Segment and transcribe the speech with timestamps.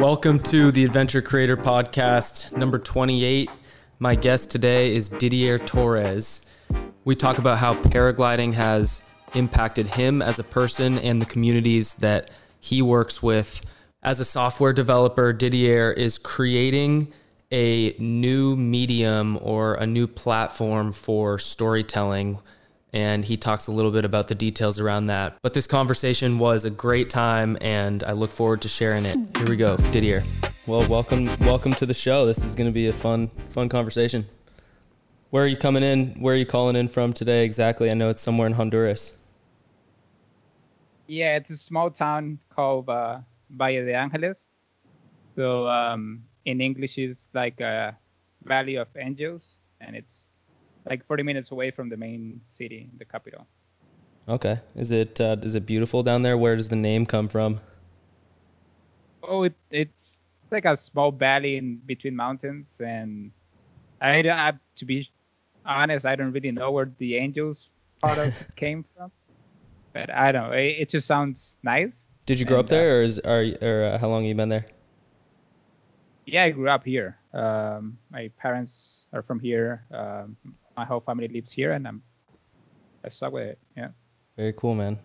[0.00, 3.50] Welcome to the Adventure Creator Podcast, number 28.
[3.98, 6.50] My guest today is Didier Torres.
[7.04, 12.30] We talk about how paragliding has impacted him as a person and the communities that
[12.58, 13.60] he works with.
[14.02, 17.12] As a software developer, Didier is creating
[17.52, 22.38] a new medium or a new platform for storytelling
[22.92, 25.38] and he talks a little bit about the details around that.
[25.42, 29.16] But this conversation was a great time, and I look forward to sharing it.
[29.36, 30.22] Here we go, Didier.
[30.66, 32.26] Well, welcome, welcome to the show.
[32.26, 34.26] This is going to be a fun, fun conversation.
[35.30, 36.20] Where are you coming in?
[36.20, 37.90] Where are you calling in from today exactly?
[37.90, 39.16] I know it's somewhere in Honduras.
[41.06, 43.18] Yeah, it's a small town called uh,
[43.50, 44.40] Valle de Angeles.
[45.36, 47.96] So um, in English, it's like a
[48.44, 50.29] Valley of Angels, and it's
[50.86, 53.46] like 40 minutes away from the main city, the capital.
[54.28, 54.60] Okay.
[54.76, 56.38] Is it uh, is it beautiful down there?
[56.38, 57.60] Where does the name come from?
[59.22, 60.16] Oh, it, it's
[60.50, 63.30] like a small valley in between mountains, and
[64.00, 65.08] I don't have to be
[65.64, 66.06] honest.
[66.06, 67.68] I don't really know where the angels
[68.02, 69.10] part of came from,
[69.92, 70.56] but I don't know.
[70.56, 72.08] It, it just sounds nice.
[72.26, 74.34] Did you grow and, up there, or is are or uh, how long have you
[74.34, 74.66] been there?
[76.26, 77.18] Yeah, I grew up here.
[77.32, 79.84] Um, my parents are from here.
[79.92, 80.36] Um,
[80.80, 82.02] my whole family lives here, and I'm
[83.04, 83.58] I stuck with it.
[83.76, 83.88] Yeah.
[84.36, 84.98] Very cool, man.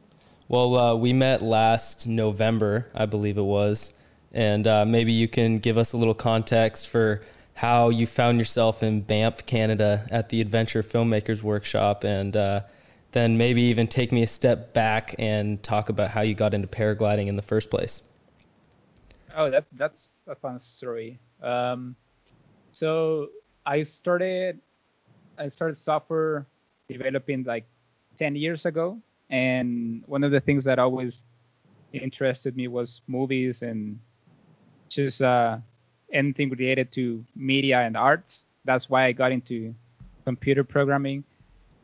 [0.47, 3.93] Well, uh, we met last November, I believe it was,
[4.31, 7.21] and uh, maybe you can give us a little context for
[7.55, 12.61] how you found yourself in Banff, Canada, at the Adventure Filmmakers Workshop, and uh,
[13.11, 16.67] then maybe even take me a step back and talk about how you got into
[16.67, 18.01] paragliding in the first place.
[19.35, 21.19] Oh, that that's a fun story.
[21.41, 21.97] Um,
[22.71, 23.29] so
[23.65, 24.61] I started
[25.38, 26.45] I started software
[26.88, 27.66] developing like
[28.17, 29.00] 10 years ago.
[29.30, 31.23] And one of the things that always
[31.94, 34.00] interested me was movies and
[34.89, 35.58] just uh,
[36.11, 38.44] anything related to media and arts.
[38.66, 39.74] That's why I got into
[40.25, 41.24] computer programming.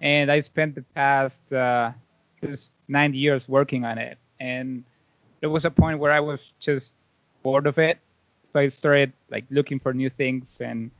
[0.01, 1.91] And I spent the past uh,
[2.44, 4.17] just nine years working on it.
[4.40, 4.84] And
[5.40, 6.95] there was a point where I was just
[7.44, 8.00] bored of it.
[8.53, 10.91] So I started like looking for new things and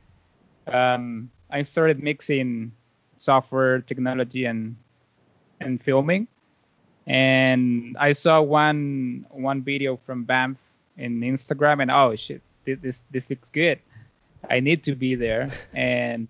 [0.68, 2.72] um, I started mixing
[3.16, 4.74] software technology and
[5.60, 6.26] and filming,
[7.06, 10.56] and I saw one one video from Banff
[10.96, 13.78] in Instagram, and oh shit, this this looks good.
[14.48, 16.26] I need to be there, and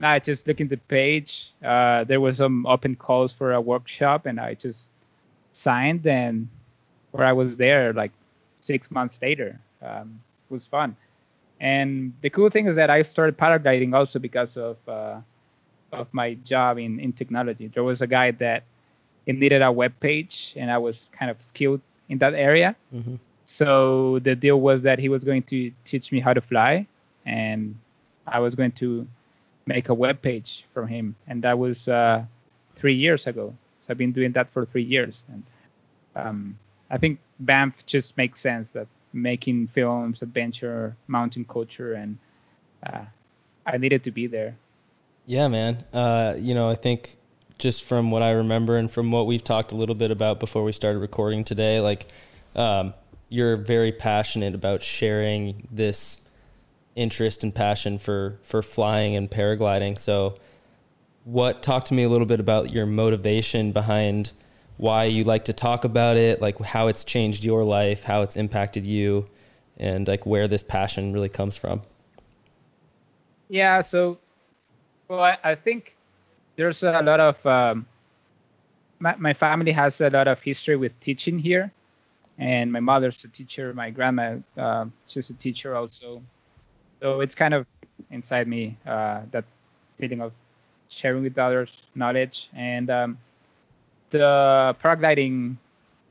[0.00, 1.52] I just looked at the page.
[1.62, 4.88] Uh, there was some open calls for a workshop, and I just
[5.52, 6.48] signed, and
[7.10, 8.12] where I was there like
[8.56, 9.58] six months later.
[9.82, 10.96] Um, it was fun.
[11.62, 15.20] And the cool thing is that I started paragliding also because of uh,
[15.92, 17.68] of my job in, in technology.
[17.68, 18.64] There was a guy that
[19.26, 22.74] it needed a web page, and I was kind of skilled in that area.
[22.92, 23.14] Mm-hmm.
[23.44, 26.84] So the deal was that he was going to teach me how to fly,
[27.24, 27.78] and
[28.26, 29.06] I was going to
[29.66, 31.14] make a web page for him.
[31.28, 32.24] And that was uh,
[32.74, 33.54] three years ago.
[33.80, 35.42] So I've been doing that for three years, and
[36.16, 36.58] um,
[36.90, 42.18] I think Banff just makes sense that making films, adventure, mountain culture, and
[42.86, 43.04] uh,
[43.66, 44.56] I needed to be there.
[45.26, 45.84] Yeah, man.
[45.92, 47.16] Uh, you know, I think
[47.58, 50.64] just from what I remember and from what we've talked a little bit about before
[50.64, 52.08] we started recording today, like
[52.56, 52.94] um,
[53.28, 56.28] you're very passionate about sharing this
[56.94, 59.96] interest and passion for for flying and paragliding.
[59.96, 60.36] So,
[61.24, 64.32] what talk to me a little bit about your motivation behind
[64.82, 68.36] why you like to talk about it, like how it's changed your life, how it's
[68.36, 69.24] impacted you,
[69.76, 71.80] and like where this passion really comes from.
[73.48, 74.18] Yeah, so
[75.06, 75.94] well, I, I think
[76.56, 77.86] there's a lot of um,
[78.98, 81.70] my, my family has a lot of history with teaching here,
[82.38, 86.20] and my mother's a teacher, my grandma uh, she's a teacher also,
[87.00, 87.66] so it's kind of
[88.10, 89.44] inside me uh, that
[90.00, 90.32] feeling of
[90.88, 92.90] sharing with others knowledge and.
[92.90, 93.18] Um,
[94.12, 95.56] the paragliding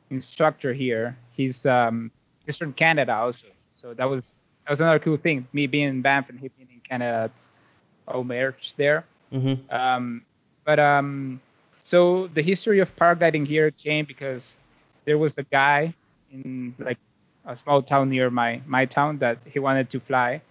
[0.09, 2.11] instructor here, he's um,
[2.45, 3.47] he's from Canada also.
[3.71, 4.33] So that was
[4.65, 5.47] that was another cool thing.
[5.53, 7.31] Me being in Banff and he being in Canada,
[8.07, 9.05] all merged there.
[9.31, 9.73] Mm-hmm.
[9.73, 10.23] Um,
[10.65, 11.39] but um,
[11.83, 14.53] so the history of paragliding here came because
[15.05, 15.93] there was a guy
[16.31, 16.99] in like
[17.45, 20.41] a small town near my my town that he wanted to fly,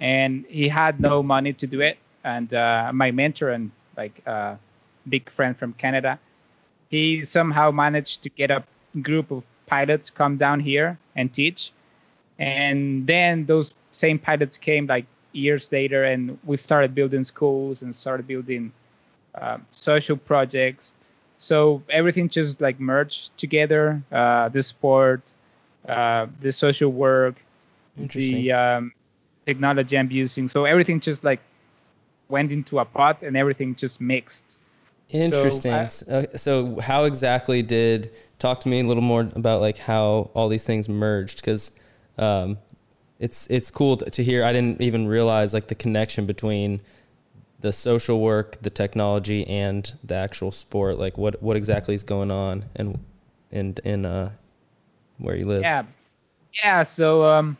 [0.00, 1.98] and he had no money to do it.
[2.24, 4.56] And uh, my mentor and like uh,
[5.08, 6.18] big friend from Canada,
[6.88, 8.62] he somehow managed to get a
[9.02, 11.72] group of pilots come down here and teach
[12.38, 17.94] and then those same pilots came like years later and we started building schools and
[17.94, 18.72] started building
[19.34, 20.96] uh, social projects
[21.38, 25.20] so everything just like merged together uh, the sport
[25.88, 27.36] uh, the social work
[27.96, 28.92] the um,
[29.48, 30.46] technology I'm using.
[30.48, 31.40] So everything just like
[32.28, 34.57] went into a pot and everything just mixed.
[35.10, 35.88] Interesting.
[35.88, 40.30] So, I, so, how exactly did talk to me a little more about like how
[40.34, 41.40] all these things merged?
[41.40, 41.78] Because
[42.18, 42.58] um,
[43.18, 44.44] it's it's cool to hear.
[44.44, 46.80] I didn't even realize like the connection between
[47.60, 50.98] the social work, the technology, and the actual sport.
[50.98, 52.98] Like what what exactly is going on and
[53.50, 54.30] and in uh
[55.18, 55.62] where you live?
[55.62, 55.84] Yeah,
[56.62, 56.82] yeah.
[56.82, 57.56] So um,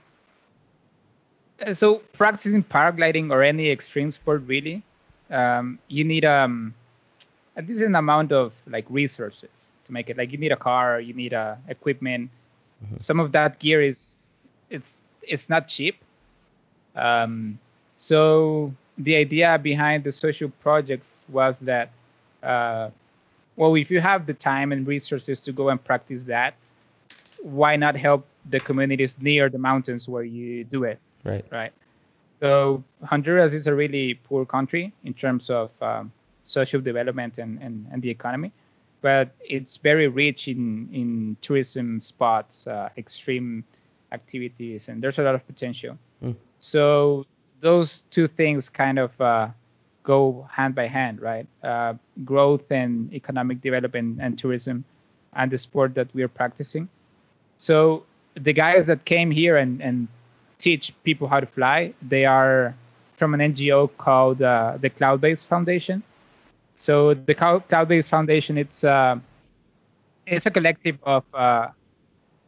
[1.73, 4.83] so practicing paragliding or any extreme sport really,
[5.31, 6.75] um, you need um
[7.59, 10.17] a decent amount of like resources to make it.
[10.17, 12.31] Like you need a car, you need a uh, equipment.
[12.83, 12.99] Mm-hmm.
[12.99, 14.23] Some of that gear is
[14.71, 15.97] it's it's not cheap.
[16.95, 17.59] Um,
[17.97, 21.91] so the idea behind the social projects was that,
[22.43, 22.91] uh,
[23.57, 26.55] well, if you have the time and resources to go and practice that,
[27.43, 30.99] why not help the communities near the mountains where you do it?
[31.25, 31.45] Right.
[31.51, 31.73] Right.
[32.41, 36.13] So Honduras is a really poor country in terms of um,
[36.49, 38.51] social development and, and, and the economy,
[39.03, 43.63] but it's very rich in, in tourism spots, uh, extreme
[44.13, 45.99] activities, and there's a lot of potential.
[46.25, 46.35] Mm.
[46.59, 47.27] So
[47.61, 49.49] those two things kind of uh,
[50.03, 51.47] go hand by hand, right?
[51.63, 54.85] Uh, growth and economic development and tourism,
[55.35, 56.89] and the sport that we're practicing.
[57.59, 58.05] So
[58.35, 60.09] the guys that came here and, and
[60.59, 62.75] teach people how to fly, they are
[63.17, 66.03] from an NGO called uh, the Cloudbase Foundation.
[66.79, 69.19] So the Cloudbase Foundation, it's uh,
[70.27, 71.69] it's a collective of uh,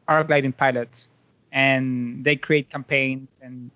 [0.08, 1.08] paragliding pilots,
[1.52, 3.70] and they create campaigns and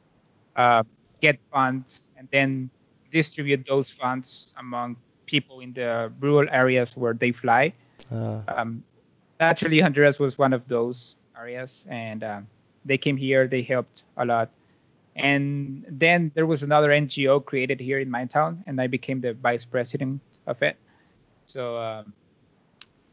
[0.54, 0.84] uh,
[1.20, 2.70] get funds and then
[3.10, 4.96] distribute those funds among
[5.26, 7.72] people in the rural areas where they fly.
[8.12, 8.40] Uh.
[8.46, 8.84] Um,
[9.40, 12.46] naturally, Honduras was one of those areas, and um,
[12.84, 13.48] they came here.
[13.48, 14.50] They helped a lot.
[15.16, 19.34] And then there was another NGO created here in my town, and I became the
[19.34, 20.76] vice president of it.
[21.46, 22.12] So, um,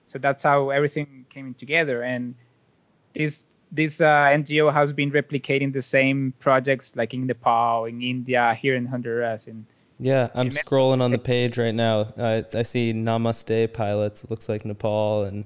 [0.08, 2.04] so that's how everything came together.
[2.04, 2.36] And
[3.14, 8.54] this this uh, NGO has been replicating the same projects like in Nepal, in India,
[8.54, 9.66] here in Honduras, and
[10.02, 12.08] yeah, I'm scrolling on the page right now.
[12.18, 14.24] I, I see Namaste pilots.
[14.24, 15.46] It looks like Nepal and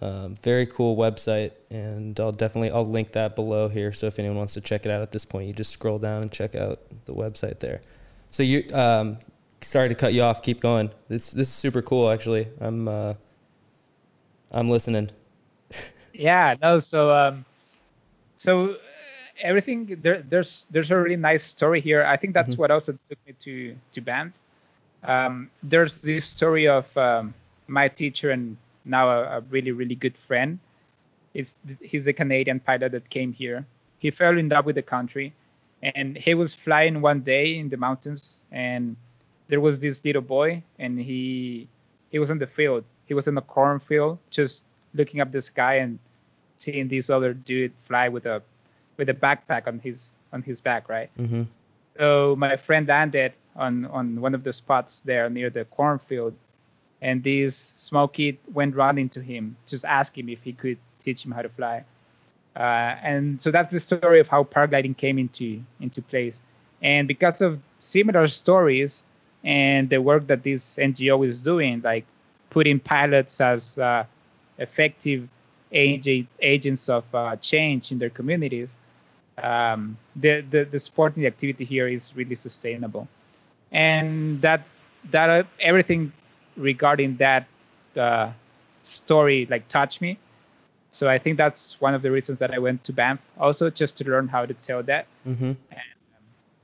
[0.00, 1.52] um, very cool website.
[1.68, 3.92] And I'll definitely I'll link that below here.
[3.92, 6.22] So if anyone wants to check it out at this point, you just scroll down
[6.22, 7.82] and check out the website there.
[8.30, 9.18] So you, um,
[9.64, 10.42] sorry to cut you off.
[10.42, 10.90] Keep going.
[11.08, 12.10] This this is super cool.
[12.10, 13.14] Actually, I'm uh,
[14.52, 15.10] I'm listening
[16.12, 17.44] yeah no so um
[18.36, 18.76] so uh,
[19.40, 22.62] everything there there's there's a really nice story here i think that's mm-hmm.
[22.62, 24.32] what also took me to to Banff
[25.04, 27.34] um there's this story of um,
[27.66, 30.58] my teacher and now a, a really really good friend
[31.34, 33.64] it's he's a canadian pilot that came here
[33.98, 35.32] he fell in love with the country
[35.82, 38.96] and he was flying one day in the mountains and
[39.52, 41.68] there was this little boy and he
[42.10, 44.62] he was in the field he was in the cornfield just
[44.94, 45.98] looking up the sky and
[46.56, 48.42] seeing this other dude fly with a
[48.96, 51.10] with a backpack on his on his back, right?
[51.18, 51.42] Mm-hmm.
[51.98, 56.34] So my friend landed on on one of the spots there near the cornfield,
[57.00, 61.24] and this small kid went running to him, just ask him if he could teach
[61.24, 61.84] him how to fly.
[62.54, 66.38] Uh, and so that's the story of how paragliding came into into place.
[66.82, 69.04] And because of similar stories
[69.44, 72.04] and the work that this NGO is doing, like
[72.50, 74.04] putting pilots as uh,
[74.58, 75.28] effective
[75.72, 78.76] agents of uh, change in their communities,
[79.42, 83.08] um, the, the, the sporting activity here is really sustainable.
[83.70, 84.62] And that
[85.10, 86.12] that uh, everything
[86.56, 87.46] regarding that
[87.96, 88.30] uh,
[88.82, 90.18] story like touched me.
[90.90, 93.96] So I think that's one of the reasons that I went to Banff also just
[93.96, 95.06] to learn how to tell that.
[95.26, 95.52] Mm-hmm.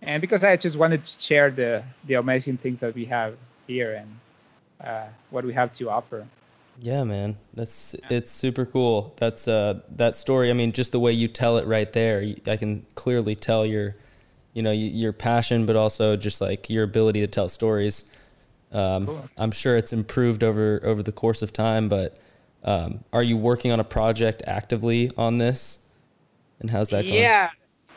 [0.02, 3.36] And, because I just wanted to share the the amazing things that we have
[3.66, 4.18] here and
[4.86, 6.26] uh, what we have to offer.
[6.80, 9.12] Yeah, man, that's it's super cool.
[9.16, 10.50] That's uh that story.
[10.50, 13.96] I mean, just the way you tell it right there, I can clearly tell your,
[14.54, 18.12] you know, your passion, but also just like your ability to tell stories.
[18.70, 19.28] Um, cool.
[19.36, 22.18] I'm sure it's improved over over the course of time, but
[22.62, 25.80] um, are you working on a project actively on this?
[26.60, 27.14] And how's that going?
[27.14, 27.50] Yeah.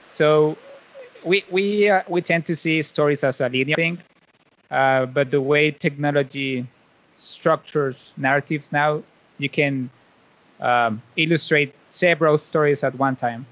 [0.10, 0.58] So
[1.24, 3.98] we we uh, we tend to see stories as a linear thing,
[4.72, 6.66] uh, but the way technology
[7.18, 9.04] structures narratives now.
[9.38, 9.90] You can
[10.60, 13.46] um, illustrate several stories at one time.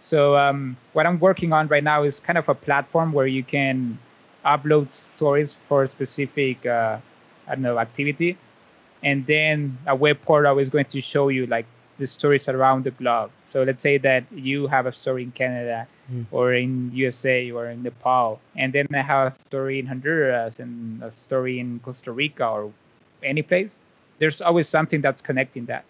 [0.00, 3.44] So um, what I'm working on right now is kind of a platform where you
[3.44, 3.98] can
[4.44, 6.98] upload stories for a specific uh,
[7.48, 8.36] I don't know activity,
[9.02, 11.66] and then a web portal is going to show you like
[11.98, 13.30] the stories around the globe.
[13.44, 16.26] So let's say that you have a story in Canada mm.
[16.30, 21.02] or in USA or in Nepal, and then I have a story in Honduras and
[21.02, 22.72] a story in Costa Rica or
[23.22, 23.78] any place.
[24.18, 25.84] There's always something that's connecting that.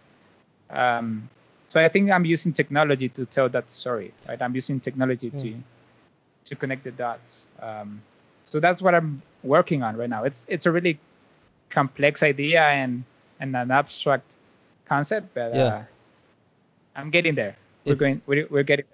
[0.71, 1.29] Um,
[1.67, 4.12] so I think I'm using technology to tell that story.
[4.29, 4.41] Right?
[4.41, 5.41] I'm using technology mm.
[5.41, 5.57] to
[6.45, 7.47] to connect the dots.
[7.61, 8.02] Um,
[8.45, 10.25] so that's what I'm working on right now.
[10.25, 10.99] It's it's a really
[11.71, 13.05] complex idea and
[13.41, 14.29] and an abstract
[14.85, 15.64] concept, but yeah.
[15.64, 15.83] uh,
[16.95, 17.57] I'm getting there.
[17.85, 18.23] We're it's, going.
[18.26, 18.85] We're, we're getting.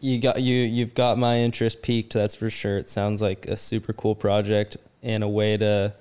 [0.00, 0.56] You got you.
[0.56, 2.14] You've got my interest peaked.
[2.14, 2.78] That's for sure.
[2.78, 5.94] It sounds like a super cool project and a way to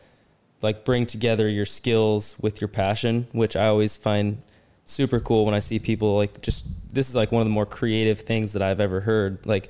[0.61, 4.41] like bring together your skills with your passion, which I always find
[4.85, 7.65] super cool when I see people like just this is like one of the more
[7.65, 9.45] creative things that I've ever heard.
[9.45, 9.69] Like,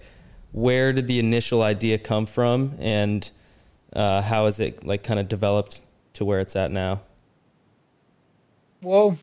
[0.51, 3.29] where did the initial idea come from, and
[3.93, 5.81] uh, how is it like kind of developed
[6.13, 7.01] to where it's at now?
[8.81, 9.17] Well,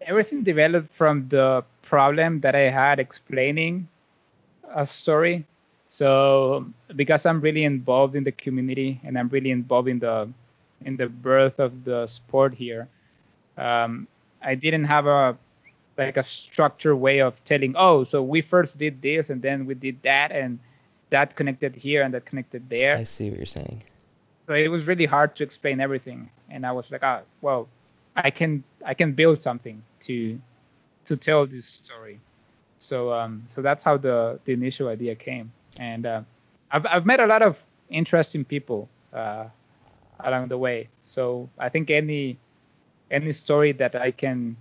[0.00, 3.88] everything developed from the problem that I had explaining
[4.74, 5.46] a story.
[5.88, 10.28] So because I'm really involved in the community and I'm really involved in the
[10.84, 12.88] in the birth of the sport here,
[13.56, 14.08] um,
[14.42, 15.36] I didn't have a
[15.98, 17.74] like a structured way of telling.
[17.76, 20.58] Oh, so we first did this and then we did that and
[21.10, 22.96] that connected here and that connected there.
[22.96, 23.84] I see what you're saying.
[24.46, 27.68] So it was really hard to explain everything, and I was like, ah, well,
[28.16, 30.40] I can I can build something to
[31.04, 32.20] to tell this story.
[32.82, 36.22] So um, so that's how the the initial idea came, and uh,
[36.70, 37.56] I've I've met a lot of
[37.90, 39.44] interesting people uh,
[40.20, 40.88] along the way.
[41.02, 42.38] So I think any
[43.10, 44.56] any story that I can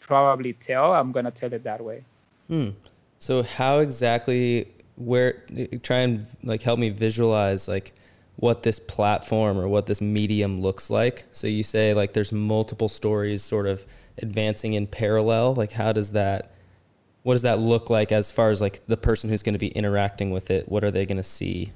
[0.00, 2.04] probably tell, I'm gonna tell it that way.
[2.48, 2.70] Hmm.
[3.18, 4.66] So how exactly
[4.96, 5.44] where
[5.82, 7.92] try and like help me visualize like
[8.36, 11.24] what this platform or what this medium looks like.
[11.30, 13.86] So you say like there's multiple stories sort of
[14.18, 15.54] advancing in parallel.
[15.54, 16.51] Like how does that
[17.22, 19.68] what does that look like as far as like the person who's going to be
[19.68, 20.68] interacting with it?
[20.68, 21.72] What are they going to see?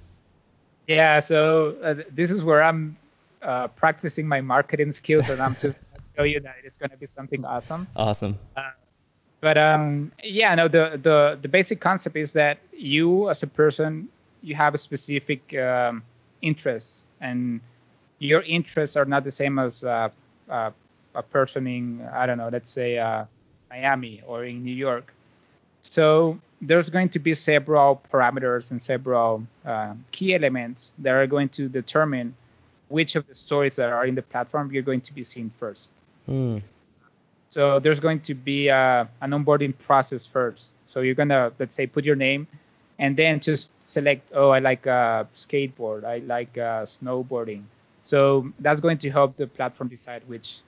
[0.87, 2.97] Yeah, so uh, this is where I'm
[3.43, 5.79] uh, practicing my marketing skills, and I'm just
[6.17, 7.87] show you that it's going to be something awesome.
[7.97, 8.39] Awesome.
[8.57, 8.71] Uh,
[9.41, 14.09] but um, yeah, no, the the the basic concept is that you as a person
[14.43, 16.03] you have a specific um,
[16.41, 17.61] interests and
[18.19, 20.09] your interests are not the same as uh,
[20.49, 20.71] uh,
[21.15, 23.25] a person in I don't know, let's say uh,
[23.71, 25.13] Miami or in New York.
[25.93, 31.49] So there's going to be several parameters and several uh, key elements that are going
[31.51, 32.35] to determine
[32.89, 35.91] which of the stories that are in the platform you're going to be seeing first.
[36.29, 36.63] Mm.
[37.49, 40.73] So there's going to be uh, an onboarding process first.
[40.87, 42.47] So you're gonna let's say put your name
[42.99, 47.63] and then just select oh i like uh, skateboard i like uh, snowboarding
[48.03, 50.61] so that's going to help the platform decide which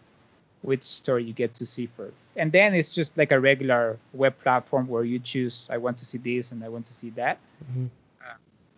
[0.62, 4.37] which story you get to see first and then it's just like a regular web
[4.38, 7.38] platform where you choose i want to see this and i want to see that
[7.65, 7.87] mm-hmm.
[8.23, 8.35] uh,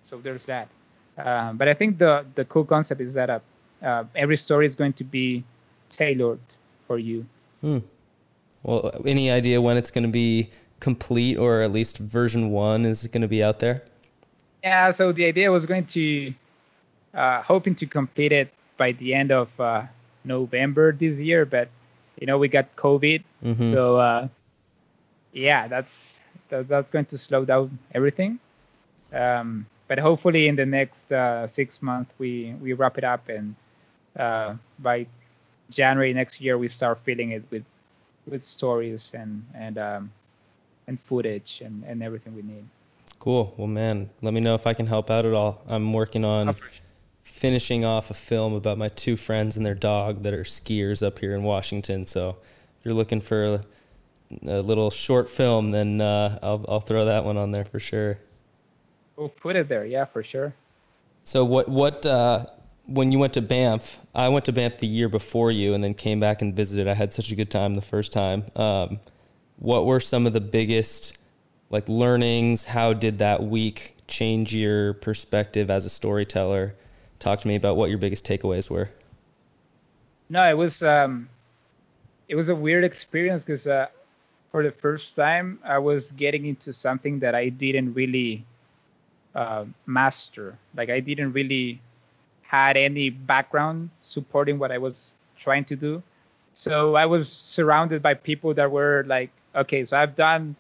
[0.09, 0.69] so there's that
[1.19, 3.39] um, but i think the the cool concept is that uh,
[3.83, 5.43] uh every story is going to be
[5.89, 6.41] tailored
[6.87, 7.25] for you
[7.61, 7.79] hmm.
[8.63, 13.07] well any idea when it's going to be complete or at least version one is
[13.07, 13.85] going to be out there?
[14.65, 16.35] Yeah, so the idea was going to,
[17.15, 19.85] uh, hoping to complete it by the end of uh,
[20.25, 21.69] November this year, but
[22.19, 23.71] you know we got COVID, mm-hmm.
[23.73, 24.29] so uh,
[25.33, 26.15] yeah, that's
[26.49, 28.39] that, that's going to slow down everything.
[29.13, 33.55] Um, but hopefully, in the next uh, six months, we we wrap it up, and
[34.19, 35.07] uh, by
[35.71, 37.65] January next year, we start filling it with
[38.27, 40.11] with stories and and um,
[40.87, 42.65] and footage and, and everything we need.
[43.19, 43.55] Cool.
[43.57, 45.63] Well, man, let me know if I can help out at all.
[45.69, 46.55] I'm working on
[47.23, 51.19] finishing off a film about my two friends and their dog that are skiers up
[51.19, 52.07] here in Washington.
[52.07, 52.37] So
[52.79, 53.65] if you're looking for a,
[54.47, 58.19] a little short film, then uh, I'll, I'll throw that one on there for sure.
[59.17, 59.85] We'll put it there.
[59.85, 60.55] Yeah, for sure.
[61.23, 62.47] So what, what, uh,
[62.87, 65.95] when you went to Banff, I went to Banff the year before you and then
[65.95, 66.89] came back and visited.
[66.89, 68.45] I had such a good time the first time.
[68.57, 69.01] Um,
[69.59, 71.19] what were some of the biggest
[71.69, 72.65] like learnings?
[72.65, 76.75] How did that week change your perspective as a storyteller?
[77.21, 78.89] Talk to me about what your biggest takeaways were.
[80.31, 81.29] No, it was um,
[82.29, 83.87] it was a weird experience because uh,
[84.51, 88.45] for the first time I was getting into something that I didn't really
[89.35, 90.57] uh, master.
[90.75, 91.81] Like I didn't really
[92.43, 96.03] had any background supporting what I was trying to do.
[96.55, 100.57] So I was surrounded by people that were like okay, so I've done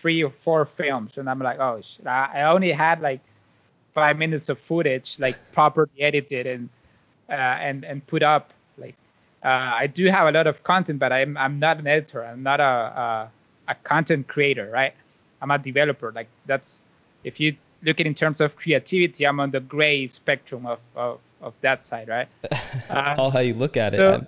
[0.00, 3.20] three or four films, and I'm like, oh, shit, I only had like
[3.94, 6.68] five minutes of footage, like properly edited and
[7.30, 8.52] uh, and and put up.
[8.76, 8.96] Like
[9.44, 12.24] uh, I do have a lot of content, but I'm I'm not an editor.
[12.24, 13.30] I'm not a, a
[13.68, 14.94] a content creator, right?
[15.40, 16.12] I'm a developer.
[16.12, 16.82] Like that's
[17.22, 21.20] if you look at in terms of creativity, I'm on the gray spectrum of of,
[21.40, 22.28] of that side, right?
[22.90, 23.98] Uh, All how you look at it.
[23.98, 24.26] So,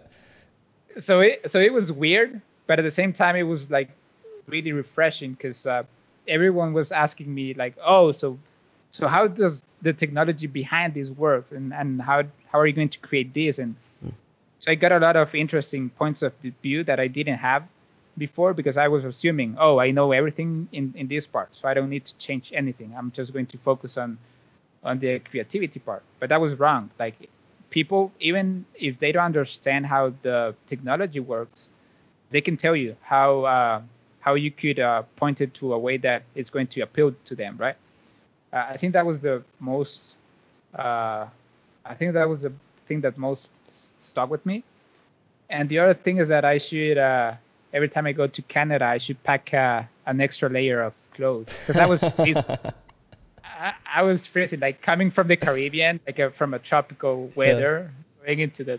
[1.01, 3.91] so it so it was weird, but at the same time, it was like
[4.47, 5.83] really refreshing because uh,
[6.29, 8.39] everyone was asking me like, oh, so
[8.91, 12.89] so how does the technology behind this work, and and how how are you going
[12.91, 13.59] to create this?
[13.59, 14.13] And mm.
[14.59, 17.65] so I got a lot of interesting points of view that I didn't have
[18.19, 21.75] before because I was assuming, oh, I know everything in, in this part, so I
[21.75, 22.95] don't need to change anything.
[22.97, 24.19] I'm just going to focus on
[24.83, 26.03] on the creativity part.
[26.21, 26.91] But that was wrong.
[26.99, 27.29] Like
[27.71, 31.69] people, even if they don't understand how the technology works,
[32.31, 33.83] they can tell you how uh,
[34.21, 37.35] how you could uh, point it to a way that it's going to appeal to
[37.35, 37.77] them, right?
[38.53, 40.15] Uh, I think that was the most.
[40.75, 41.27] Uh,
[41.85, 42.53] I think that was the
[42.87, 43.49] thing that most
[44.01, 44.65] stuck with me.
[45.49, 47.35] And the other thing is that I should uh,
[47.73, 51.67] every time I go to Canada, I should pack uh, an extra layer of clothes
[51.67, 52.03] because I was
[53.45, 57.91] I, I, was freezing like coming from the Caribbean, like a, from a tropical weather,
[58.21, 58.27] yeah.
[58.27, 58.75] going into the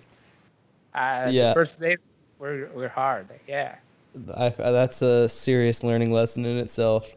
[0.94, 1.50] uh, yeah.
[1.50, 2.00] the first days
[2.40, 3.28] were were hard.
[3.48, 3.76] Yeah,
[4.36, 7.16] I, that's a serious learning lesson in itself.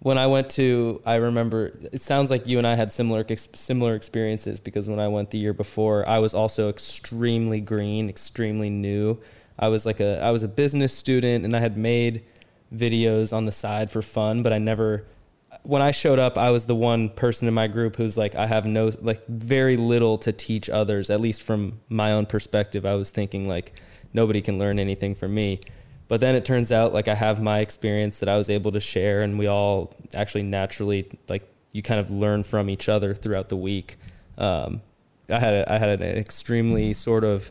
[0.00, 3.94] When I went to, I remember it sounds like you and I had similar similar
[3.94, 9.20] experiences because when I went the year before, I was also extremely green, extremely new
[9.58, 12.24] I was like a I was a business student and I had made
[12.74, 15.04] videos on the side for fun, but I never
[15.62, 18.46] when I showed up, I was the one person in my group who's like I
[18.46, 22.86] have no like very little to teach others, at least from my own perspective.
[22.86, 23.80] I was thinking like
[24.12, 25.60] nobody can learn anything from me.
[26.08, 28.80] But then it turns out like I have my experience that I was able to
[28.80, 33.50] share and we all actually naturally like you kind of learn from each other throughout
[33.50, 33.96] the week.
[34.38, 34.80] Um,
[35.30, 37.50] I had a, I had an extremely sort of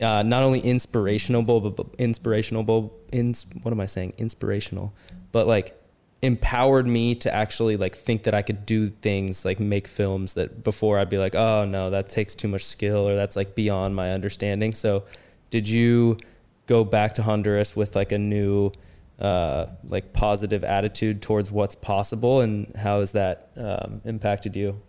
[0.00, 4.14] uh, not only inspirational, but, but inspirational, ins, what am I saying?
[4.18, 4.92] Inspirational,
[5.32, 5.80] but like
[6.22, 10.64] empowered me to actually like think that I could do things like make films that
[10.64, 13.94] before I'd be like, oh no, that takes too much skill or that's like beyond
[13.96, 14.72] my understanding.
[14.72, 15.04] So,
[15.50, 16.16] did you
[16.66, 18.72] go back to Honduras with like a new,
[19.18, 24.80] uh, like positive attitude towards what's possible, and how has that um, impacted you?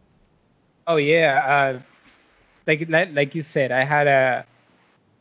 [0.88, 1.80] Oh yeah, uh,
[2.68, 4.46] like like you said, I had a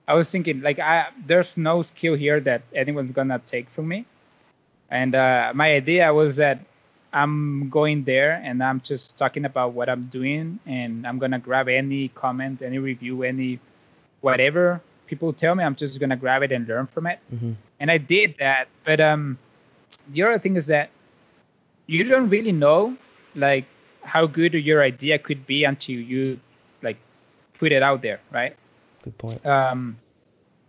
[0.07, 4.05] I was thinking like I there's no skill here that anyone's gonna take from me,
[4.91, 6.61] and uh, my idea was that
[7.15, 11.69] I'm going there and I'm just talking about what I'm doing and I'm gonna grab
[11.69, 13.61] any comment, any review, any
[14.21, 15.65] whatever people tell me.
[15.65, 17.53] I'm just gonna grab it and learn from it, mm-hmm.
[17.81, 18.69] and I did that.
[18.85, 19.39] But um,
[20.13, 20.91] the other thing is that
[21.87, 22.97] you don't really know
[23.35, 23.67] like
[24.03, 26.39] how good your idea could be until you
[26.83, 26.97] like
[27.55, 28.57] put it out there, right?
[29.03, 29.45] Good point.
[29.45, 29.99] Um,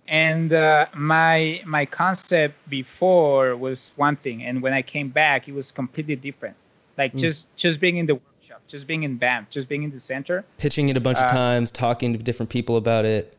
[0.07, 5.53] and uh, my my concept before was one thing, and when I came back, it
[5.53, 6.55] was completely different.
[6.97, 7.19] Like mm.
[7.19, 10.45] just just being in the workshop, just being in Banff, just being in the center,
[10.57, 13.35] pitching it a bunch uh, of times, talking to different people about it.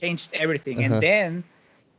[0.00, 0.84] Changed everything.
[0.84, 0.94] Uh-huh.
[0.94, 1.44] And then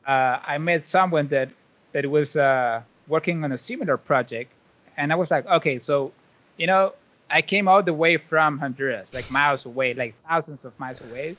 [0.08, 1.50] uh, I met someone that
[1.94, 4.52] that was uh, working on a similar project,
[4.98, 6.12] and I was like, okay, so
[6.58, 6.94] you know,
[7.30, 11.36] I came all the way from Honduras, like miles away, like thousands of miles away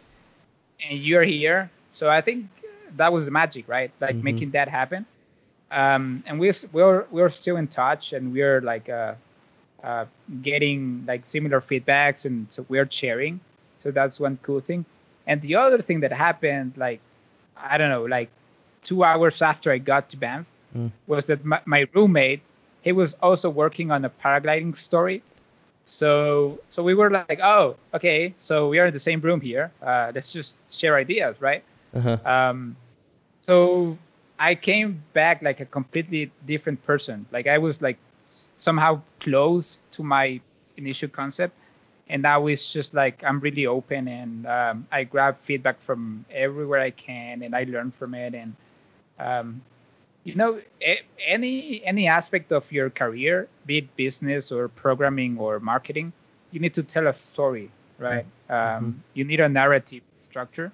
[0.83, 1.71] and you're here.
[1.93, 2.47] So I think
[2.97, 3.91] that was the magic, right?
[4.01, 4.25] Like mm-hmm.
[4.25, 5.07] making that happen.
[5.71, 9.15] Um, and we're we're we're still in touch, and we're like uh,
[9.83, 10.07] uh,
[10.43, 13.41] getting like similar feedbacks, and so we're sharing.
[13.83, 14.85] So that's one cool thing.
[15.27, 17.01] And the other thing that happened, like
[17.57, 18.31] I don't know, like
[18.83, 20.91] two hours after I got to Banff, mm.
[21.07, 22.41] was that my, my roommate
[22.83, 25.23] he was also working on a paragliding story
[25.87, 29.71] so so we were like, oh, okay, so we are in the same room here.
[29.81, 31.63] Uh, let's just share ideas, right?
[31.95, 32.19] Uh-huh.
[32.27, 32.77] Um,
[33.43, 33.97] so
[34.39, 37.25] I came back like a completely different person.
[37.31, 40.41] Like I was like somehow close to my
[40.77, 41.55] initial concept,
[42.09, 46.81] and now it's just like I'm really open and um, I grab feedback from everywhere
[46.81, 48.55] I can, and I learn from it, and
[49.19, 49.61] um,
[50.25, 50.61] you know
[51.25, 56.13] any any aspect of your career be it business or programming or marketing
[56.51, 58.27] you need to tell a story right?
[58.51, 58.85] Mm-hmm.
[58.85, 60.73] um, you need a narrative structure.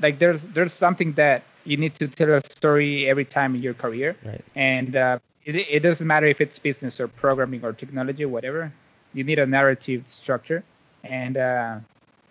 [0.00, 3.74] Like there's there's something that you need to tell a story every time in your
[3.74, 4.16] career.
[4.24, 4.44] Right.
[4.54, 8.72] and uh, it, it doesn't matter if it's business or programming or technology or whatever
[9.16, 10.62] you need a narrative structure
[11.04, 11.76] and uh,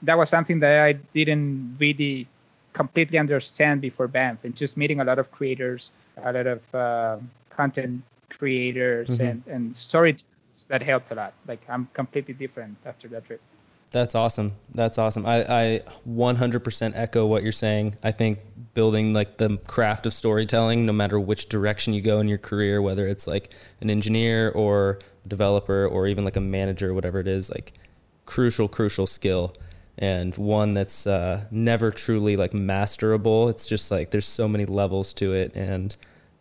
[0.01, 2.27] that was something that i didn't really
[2.73, 5.91] completely understand before banff and just meeting a lot of creators
[6.23, 7.17] a lot of uh,
[7.49, 9.25] content creators mm-hmm.
[9.25, 10.23] and, and storytellers
[10.67, 11.33] that helped a lot.
[11.47, 13.41] Like I'm completely different after that trip.
[13.91, 14.53] That's awesome.
[14.73, 15.25] That's awesome.
[15.25, 17.95] I, I 100% echo what you're saying.
[18.03, 18.39] I think
[18.73, 22.81] building like the craft of storytelling, no matter which direction you go in your career,
[22.81, 27.49] whether it's like an engineer or developer or even like a manager, whatever it is,
[27.49, 27.73] like
[28.25, 29.53] crucial, crucial skill
[29.97, 33.49] and one that's uh, never truly like masterable.
[33.49, 35.95] It's just like there's so many levels to it, and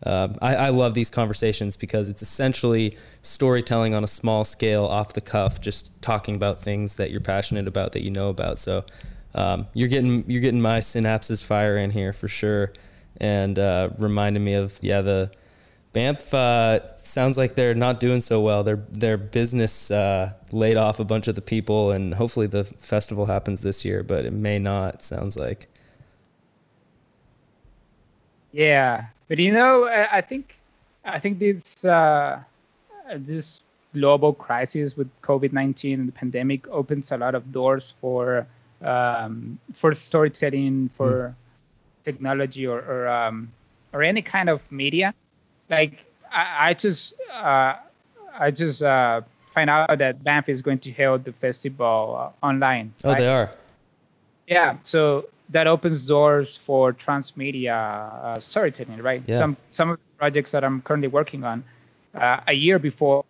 [0.04, 5.14] um, I, I, love these conversations because it's essentially storytelling on a small scale, off
[5.14, 8.58] the cuff, just talking about things that you're passionate about, that you know about.
[8.58, 8.84] So
[9.34, 12.72] um, you're getting you're getting my synapses firing here for sure,
[13.18, 15.30] and uh, reminding me of yeah the
[15.94, 18.64] Banff uh, sounds like they're not doing so well.
[18.64, 23.26] Their their business uh, laid off a bunch of the people, and hopefully the festival
[23.26, 25.04] happens this year, but it may not.
[25.04, 25.68] Sounds like.
[28.50, 30.58] Yeah, but you know, I think
[31.04, 32.40] I think this uh,
[33.14, 33.60] this
[33.92, 38.48] global crisis with COVID nineteen and the pandemic opens a lot of doors for
[38.82, 42.04] um, for storytelling, for mm.
[42.04, 43.52] technology, or or, um,
[43.92, 45.14] or any kind of media
[45.70, 47.74] like I, I just uh,
[48.38, 49.22] I just uh,
[49.54, 52.92] find out that Banff is going to hold the festival uh, online.
[53.04, 53.18] Oh, right?
[53.18, 53.50] they are.
[54.46, 59.22] Yeah, so that opens doors for transmedia uh, storytelling, right?
[59.26, 59.38] Yeah.
[59.38, 61.64] Some some of the projects that I'm currently working on,
[62.14, 63.24] uh, a year before,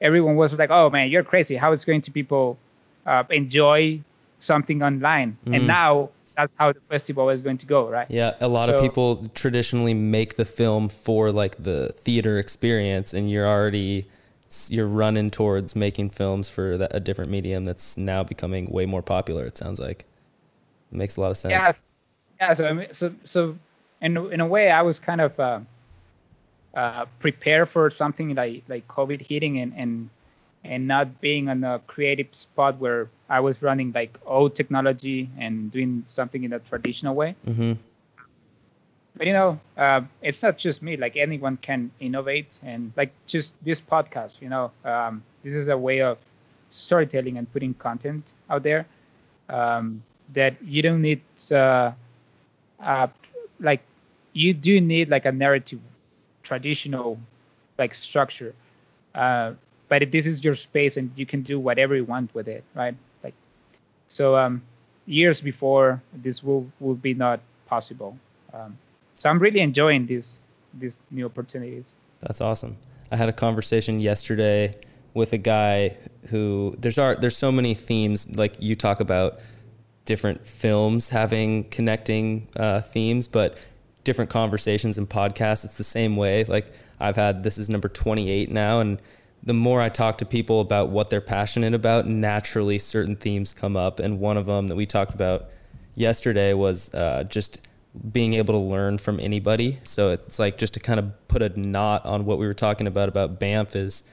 [0.00, 1.56] everyone was like, "Oh man, you're crazy!
[1.56, 2.58] How is going to people
[3.06, 4.00] uh, enjoy
[4.40, 5.56] something online?" Mm.
[5.56, 8.10] And now that's how the festival is going to go, right?
[8.10, 13.14] Yeah, a lot so, of people traditionally make the film for like the theater experience,
[13.14, 14.06] and you're already
[14.68, 19.02] you're running towards making films for that, a different medium that's now becoming way more
[19.02, 19.46] popular.
[19.46, 20.04] It sounds like
[20.90, 21.52] it makes a lot of sense.
[21.52, 21.72] Yeah,
[22.40, 22.52] yeah.
[22.52, 23.56] So I mean, so so
[24.00, 25.60] in in a way, I was kind of uh,
[26.74, 30.10] uh, prepared for something like like COVID hitting and and
[30.64, 35.70] and not being on a creative spot where I was running like old technology and
[35.70, 37.34] doing something in a traditional way.
[37.46, 37.72] Mm-hmm.
[39.16, 40.96] But you know, uh, it's not just me.
[40.96, 44.40] Like anyone can innovate, and like just this podcast.
[44.40, 46.18] You know, um, this is a way of
[46.70, 48.86] storytelling and putting content out there
[49.48, 51.20] um, that you don't need.
[51.50, 51.92] Uh,
[52.80, 53.06] uh,
[53.60, 53.82] like
[54.32, 55.80] you do need like a narrative,
[56.42, 57.18] traditional,
[57.78, 58.54] like structure.
[59.92, 62.94] But this is your space and you can do whatever you want with it right?
[63.22, 63.34] Like
[64.06, 64.62] so um
[65.04, 68.16] years before this will will be not possible.
[68.54, 68.78] Um,
[69.18, 70.40] so i'm really enjoying these
[70.72, 71.92] these new opportunities.
[72.20, 72.78] That's awesome.
[73.10, 74.74] I had a conversation yesterday
[75.12, 75.98] with a guy
[76.30, 79.40] who there's art there's so many themes like you talk about
[80.06, 83.62] different films having connecting uh, themes but
[84.04, 86.44] different conversations and podcasts it's the same way.
[86.44, 88.98] Like i've had this is number 28 now and
[89.42, 93.76] the more I talk to people about what they're passionate about, naturally certain themes come
[93.76, 93.98] up.
[93.98, 95.46] And one of them that we talked about
[95.94, 97.66] yesterday was uh, just
[98.12, 99.80] being able to learn from anybody.
[99.84, 102.86] So it's like just to kind of put a knot on what we were talking
[102.86, 104.04] about about Banff is.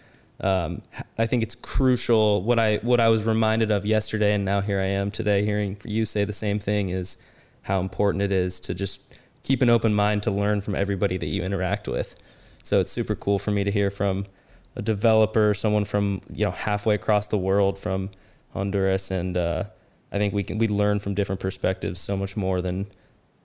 [0.41, 0.83] Um,
[1.17, 2.41] I think it's crucial.
[2.43, 5.77] What I what I was reminded of yesterday, and now here I am today, hearing
[5.83, 7.21] you say the same thing, is
[7.63, 11.25] how important it is to just keep an open mind to learn from everybody that
[11.25, 12.15] you interact with.
[12.63, 14.27] So it's super cool for me to hear from
[14.75, 18.09] a developer, someone from you know halfway across the world from
[18.53, 19.63] Honduras, and uh,
[20.11, 22.87] I think we can we learn from different perspectives so much more than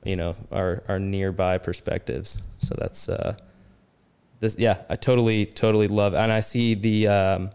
[0.04, 2.42] you know our our nearby perspectives.
[2.58, 3.36] So that's uh,
[4.40, 4.58] this.
[4.58, 7.50] Yeah, I totally totally love, and I see the um,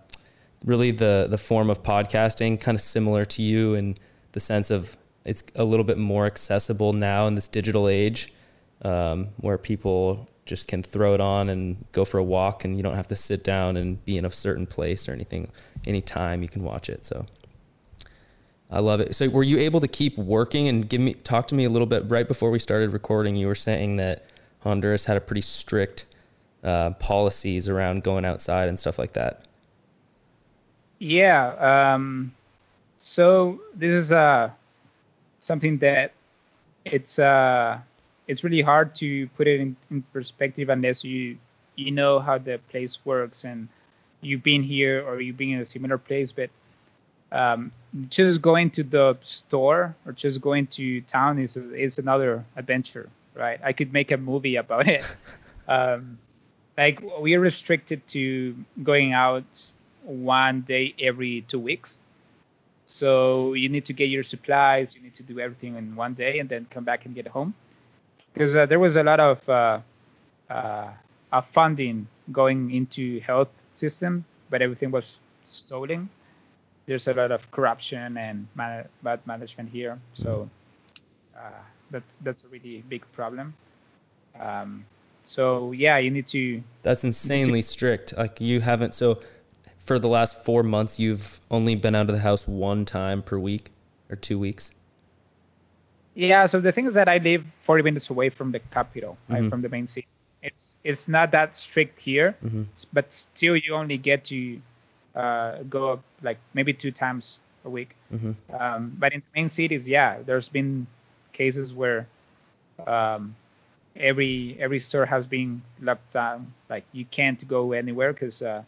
[0.64, 3.96] really the the form of podcasting kind of similar to you in
[4.32, 8.34] the sense of it's a little bit more accessible now in this digital age,
[8.82, 12.84] um, where people just can throw it on and go for a walk and you
[12.84, 15.50] don't have to sit down and be in a certain place or anything
[15.86, 17.26] anytime you can watch it so.
[18.72, 19.16] I love it.
[19.16, 20.68] So were you able to keep working?
[20.68, 23.48] And give me talk to me a little bit right before we started recording you
[23.48, 24.26] were saying that
[24.60, 26.06] honduras had a pretty strict
[26.64, 29.46] uh, policies around going outside and stuff like that.
[31.00, 32.34] Yeah um,
[32.98, 34.50] so this is uh,
[35.40, 36.12] something that
[36.86, 37.80] it's uh,
[38.30, 41.38] it's really hard to put it in, in perspective unless you
[41.76, 43.68] you know how the place works and
[44.22, 46.50] you've been here or you've been in a similar place but
[47.32, 47.72] um,
[48.10, 53.60] just going to the store or just going to town is is another adventure right?
[53.64, 55.04] I could make a movie about it.
[55.68, 56.18] Um,
[56.80, 59.44] like we're restricted to going out
[60.02, 61.96] one day every two weeks.
[62.88, 66.40] So you need to get your supplies you need to do everything in one day
[66.40, 67.54] and then come back and get home
[68.34, 69.80] because uh, there was a lot of uh,
[70.50, 76.10] uh, funding going into health system, but everything was stolen.
[76.90, 80.00] there's a lot of corruption and man- bad management here.
[80.16, 80.50] So
[81.38, 81.62] uh,
[81.92, 83.54] that's that's a really big problem.
[84.40, 84.86] Um,
[85.24, 86.64] so yeah, you need to.
[86.82, 88.18] That's insanely strict.
[88.18, 89.20] Like you haven't so
[89.78, 93.38] for the last four months you've only been out of the house one time per
[93.38, 93.72] week
[94.10, 94.72] or two weeks.
[96.20, 96.46] Yeah.
[96.48, 99.50] So the thing is that I live 40 minutes away from the capital, right, Mhm.
[99.50, 100.08] from the main city.
[100.44, 102.66] It's it's not that strict here, Mhm.
[102.94, 104.60] but still you only get to
[105.16, 107.96] uh, go like maybe two times a week.
[108.14, 108.36] Mhm.
[108.58, 110.88] Um, but in the main cities, yeah, there's been
[111.34, 112.08] cases where
[112.88, 113.36] um,
[113.96, 116.54] every every store has been locked down.
[116.70, 118.64] Like you can't go anywhere because uh,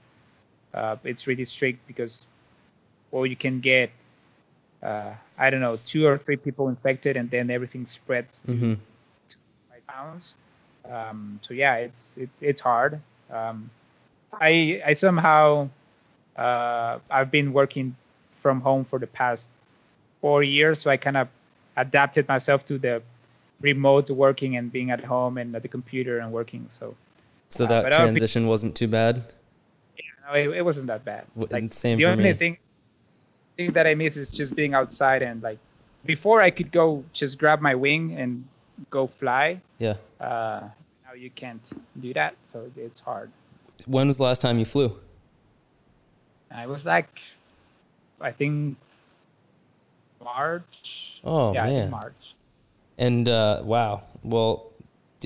[0.73, 1.85] uh, it's really strict.
[1.87, 2.25] Because
[3.11, 3.91] all you can get
[4.84, 8.78] uh, I don't know two or three people infected, and then everything spreads to Mhm.
[9.70, 10.34] five pounds.
[10.89, 13.00] Um, so yeah, it's it, it's hard.
[13.30, 13.70] Um,
[14.34, 15.70] I I somehow
[16.38, 17.96] uh, I've been working
[18.41, 19.50] from home for the past
[20.22, 21.28] four years, so I kind of
[21.78, 23.02] adapted myself to the
[23.62, 26.67] remote working and being at home and at the computer and working.
[26.80, 26.96] So
[27.50, 29.15] So Uh, that but I'll be- transition wasn't too bad.
[29.98, 31.26] you know, it, it wasn't that bad.
[31.36, 32.34] Like same the for only me.
[32.34, 32.58] thing
[33.62, 35.60] thing that I miss is just being outside and like
[36.06, 38.43] before I could go just grab my wing and
[38.89, 39.62] go fly.
[39.78, 39.95] Yeah.
[40.19, 40.62] Uh,
[41.06, 41.62] now you can't
[42.00, 43.30] do that, so it's hard.
[43.86, 44.97] When was the last time you flew?
[46.50, 47.21] I was like,
[48.19, 48.78] I think
[50.24, 51.21] March.
[51.24, 51.80] Oh, yeah, I man.
[51.82, 52.36] think March.
[52.97, 54.04] And uh, wow.
[54.24, 54.71] Well,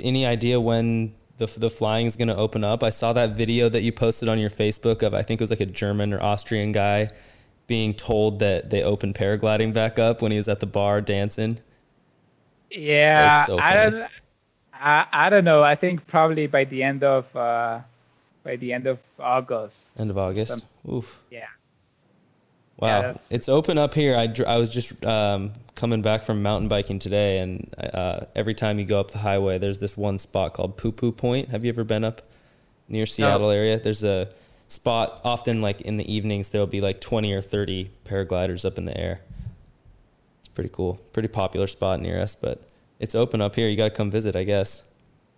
[0.01, 2.83] any idea when the the flying is going to open up?
[2.83, 5.49] I saw that video that you posted on your Facebook of I think it was
[5.49, 7.09] like a German or Austrian guy
[7.67, 11.59] being told that they opened paragliding back up when he was at the bar dancing.
[12.71, 14.09] Yeah, so I don't.
[14.73, 15.63] I, I don't know.
[15.63, 17.79] I think probably by the end of uh,
[18.43, 19.97] by the end of August.
[19.97, 20.51] End of August.
[20.51, 21.21] Some- Oof.
[21.31, 21.45] Yeah.
[22.77, 23.01] Wow.
[23.01, 24.15] that's- it's open up here.
[24.17, 28.77] I, I was just um, coming back from mountain biking today, and uh, every time
[28.79, 31.49] you go up the highway, there's this one spot called Poo Poo Point.
[31.49, 32.21] Have you ever been up
[32.89, 33.79] near Seattle area?
[33.79, 34.27] There's a
[34.67, 38.85] spot, often like in the evenings, there'll be like 20 or 30 paragliders up in
[38.85, 39.21] the air.
[40.39, 40.99] It's pretty cool.
[41.13, 42.67] Pretty popular spot near us, but
[42.99, 43.67] it's open up here.
[43.67, 44.89] You got to come visit, I guess.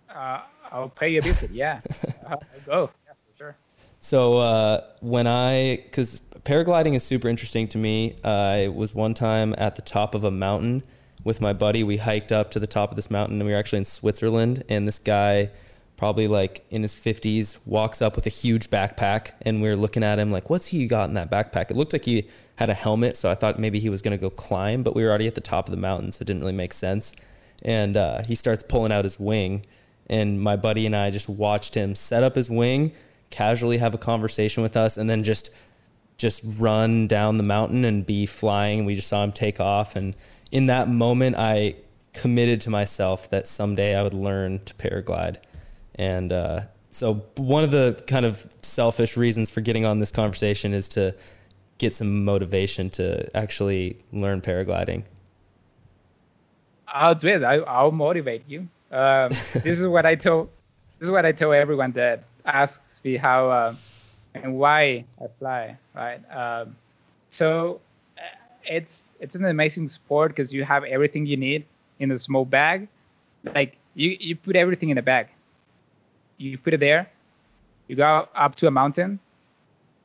[0.08, 1.50] Uh, I'll pay you a visit.
[1.50, 1.80] Yeah,
[2.26, 2.90] uh, I'll go.
[3.06, 3.56] Yeah, for sure.
[4.00, 8.16] So uh, when I, because paragliding is super interesting to me.
[8.24, 10.82] I was one time at the top of a mountain
[11.22, 11.84] with my buddy.
[11.84, 14.64] We hiked up to the top of this mountain, and we were actually in Switzerland.
[14.68, 15.50] And this guy,
[15.98, 20.02] probably like in his fifties, walks up with a huge backpack, and we are looking
[20.02, 22.74] at him like, "What's he got in that backpack?" It looked like he had a
[22.74, 25.34] helmet, so I thought maybe he was gonna go climb, but we were already at
[25.34, 27.14] the top of the mountain, so it didn't really make sense.
[27.64, 29.66] And uh, he starts pulling out his wing,
[30.08, 32.92] and my buddy and I just watched him set up his wing,
[33.30, 35.50] casually have a conversation with us, and then just
[36.16, 38.84] just run down the mountain and be flying.
[38.84, 40.16] We just saw him take off, and
[40.52, 41.74] in that moment, I
[42.12, 45.36] committed to myself that someday I would learn to paraglide.
[45.98, 50.72] And uh, so, one of the kind of selfish reasons for getting on this conversation
[50.72, 51.14] is to
[51.78, 55.04] get some motivation to actually learn paragliding.
[56.86, 57.44] I'll do it.
[57.44, 58.68] I, I'll motivate you.
[58.90, 60.48] Um, this is what I told.
[60.98, 63.74] This is what I tell everyone that asks me how uh,
[64.34, 65.76] and why I fly.
[65.94, 66.20] Right.
[66.32, 66.76] Um,
[67.30, 67.80] so
[68.16, 68.22] uh,
[68.64, 71.64] it's it's an amazing sport because you have everything you need
[71.98, 72.88] in a small bag.
[73.54, 75.28] Like you you put everything in a bag.
[76.38, 77.10] You put it there.
[77.88, 79.18] You go up to a mountain.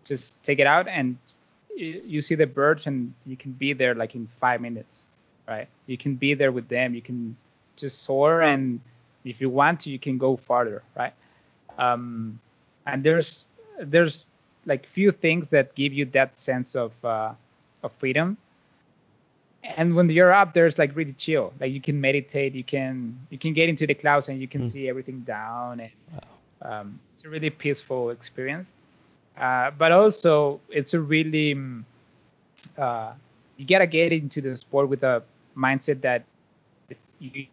[0.04, 1.18] Just take it out and
[1.76, 5.04] you, see the birds and you can be there like in five minutes
[5.48, 5.68] right?
[5.88, 6.94] You can be there with them.
[6.94, 7.36] You can
[7.76, 8.80] just soar, and
[9.26, 11.14] if you want to, you can go farther, right?
[11.78, 12.40] Um,
[12.86, 13.46] and there's
[13.80, 14.26] there's
[14.66, 17.34] like few things that give you that sense of uh,
[17.84, 18.38] of freedom.
[19.64, 21.54] And when you're up, there's like really chill.
[21.60, 22.54] Like you can meditate.
[22.54, 24.68] You can you can get into the clouds and you can Mm.
[24.72, 25.92] see everything down, and
[26.62, 28.74] um, it's a really peaceful experience.
[29.38, 31.84] Uh, but also, it's a really mm,
[32.78, 33.14] uh,
[33.58, 35.24] you gotta get into the sport with a
[35.56, 36.24] mindset that
[37.20, 37.48] you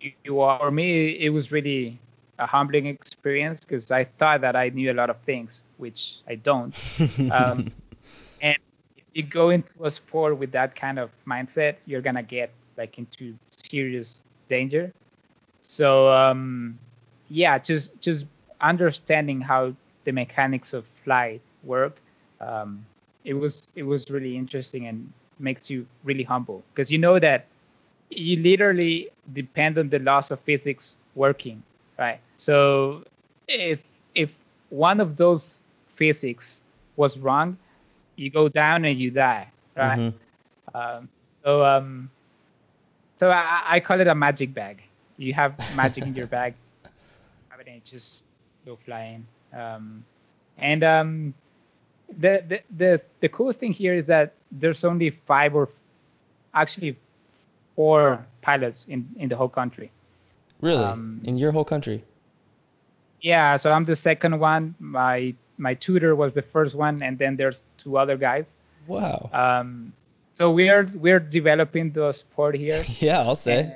[0.00, 0.58] you- you are.
[0.58, 1.98] For me, it was really
[2.38, 6.34] a humbling experience because I thought that I knew a lot of things, which I
[6.36, 6.74] don't.
[7.30, 7.70] Um,
[9.14, 13.34] you go into a sport with that kind of mindset, you're gonna get like into
[13.50, 14.92] serious danger.
[15.60, 16.78] So um,
[17.28, 18.26] yeah, just just
[18.60, 21.96] understanding how the mechanics of flight work.
[22.40, 22.84] Um,
[23.24, 27.46] it was it was really interesting and makes you really humble because you know that
[28.10, 31.62] you literally depend on the laws of physics working,
[31.98, 32.20] right?
[32.36, 33.04] So
[33.48, 33.80] if
[34.14, 34.32] if
[34.70, 35.54] one of those
[35.94, 36.60] physics
[36.96, 37.56] was wrong,
[38.16, 39.98] you go down and you die, right?
[39.98, 40.76] Mm-hmm.
[40.76, 41.08] Um,
[41.44, 42.10] so um,
[43.18, 44.82] so I, I call it a magic bag.
[45.16, 46.54] You have magic in your bag,
[47.48, 48.24] have it and just
[48.66, 49.26] go flying.
[49.52, 50.04] Um,
[50.58, 51.34] and um,
[52.18, 55.68] the, the the the cool thing here is that there's only five or
[56.54, 56.96] actually
[57.76, 59.90] four pilots in in the whole country.
[60.60, 60.84] Really?
[60.84, 62.04] Um, in your whole country?
[63.20, 64.74] Yeah, so I'm the second one.
[64.78, 68.56] My my tutor was the first one, and then there's two other guys.
[68.88, 69.30] Wow.
[69.32, 69.92] Um,
[70.32, 72.82] so we're we're developing the sport here.
[72.98, 73.60] yeah, I'll say.
[73.60, 73.74] And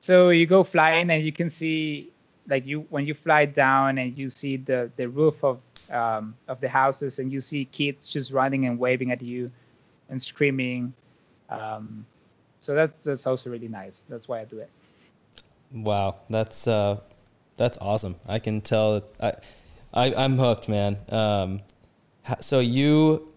[0.00, 2.10] so you go flying, and you can see
[2.48, 6.60] like you when you fly down, and you see the the roof of um, of
[6.60, 9.50] the houses, and you see kids just running and waving at you,
[10.08, 10.94] and screaming.
[11.50, 12.06] Um,
[12.60, 14.06] so that's that's also really nice.
[14.08, 14.70] That's why I do it.
[15.72, 17.00] Wow, that's uh,
[17.56, 18.16] that's awesome.
[18.26, 19.02] I can tell.
[19.20, 19.34] I,
[19.92, 20.98] I I'm hooked, man.
[21.08, 21.60] Um,
[22.40, 23.32] so you,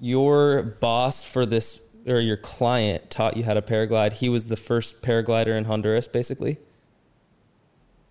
[0.00, 4.14] your boss for this or your client taught you how to paraglide.
[4.14, 6.58] He was the first paraglider in Honduras, basically.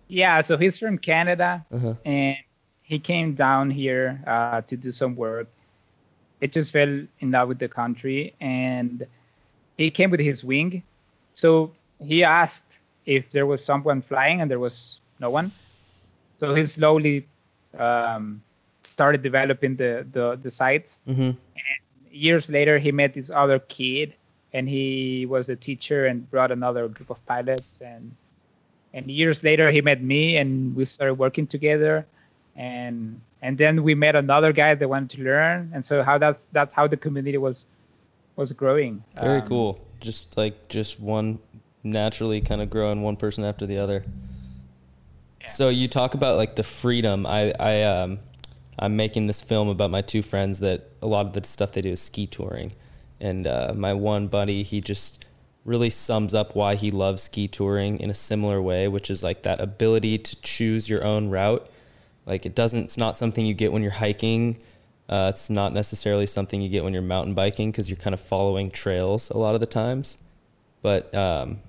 [0.06, 1.94] Yeah, so he's from Canada, Uh-huh.
[2.04, 2.36] and
[2.82, 5.48] he came down here uh, to do some work.
[6.40, 6.88] It just fell
[7.20, 9.06] in love with the country, and
[9.76, 10.82] he came with his wing.
[11.34, 12.64] So he asked
[13.04, 15.50] if there was someone flying, and there was no one.
[16.40, 17.26] So he slowly
[17.76, 18.42] um,
[18.82, 21.02] started developing the the, the sites.
[21.06, 21.36] Mm-hmm.
[22.10, 24.14] Years later, he met this other kid,
[24.52, 27.80] and he was a teacher and brought another group of pilots.
[27.80, 28.12] And
[28.94, 32.06] and years later, he met me, and we started working together.
[32.56, 36.46] And and then we met another guy that wanted to learn, and so how that's
[36.52, 37.66] that's how the community was
[38.36, 39.02] was growing.
[39.14, 39.80] Very Um, cool.
[40.00, 41.38] Just like just one
[41.84, 44.04] naturally kind of growing one person after the other.
[45.48, 47.26] So you talk about like the freedom.
[47.26, 48.20] I I um
[48.78, 51.80] I'm making this film about my two friends that a lot of the stuff they
[51.80, 52.72] do is ski touring,
[53.20, 55.24] and uh, my one buddy he just
[55.64, 59.42] really sums up why he loves ski touring in a similar way, which is like
[59.42, 61.68] that ability to choose your own route.
[62.26, 62.84] Like it doesn't.
[62.84, 64.58] It's not something you get when you're hiking.
[65.08, 68.20] Uh, it's not necessarily something you get when you're mountain biking because you're kind of
[68.20, 70.18] following trails a lot of the times.
[70.82, 71.60] But um,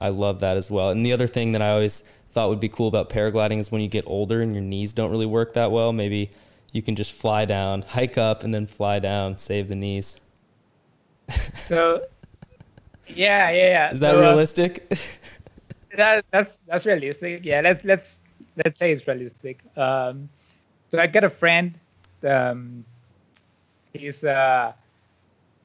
[0.00, 0.90] I love that as well.
[0.90, 3.80] And the other thing that I always thought would be cool about paragliding is when
[3.80, 6.30] you get older and your knees don't really work that well, maybe
[6.70, 10.20] you can just fly down, hike up, and then fly down, save the knees.
[11.56, 12.02] So
[13.08, 13.90] yeah, yeah, yeah.
[13.90, 14.86] Is that So, uh, realistic?
[15.96, 17.40] that that's that's realistic.
[17.42, 18.20] Yeah, let's let's
[18.62, 19.60] let's say it's realistic.
[19.74, 20.28] Um,
[20.90, 21.72] so I got a friend.
[22.22, 22.84] Um,
[23.94, 24.72] he's uh,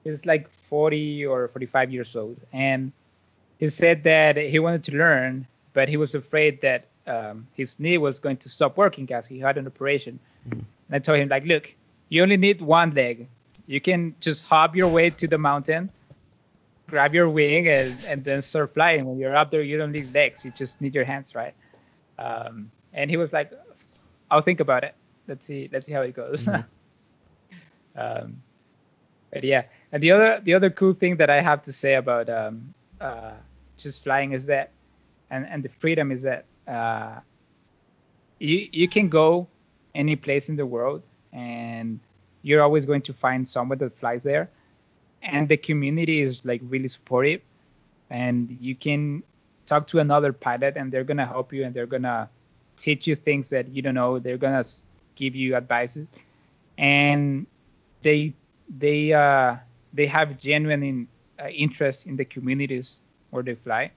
[0.05, 2.93] he's like forty or forty-five years old, and
[3.59, 7.97] he said that he wanted to learn, but he was afraid that um, his knee
[7.97, 10.19] was going to stop working because he had an operation.
[10.49, 11.73] And I told him like, look,
[12.09, 13.27] you only need one leg.
[13.67, 15.89] You can just hop your way to the mountain
[16.91, 19.05] grab your wing and, and then start flying.
[19.05, 21.55] When you're up there, you don't need legs; you just need your hands, right?
[22.19, 23.51] Um, and he was like,
[24.29, 24.93] "I'll think about it.
[25.27, 25.69] Let's see.
[25.71, 26.47] Let's see how it goes."
[27.95, 28.43] um,
[29.31, 32.29] but yeah, and the other the other cool thing that I have to say about
[32.29, 33.31] um, uh,
[33.77, 34.69] just flying is that,
[35.31, 37.21] and and the freedom is that uh,
[38.39, 39.47] you you can go
[39.95, 41.99] any place in the world, and
[42.43, 44.49] you're always going to find someone that flies there.
[45.23, 47.41] And the community is like really supportive.
[48.09, 49.23] And you can
[49.65, 52.29] talk to another pilot and they're gonna help you and they're gonna
[52.77, 54.19] teach you things that you don't know.
[54.19, 54.63] They're gonna
[55.15, 56.07] give you advices.
[56.77, 57.47] And
[58.01, 58.33] they
[58.69, 59.57] they uh
[59.93, 61.07] they have genuine in,
[61.41, 62.99] uh, interest in the communities
[63.31, 63.91] where they fly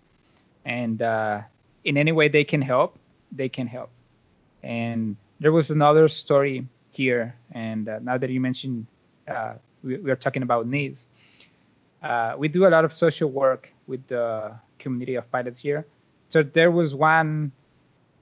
[0.64, 1.40] and uh
[1.84, 2.98] in any way they can help
[3.32, 3.90] they can help
[4.62, 8.86] and there was another story here and uh, now that you mentioned
[9.28, 11.06] uh, we, we are talking about needs
[12.04, 15.86] uh, we do a lot of social work with the community of pilots here.
[16.28, 17.50] So there was one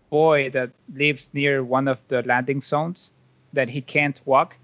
[0.08, 3.10] boy that lives near one of the landing zones
[3.52, 4.54] that he can't walk.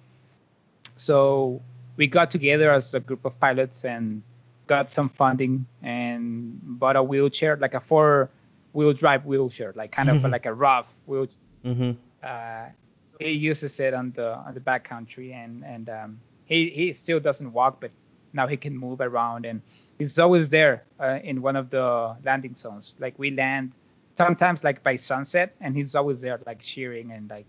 [0.96, 1.60] So
[1.96, 4.22] we got together as a group of pilots and
[4.68, 8.30] got some funding and bought a wheelchair, like a four
[8.72, 11.36] wheel drive wheelchair, like kind of like a rough wheelchair.
[11.64, 11.90] Mm-hmm.
[12.22, 12.66] uh,
[13.10, 17.18] so he uses it on the on the backcountry and and um, he he still
[17.18, 17.90] doesn't walk but
[18.32, 19.60] now he can move around and
[19.98, 22.94] he's always there uh, in one of the landing zones.
[23.00, 23.72] Like we land
[24.14, 27.46] sometimes like by sunset and he's always there like cheering and like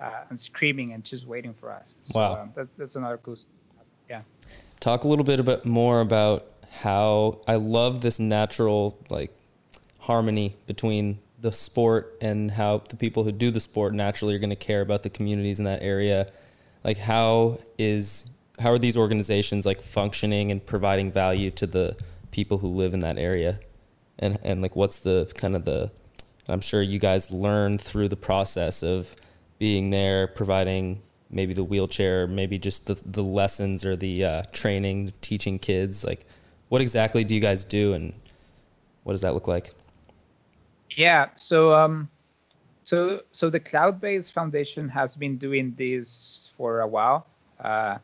[0.00, 1.86] uh, and screaming and just waiting for us.
[2.06, 2.42] So, Wow.
[2.42, 3.36] um, that, that's another cool
[4.10, 4.22] yeah.
[4.80, 6.46] Talk a little bit about more about
[6.82, 9.36] how I love this natural like
[10.00, 14.50] harmony between the sport and how the people who do the sport naturally are going
[14.50, 16.30] to care about the communities in that area.
[16.82, 21.96] like how is how are these organizations like functioning and providing value to the
[22.30, 23.58] people who live in that area
[24.18, 25.90] and and like what's the kind of the
[26.48, 29.16] i'm sure you guys learn through the process of
[29.58, 31.00] being there providing
[31.30, 36.26] maybe the wheelchair maybe just the, the lessons or the uh, training teaching kids like
[36.74, 38.12] what exactly do you guys do and
[39.04, 39.70] what does that look like?
[40.96, 42.10] Yeah so um
[42.82, 47.28] so so the Cloud Base Foundation has been doing this for a while.
[47.60, 47.98] Uh,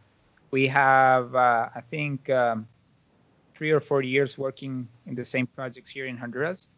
[0.52, 2.66] we have uh, i think um,
[3.56, 6.68] three or four years working in the same projects here in honduras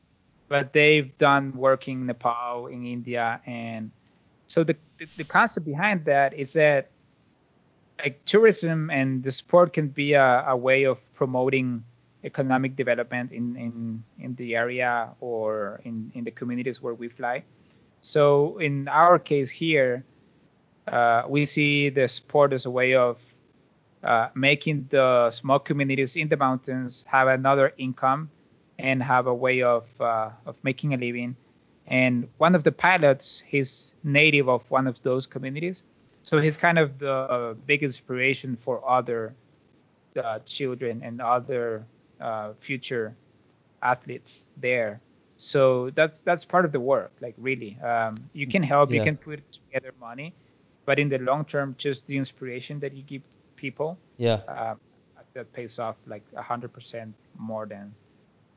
[0.48, 3.90] but they've done working in nepal in india and
[4.46, 6.90] so the, the, the concept behind that is that
[7.98, 11.84] like tourism and the sport can be a, a way of promoting
[12.24, 17.44] economic development in, in, in the area or in, in the communities where we fly.
[18.00, 20.04] So in our case here,
[20.88, 23.18] uh, we see the sport as a way of
[24.02, 28.30] uh, making the small communities in the mountains have another income
[28.78, 31.36] and have a way of uh, of making a living
[31.86, 35.82] and one of the pilots, he's native of one of those communities.
[36.22, 39.34] So he's kind of the uh, big inspiration for other
[40.16, 41.84] uh, children and other
[42.20, 43.14] uh, future
[43.82, 45.00] athletes there.
[45.38, 47.12] So that's that's part of the work.
[47.20, 48.98] Like really, um, you can help, yeah.
[48.98, 50.34] you can put together money,
[50.86, 53.22] but in the long term, just the inspiration that you give
[53.56, 54.78] people, yeah, um,
[55.34, 57.92] that pays off like a hundred percent more than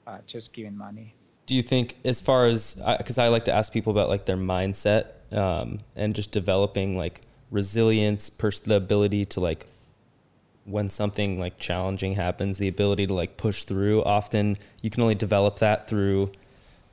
[0.06, 3.54] uh, just giving money do you think as far as because I, I, like to
[3.54, 9.26] ask people about like their mindset um, and just developing like resilience pers- the ability
[9.26, 9.68] to like
[10.66, 15.16] when something like challenging happens the ability to like push through often you can only
[15.16, 16.32] develop that through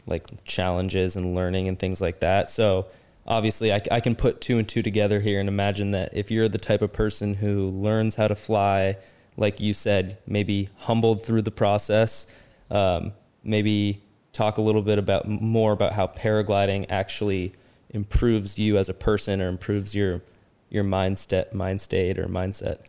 [0.07, 2.51] like challenges and learning and things like that.
[2.51, 2.87] So
[3.27, 6.49] obviously I, I can put two and two together here and imagine that if you're
[6.49, 8.97] the type of person who learns how to fly
[9.37, 12.37] like you said maybe humbled through the process
[12.71, 13.13] um,
[13.45, 14.03] maybe
[14.33, 17.53] talk a little bit about more about how paragliding actually
[17.91, 20.21] improves you as a person or improves your
[20.69, 22.81] your mindset mind state or mindset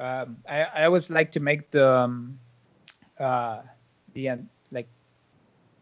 [0.00, 2.38] um, I, I always like to make the um,
[3.18, 3.60] uh,
[4.14, 4.36] the uh,
[4.72, 4.88] like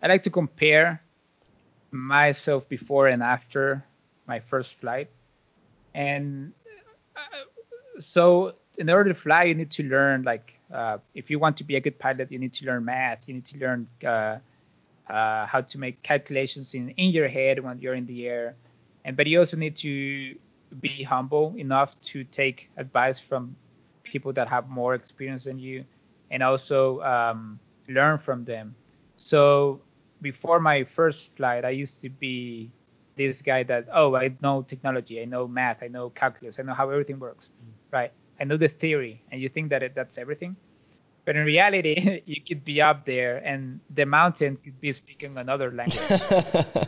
[0.02, 1.00] i like to compare
[1.90, 3.84] myself before and after
[4.26, 5.08] my first flight
[5.94, 6.52] and
[7.16, 11.56] uh, so in order to fly you need to learn like uh, if you want
[11.56, 13.20] to be a good pilot, you need to learn math.
[13.26, 14.38] You need to learn uh,
[15.08, 18.54] uh, how to make calculations in, in your head when you're in the air.
[19.04, 20.34] And but you also need to
[20.80, 23.56] be humble enough to take advice from
[24.08, 25.84] people that have more experience than you,
[26.30, 28.74] and also um, learn from them.
[29.16, 29.80] So
[30.22, 32.70] before my first flight, I used to be
[33.16, 36.74] this guy that oh I know technology, I know math, I know calculus, I know
[36.74, 37.72] how everything works, mm.
[37.92, 38.12] right?
[38.40, 40.56] I know the theory, and you think that it, that's everything.
[41.24, 45.70] But in reality, you could be up there, and the mountain could be speaking another
[45.72, 46.22] language.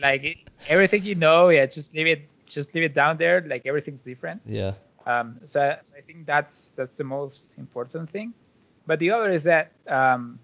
[0.00, 3.44] like everything you know, yeah, just leave it, just leave it down there.
[3.46, 4.42] Like everything's different.
[4.44, 4.74] Yeah.
[5.08, 8.34] Um, so, so I think that's that's the most important thing.
[8.86, 10.40] But the other is that um,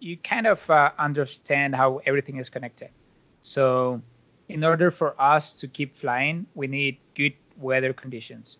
[0.00, 2.90] you kind of uh, understand how everything is connected.
[3.40, 4.02] So,
[4.48, 8.58] in order for us to keep flying, we need good weather conditions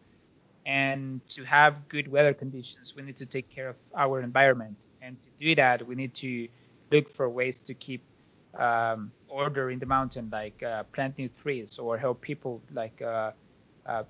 [0.67, 4.77] and to have good weather conditions, we need to take care of our environment.
[5.03, 6.49] And to do that, we need to
[6.91, 8.05] look for ways to keep
[8.59, 12.63] um, order in the mountain, like uh, plant new trees or help people.
[12.73, 13.33] Like uh,
[13.87, 14.05] uh,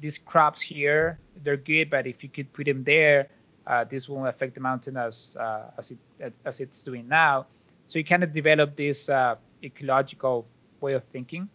[0.00, 3.28] these crops here, they're good, but if you could put them there,
[3.66, 7.46] uh, this won't affect the mountain as uh, as it as it's doing now.
[7.88, 10.46] So you kind of develop this uh, ecological
[10.80, 11.48] way of thinking,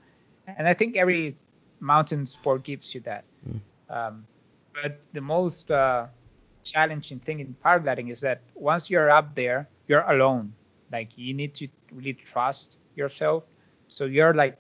[0.47, 1.38] and I think every
[1.80, 3.24] mountain sport gives you that.
[3.47, 3.59] Mm.
[3.89, 4.26] Um,
[4.74, 6.07] but the most uh,
[6.63, 10.53] challenging thing in paragliding is that once you're up there, you're alone.
[10.91, 13.43] Like you need to really trust yourself.
[13.88, 14.57] So you're like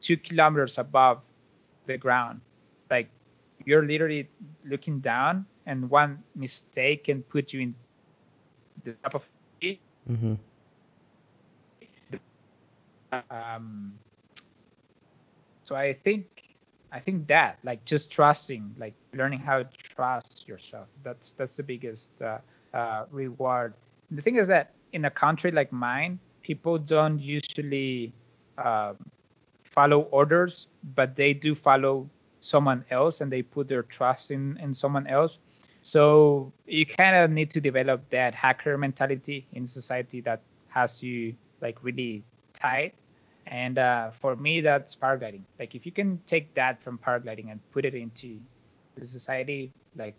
[0.00, 1.20] two kilometers above
[1.86, 2.40] the ground.
[2.90, 3.08] Like
[3.64, 4.28] you're literally
[4.64, 7.74] looking down, and one mistake can put you in
[8.84, 9.28] the top of
[9.60, 9.78] it.
[10.10, 10.34] Mm-hmm.
[13.30, 13.94] Um,
[15.62, 16.42] so I think
[16.92, 20.86] I think that like just trusting, like learning how to trust yourself.
[21.02, 22.38] That's that's the biggest uh,
[22.72, 23.74] uh, reward.
[24.10, 28.12] The thing is that in a country like mine, people don't usually
[28.58, 28.94] uh,
[29.74, 32.10] follow orders, but they do follow
[32.40, 35.38] someone else, and they put their trust in in someone else.
[35.82, 41.36] So you kind of need to develop that hacker mentality in society that has you
[41.60, 42.94] like really tight
[43.46, 45.44] And uh, for me, that's paragliding.
[45.58, 48.40] Like if you can take that from paragliding and put it into
[48.96, 50.16] the society, like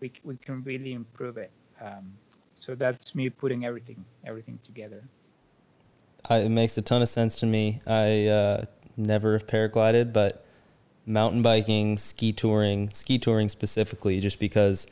[0.00, 1.52] we we can really improve it.
[1.80, 2.18] Um,
[2.54, 5.08] so that's me putting everything everything together.
[6.28, 7.80] I, it makes a ton of sense to me.
[7.86, 8.64] I uh,
[8.96, 10.44] never have paraglided, but
[11.06, 14.86] mountain biking, ski touring, ski touring specifically, just because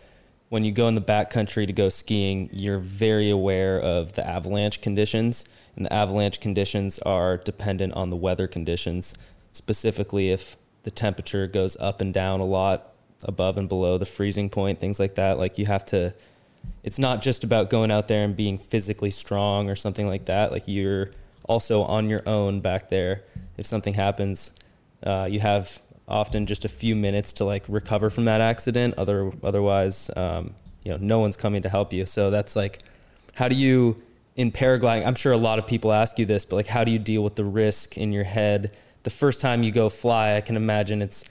[0.48, 4.80] when you go in the backcountry to go skiing, you're very aware of the avalanche
[4.80, 9.14] conditions, and the avalanche conditions are dependent on the weather conditions.
[9.52, 12.92] Specifically, if the temperature goes up and down a lot,
[13.24, 16.14] above and below the freezing point, things like that, like you have to.
[16.82, 20.50] It's not just about going out there and being physically strong or something like that.
[20.52, 21.10] Like you're
[21.48, 23.24] also on your own back there.
[23.56, 24.54] If something happens,
[25.02, 28.94] uh, you have often just a few minutes to like recover from that accident.
[28.98, 32.06] Other otherwise, um, you know, no one's coming to help you.
[32.06, 32.80] So that's like,
[33.34, 33.96] how do you
[34.36, 35.06] in paragliding?
[35.06, 37.24] I'm sure a lot of people ask you this, but like, how do you deal
[37.24, 40.36] with the risk in your head the first time you go fly?
[40.36, 41.24] I can imagine it's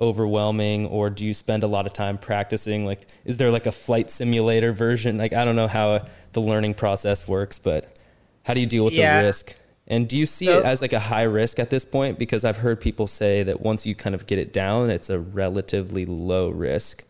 [0.00, 3.72] overwhelming or do you spend a lot of time practicing like is there like a
[3.72, 7.96] flight simulator version like i don't know how the learning process works but
[8.44, 9.20] how do you deal with yeah.
[9.20, 9.54] the risk
[9.86, 12.18] and do you see so, it as like a high risk at this point?
[12.18, 15.18] Because I've heard people say that once you kind of get it down, it's a
[15.18, 17.04] relatively low risk.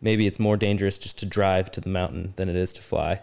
[0.00, 3.22] Maybe it's more dangerous just to drive to the mountain than it is to fly.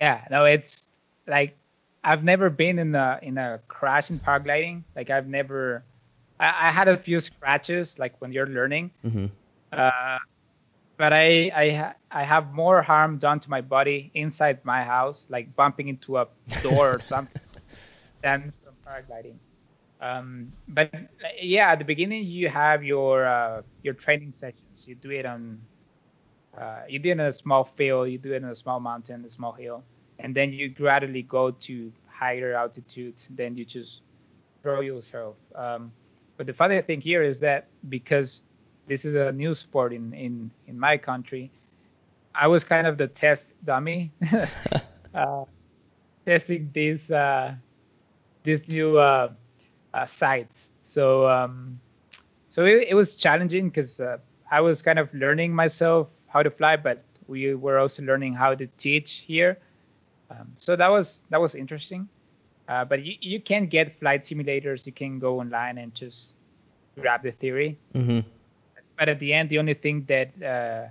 [0.00, 0.82] Yeah, no, it's
[1.26, 1.54] like
[2.02, 4.82] I've never been in a in a crash in paragliding.
[4.96, 5.84] Like I've never,
[6.40, 9.26] I, I had a few scratches like when you're learning, mm-hmm.
[9.70, 10.18] uh,
[10.96, 15.54] but I I I have more harm done to my body inside my house, like
[15.54, 16.26] bumping into a
[16.62, 17.42] door or something
[18.22, 19.36] than from paragliding.
[20.00, 20.90] Um, but
[21.40, 24.86] yeah, at the beginning you have your uh, your training sessions.
[24.86, 25.60] You do it on
[26.58, 29.24] uh, you do it in a small field, you do it in a small mountain,
[29.24, 29.84] a small hill,
[30.18, 33.14] and then you gradually go to higher altitude.
[33.30, 34.00] Then you just
[34.62, 35.36] throw yourself.
[35.54, 35.92] Um,
[36.36, 38.40] but the funny thing here is that because
[38.86, 41.50] this is a new sport in in in my country,
[42.34, 44.10] I was kind of the test dummy,
[45.14, 45.44] uh,
[46.24, 47.54] testing this uh,
[48.42, 49.32] these new uh,
[49.94, 50.70] uh, sites.
[50.82, 51.80] So um,
[52.48, 54.18] so it, it was challenging because uh,
[54.50, 58.54] I was kind of learning myself how to fly, but we were also learning how
[58.54, 59.58] to teach here.
[60.30, 62.08] Um, so that was that was interesting.
[62.68, 64.86] Uh, but you, you can get flight simulators.
[64.86, 66.34] You can go online and just
[67.00, 67.78] grab the theory.
[67.94, 68.20] Mm-hmm.
[68.96, 70.88] But at the end, the only thing that uh,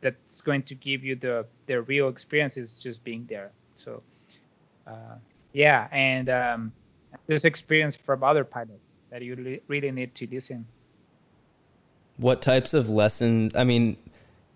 [0.00, 3.50] that's going to give you the the real experience is just being there.
[3.76, 4.02] So
[4.86, 5.16] uh,
[5.52, 6.72] yeah, and um,
[7.28, 10.66] there's experience from other pilots that you li- really need to listen.
[12.16, 13.54] What types of lessons?
[13.54, 13.96] I mean,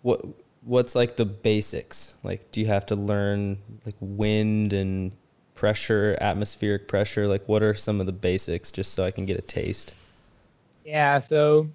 [0.00, 0.24] what
[0.64, 2.18] what's like the basics?
[2.24, 5.12] Like, do you have to learn like wind and
[5.54, 7.28] pressure, atmospheric pressure?
[7.28, 9.94] Like, what are some of the basics, just so I can get a taste?
[10.84, 11.20] Yeah.
[11.20, 11.68] So,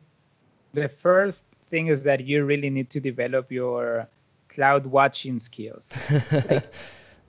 [0.73, 4.07] the first thing is that you really need to develop your
[4.49, 5.87] cloud watching skills.
[6.49, 6.73] like,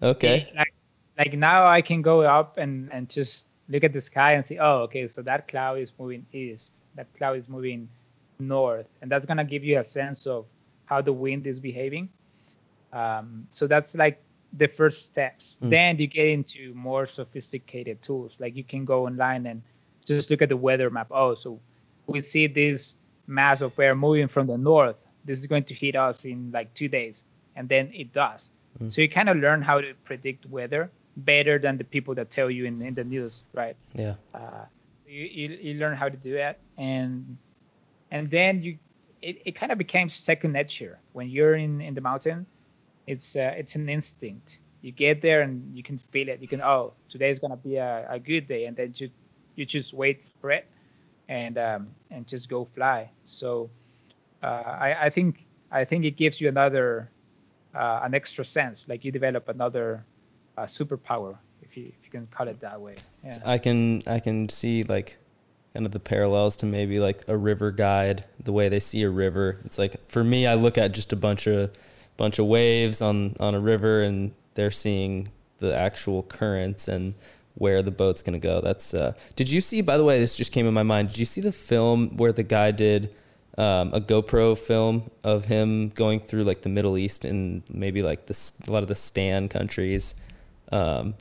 [0.03, 0.53] okay.
[0.57, 0.75] Like,
[1.19, 4.59] like now I can go up and, and just look at the sky and see,
[4.59, 7.89] oh, okay, so that cloud is moving east, that cloud is moving
[8.39, 10.47] north, and that's gonna give you a sense of
[10.87, 12.09] how the wind is behaving.
[12.93, 14.23] Um, so that's like
[14.55, 15.57] the first steps.
[15.63, 15.71] Mm.
[15.71, 19.63] Then you get into more sophisticated tools, like you can go online and
[20.07, 21.09] just look at the weather map.
[21.11, 21.61] Oh, so
[22.07, 22.95] we see this
[23.27, 24.97] mass of air moving from the north.
[25.25, 27.25] This is going to hit us in like two days,
[27.57, 28.49] and then it does.
[28.83, 28.91] Mm.
[28.91, 32.51] So you kind of learn how to predict weather better than the people that tell
[32.51, 33.77] you in, in the news, right?
[33.95, 34.15] Yeah.
[34.35, 34.65] Uh,
[35.07, 37.37] you, you, you learn how to do that, and
[38.11, 38.79] and then you
[39.23, 42.47] it, it kind of became second nature when you're in, in the mountain.
[43.07, 44.59] It's uh, it's an instinct.
[44.83, 46.41] You get there and you can feel it.
[46.41, 49.11] You can oh today's gonna be a, a good day, and then you
[49.57, 50.67] you just wait for it,
[51.29, 53.11] and um, and just go fly.
[53.25, 53.71] So
[54.43, 57.11] uh, I I think I think it gives you another
[57.75, 58.87] uh, an extra sense.
[58.89, 60.05] Like you develop another
[60.59, 62.95] uh, superpower, if you if you can call it that way.
[63.25, 63.39] Yeah.
[63.45, 65.19] I can I can see like
[65.73, 69.11] kind of the parallels to maybe like a river guide, the way they see a
[69.11, 69.59] river.
[69.65, 71.71] It's like for me, I look at just a bunch of
[72.17, 75.29] bunch of waves on on a river, and they're seeing
[75.61, 77.15] the actual currents and
[77.55, 78.61] where the boat's gonna go.
[78.61, 78.95] That's.
[78.95, 79.81] Uh, did you see?
[79.81, 81.09] By the way, this just came in my mind.
[81.09, 83.15] Did you see the film where the guy did?
[83.57, 88.27] Um, a GoPro film of him going through like the Middle East and maybe like
[88.27, 90.15] the, a lot of the Stan countries
[90.73, 91.15] um,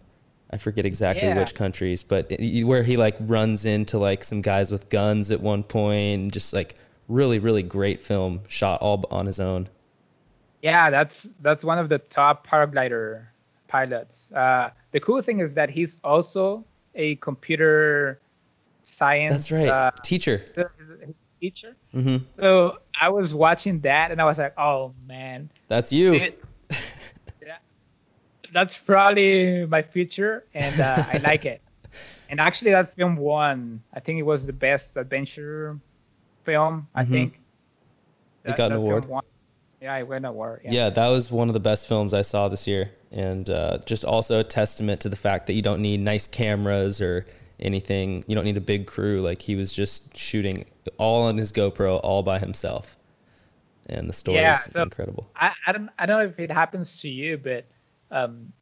[0.49, 1.37] I forget exactly yeah.
[1.37, 2.31] which countries, but
[2.63, 6.75] where he like runs into like some guys with guns at one point, just like
[7.07, 9.67] really, really great film shot all on his own.
[10.61, 13.25] Yeah, that's that's one of the top paraglider
[13.67, 14.31] pilots.
[14.31, 16.63] Uh, the cool thing is that he's also
[16.95, 18.19] a computer
[18.83, 19.33] science.
[19.33, 20.45] That's right, uh, teacher.
[21.41, 21.75] teacher.
[21.91, 26.13] hmm So I was watching that, and I was like, "Oh man, That's you.
[26.15, 26.43] it-
[28.51, 31.61] that's probably my future, and uh, I like it."
[32.29, 33.81] And actually, that film won.
[33.93, 35.79] I think it was the best adventure
[36.43, 36.85] film.
[36.93, 37.07] I Mhm.
[37.09, 37.39] think
[38.43, 39.05] It got an award.
[39.81, 40.61] Yeah, it won an award.
[40.65, 40.71] Yeah.
[40.71, 44.03] Yeah, that was one of the best films I saw this year, and uh, just
[44.03, 47.23] also a testament to the fact that you don't need nice cameras or
[47.61, 48.25] anything.
[48.27, 49.21] You don't need a big crew.
[49.21, 50.65] Like he was just shooting
[50.97, 52.97] all on his GoPro, all by himself,
[53.85, 55.29] and the story Yeah, is so- incredible.
[55.35, 57.63] I, I don't I don't know if it happens to you, but
[58.11, 58.53] um,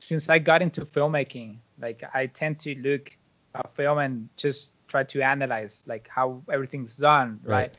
[0.00, 3.10] since I got into filmmaking, like I tend to look
[3.54, 7.70] at film and just try to analyze like how everything's done, right?
[7.70, 7.76] Right.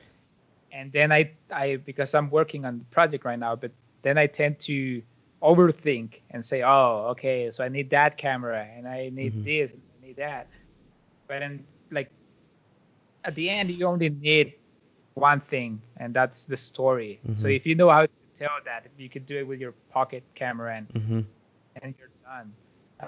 [0.72, 3.72] And then I I because I'm working on the project right now, but
[4.04, 5.02] then I tend to
[5.44, 9.44] overthink and say, oh, okay, so I need that camera and I need Mhm.
[9.44, 10.50] this and I need that.
[11.28, 12.12] But then like
[13.24, 14.54] at the end you only need
[15.16, 17.22] one thing and that's the story.
[17.36, 17.56] So Mhm.
[17.56, 18.12] if you know how to
[18.44, 21.22] tell that, you could do it with your pocket camera and hmm
[21.82, 22.54] and you're done.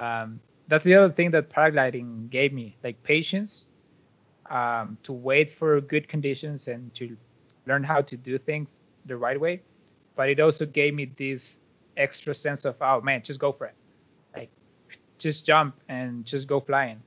[0.02, 3.68] Um, that's the other thing that paragliding gave me, like patience,
[4.50, 7.16] um, to wait for good conditions and to
[7.68, 9.62] learn how to do things the right way.
[10.16, 11.58] But it also gave me this
[11.98, 13.76] extra sense of, oh man, just go for it,
[14.36, 14.50] like
[15.20, 17.02] just jump and just go flying.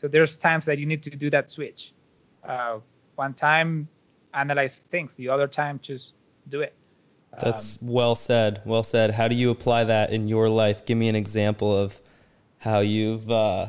[0.00, 1.92] So there's times that you need to do that switch.
[2.42, 2.80] Uh,
[3.14, 3.88] one time,
[4.34, 5.14] analyze things.
[5.14, 6.14] The other time, just
[6.48, 6.74] do it.
[7.36, 8.62] Um, That's well said.
[8.64, 9.12] Well said.
[9.12, 10.84] How do you apply that in your life?
[10.86, 12.00] Give me an example of
[12.58, 13.68] how you've uh,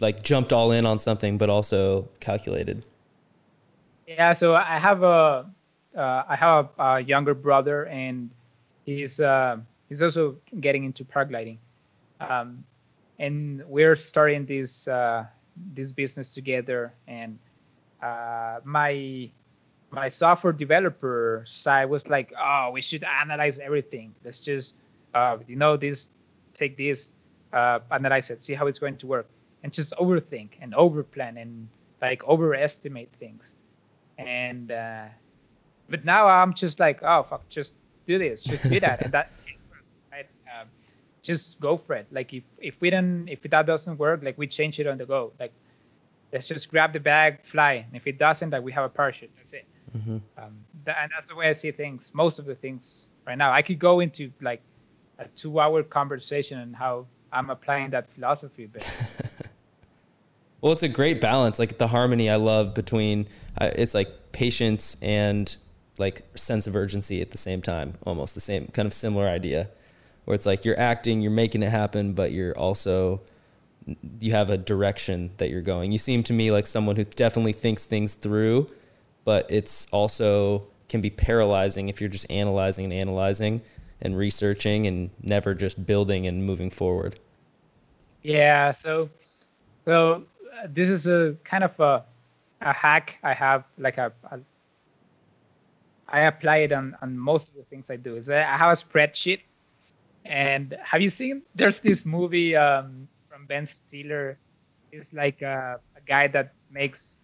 [0.00, 2.82] like jumped all in on something, but also calculated.
[4.06, 5.46] Yeah, so I have a
[5.96, 8.30] uh, I have a, a younger brother, and
[8.84, 11.58] he's uh, he's also getting into paragliding,
[12.20, 12.64] um,
[13.18, 15.24] and we're starting this uh,
[15.74, 16.92] this business together.
[17.08, 17.38] And
[18.02, 19.30] uh, my
[19.90, 24.14] my software developer side was like, oh, we should analyze everything.
[24.24, 24.74] Let's just
[25.14, 26.10] uh, you know this,
[26.54, 27.10] take this,
[27.52, 29.26] uh, analyze it, see how it's going to work,
[29.62, 31.68] and just overthink and overplan and
[32.02, 33.54] like overestimate things
[34.18, 35.04] and uh,
[35.88, 37.72] but now I'm just like, oh fuck, just
[38.06, 39.30] do this, just do that, and that,
[40.12, 40.26] right?
[40.46, 40.68] Um,
[41.22, 42.06] just go for it.
[42.10, 45.06] Like if if we don't, if that doesn't work, like we change it on the
[45.06, 45.32] go.
[45.38, 45.52] Like
[46.32, 47.84] let's just grab the bag, fly.
[47.86, 49.30] And if it doesn't, like we have a parachute.
[49.36, 49.66] That's it.
[49.96, 52.10] Hmm Um, that, and that's the way I see things.
[52.14, 54.62] Most of the things right now, I could go into like
[55.18, 58.82] a two-hour conversation on how I'm applying that philosophy, but
[60.60, 63.28] Well, it's a great balance, like the harmony I love between
[63.60, 65.54] uh, it's like patience and
[65.98, 69.68] like sense of urgency at the same time, almost the same kind of similar idea,
[70.24, 73.20] where it's like you're acting, you're making it happen, but you're also
[74.20, 75.92] you have a direction that you're going.
[75.92, 78.66] You seem to me like someone who definitely thinks things through,
[79.26, 83.60] but it's also can be paralyzing if you're just analyzing and analyzing
[84.00, 87.18] and researching and never just building and moving forward.
[88.22, 89.10] Yeah, so
[89.84, 90.24] so
[90.54, 92.04] uh, this is a kind of a
[92.62, 94.38] a hack I have like a, a
[96.08, 98.16] I apply it on on most of the things I do.
[98.16, 99.40] Is I have a spreadsheet,
[100.24, 101.42] and have you seen?
[101.56, 104.38] There's this movie um, from Ben Stiller.
[104.92, 107.16] It's like a, a guy that makes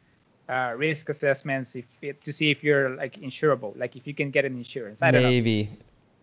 [0.49, 4.31] uh, risk assessments if it, to see if you're like insurable, like if you can
[4.31, 5.03] get an insurance.
[5.03, 5.29] I don't know.
[5.29, 5.71] Maybe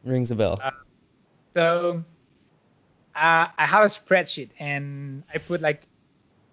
[0.03, 0.59] rings a bell.
[1.53, 2.03] So
[3.15, 5.83] uh, I have a spreadsheet and I put like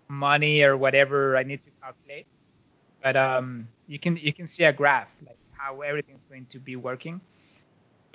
[0.08, 2.26] money or whatever I need to calculate.
[3.02, 6.76] But um, you can you can see a graph like how everything's going to be
[6.76, 7.20] working.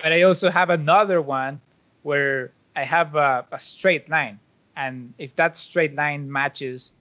[0.01, 1.61] But I also have another one
[2.03, 4.39] where I have a, a straight line,
[4.75, 6.91] and if that straight line matches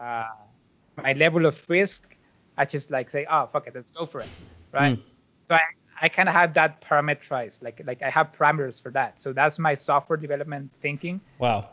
[0.00, 0.24] uh,
[1.02, 2.16] my level of risk,
[2.56, 4.28] I just like say, oh fuck it, let's go for it,
[4.72, 4.98] right?
[4.98, 5.02] Mm.
[5.48, 5.60] So I,
[6.02, 9.20] I kind of have that parameterized, like like I have parameters for that.
[9.20, 11.20] So that's my software development thinking.
[11.38, 11.68] Wow.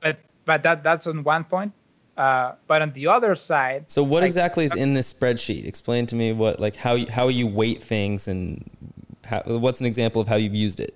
[0.00, 1.72] But but that that's on one point.
[2.16, 5.66] Uh, but on the other side, So what Like- exactly is in this spreadsheet?
[5.66, 8.70] Explain to me what like how you, how you weight things and
[9.26, 10.94] how, what's an example of how you've used it?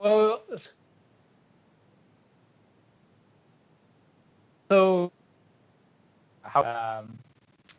[0.00, 0.42] well,
[4.70, 5.12] so
[6.52, 7.18] how um,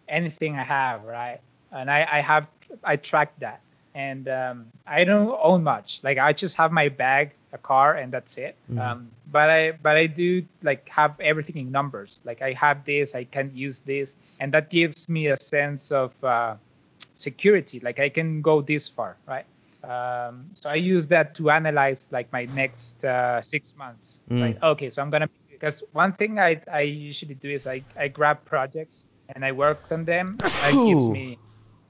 [0.08, 1.40] anything I have, right?
[1.72, 2.48] And I I have
[2.84, 3.62] I track that,
[3.96, 6.00] and um, I don't own much.
[6.04, 8.56] Like I just have my bag, a car, and that's it.
[8.72, 8.80] Mhm.
[8.80, 12.20] Um, but I but I do like have everything in numbers.
[12.24, 16.12] Like I have this, I can use this, and that gives me a sense of
[16.24, 16.56] uh,
[17.16, 17.80] security.
[17.80, 19.46] Like I can go this far, right?
[19.84, 24.20] Um, so I use that to analyze like my next uh, six months.
[24.30, 24.42] Mm.
[24.42, 24.58] Right?
[24.64, 25.30] Okay, so I'm gonna.
[25.62, 29.80] Because one thing I, I usually do is I, I grab projects and I work
[29.92, 30.38] on them.
[30.42, 31.38] That gives me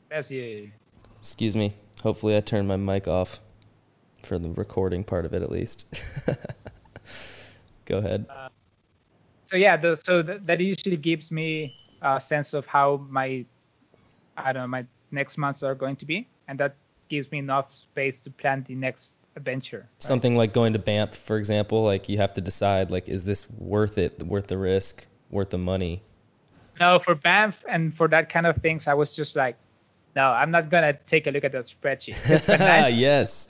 [0.09, 0.71] that's you.
[1.19, 1.73] Excuse me.
[2.03, 3.39] Hopefully, I turned my mic off
[4.23, 5.85] for the recording part of it, at least.
[7.85, 8.25] Go ahead.
[8.29, 8.49] Uh,
[9.45, 13.45] so yeah, the, so th- that usually gives me a sense of how my
[14.35, 16.75] I don't know my next months are going to be, and that
[17.07, 19.87] gives me enough space to plan the next adventure.
[19.91, 20.03] right?
[20.03, 21.83] Something like going to Banff, for example.
[21.83, 24.21] Like you have to decide, like, is this worth it?
[24.23, 25.07] Worth the risk?
[25.29, 26.03] Worth the money?
[26.79, 29.55] No, for Banff and for that kind of things, I was just like,
[30.15, 32.17] no, I'm not gonna take a look at that spreadsheet.
[32.97, 33.49] Yes.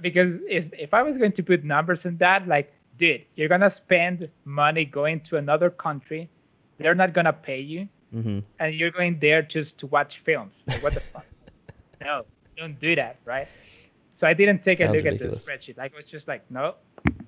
[0.00, 3.68] because if, if I was going to put numbers in that, like, dude, you're gonna
[3.70, 6.30] spend money going to another country,
[6.78, 10.54] they're not gonna pay you, hmm and you're going there just to watch films.
[10.66, 11.26] Like, what the fuck?
[12.00, 12.24] No,
[12.56, 13.46] don't do that, right?
[14.22, 15.36] So I didn't take Sounds a look ridiculous.
[15.36, 15.78] at the spreadsheet.
[15.78, 16.76] Like, I was just like, no,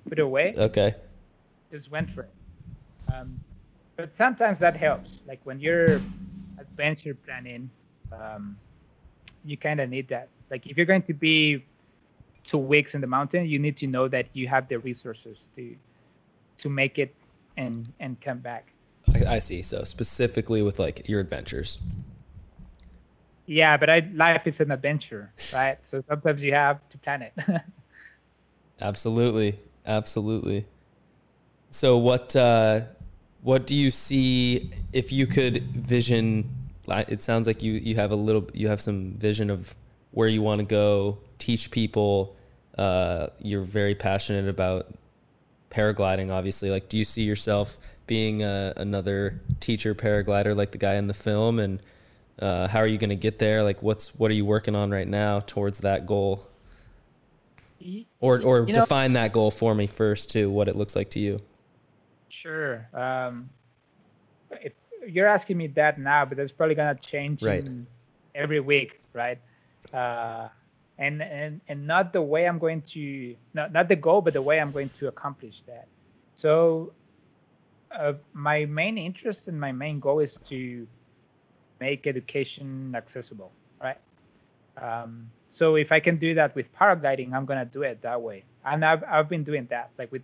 [0.07, 0.53] put it away.
[0.57, 0.95] Okay.
[1.69, 2.29] just went for it.
[3.13, 3.37] Um,
[3.97, 5.19] but sometimes that helps.
[5.27, 5.99] Like when you're
[6.57, 7.69] adventure planning,
[8.13, 8.55] um,
[9.43, 10.29] you kind of need that.
[10.49, 11.65] Like if you're going to be
[12.45, 15.75] two weeks in the mountain, you need to know that you have the resources to
[16.59, 17.13] to make it
[17.57, 18.71] and and come back.
[19.13, 19.63] I, I see.
[19.63, 21.77] So specifically with like your adventures.
[23.45, 25.77] Yeah, but I, life is an adventure, right?
[25.83, 27.33] So sometimes you have to plan it.
[28.81, 29.59] Absolutely.
[29.85, 30.65] Absolutely.
[31.69, 32.81] So what uh
[33.41, 36.49] what do you see if you could vision
[36.87, 39.75] it sounds like you you have a little you have some vision of
[40.11, 42.35] where you want to go, teach people
[42.77, 44.87] uh you're very passionate about
[45.69, 46.71] paragliding obviously.
[46.71, 47.77] Like do you see yourself
[48.07, 51.81] being uh, another teacher paraglider like the guy in the film and
[52.39, 53.63] uh, how are you going to get there?
[53.63, 56.45] Like what's what are you working on right now towards that goal?
[58.19, 61.09] Or or You know- define that goal for me first too, what it looks like
[61.11, 61.39] to you.
[62.29, 62.87] Sure.
[62.93, 63.49] Um,
[64.51, 64.73] if
[65.07, 67.67] you're asking me that now, but that's probably gonna change Right.
[68.33, 69.37] every week, right?
[69.93, 70.49] Uh,
[70.97, 74.41] and and and not the way I'm going to not not the goal, but the
[74.41, 75.87] way I'm going to accomplish that.
[76.33, 76.91] So,
[77.91, 80.87] uh, my main interest and my main goal is to
[81.85, 82.67] make education
[83.01, 83.51] accessible,
[83.85, 83.99] right?
[84.85, 85.11] Um,
[85.49, 88.39] so if I can do that with paragliding, I'm gonna do it that way.
[88.69, 90.23] And I've I've been doing that, like with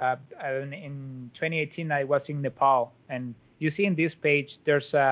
[0.00, 0.16] uh,
[0.62, 0.94] in- in
[1.34, 3.22] 2018 I was in Nepal, and
[3.62, 5.08] you see in this page there's a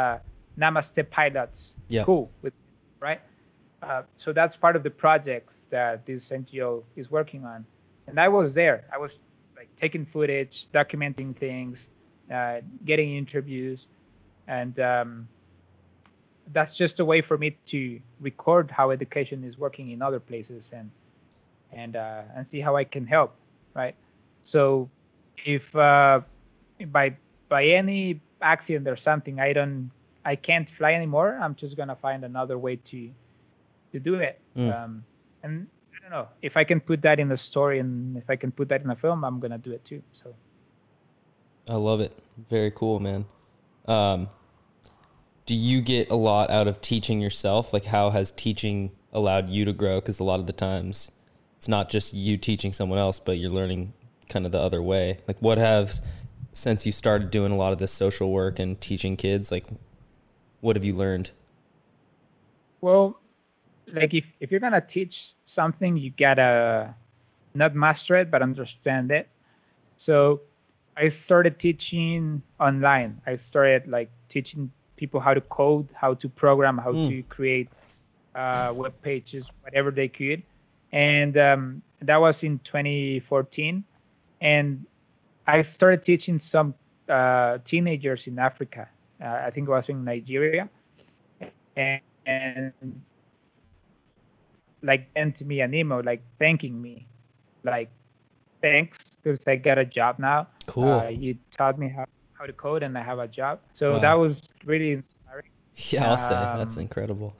[0.62, 2.02] Namaste Pilots Yeah.
[2.02, 2.54] school, with,
[3.00, 3.20] right?
[3.82, 6.70] Uh, so that's part of the projects that this NGO
[7.00, 7.60] is working on,
[8.08, 8.78] and I was there.
[8.94, 9.12] I was
[9.58, 11.76] like taking footage, documenting things,
[12.36, 12.56] uh,
[12.90, 13.86] getting interviews,
[14.58, 15.28] and um,
[16.52, 20.72] that's just a way for me to record how education is working in other places
[20.74, 20.90] and
[21.72, 23.34] and uh, and see how I can help,
[23.74, 23.94] right?
[24.42, 24.88] So
[25.44, 26.20] if uh,
[26.86, 27.16] by
[27.48, 29.90] by any accident or something I don't
[30.24, 33.10] I can't fly anymore, I'm just gonna find another way to
[33.92, 34.40] to do it.
[34.56, 34.74] Mm.
[34.74, 35.04] Um,
[35.42, 35.66] and
[35.96, 38.52] I don't know if I can put that in a story and if I can
[38.52, 40.02] put that in a film, I'm gonna do it too.
[40.12, 40.34] So
[41.68, 42.12] I love it.
[42.50, 43.24] Very cool, man.
[43.86, 44.28] Um,
[45.46, 47.72] do you get a lot out of teaching yourself?
[47.72, 50.00] Like, how has teaching allowed you to grow?
[50.00, 51.10] Because a lot of the times,
[51.56, 53.92] it's not just you teaching someone else, but you're learning
[54.28, 55.18] kind of the other way.
[55.28, 56.00] Like, what have
[56.54, 59.52] since you started doing a lot of this social work and teaching kids?
[59.52, 59.66] Like,
[60.60, 61.30] what have you learned?
[62.80, 63.18] Well,
[63.92, 66.94] like if, if you're gonna teach something, you gotta
[67.54, 69.28] not master it, but understand it.
[69.96, 70.40] So
[70.96, 73.20] I started teaching online.
[73.26, 77.08] I started like teaching people how to code, how to program, how Mm.
[77.08, 77.68] to create
[78.34, 80.42] uh, web pages, whatever they could.
[80.92, 83.84] And um, that was in 2014.
[84.40, 84.86] And
[85.46, 86.74] I started teaching some
[87.08, 88.88] uh, teenagers in Africa.
[89.22, 90.68] Uh, I think it was in Nigeria.
[91.76, 92.72] And, and
[94.82, 97.06] like sent me an email like thanking me
[97.64, 97.90] like
[98.62, 101.00] thanks because i got a job now Cool.
[101.00, 103.98] uh, you taught me how, how to code and i have a job so Wow.
[104.00, 105.50] that was really inspiring.
[105.74, 106.34] Yeah, I'll say.
[106.34, 107.34] That's um, incredible.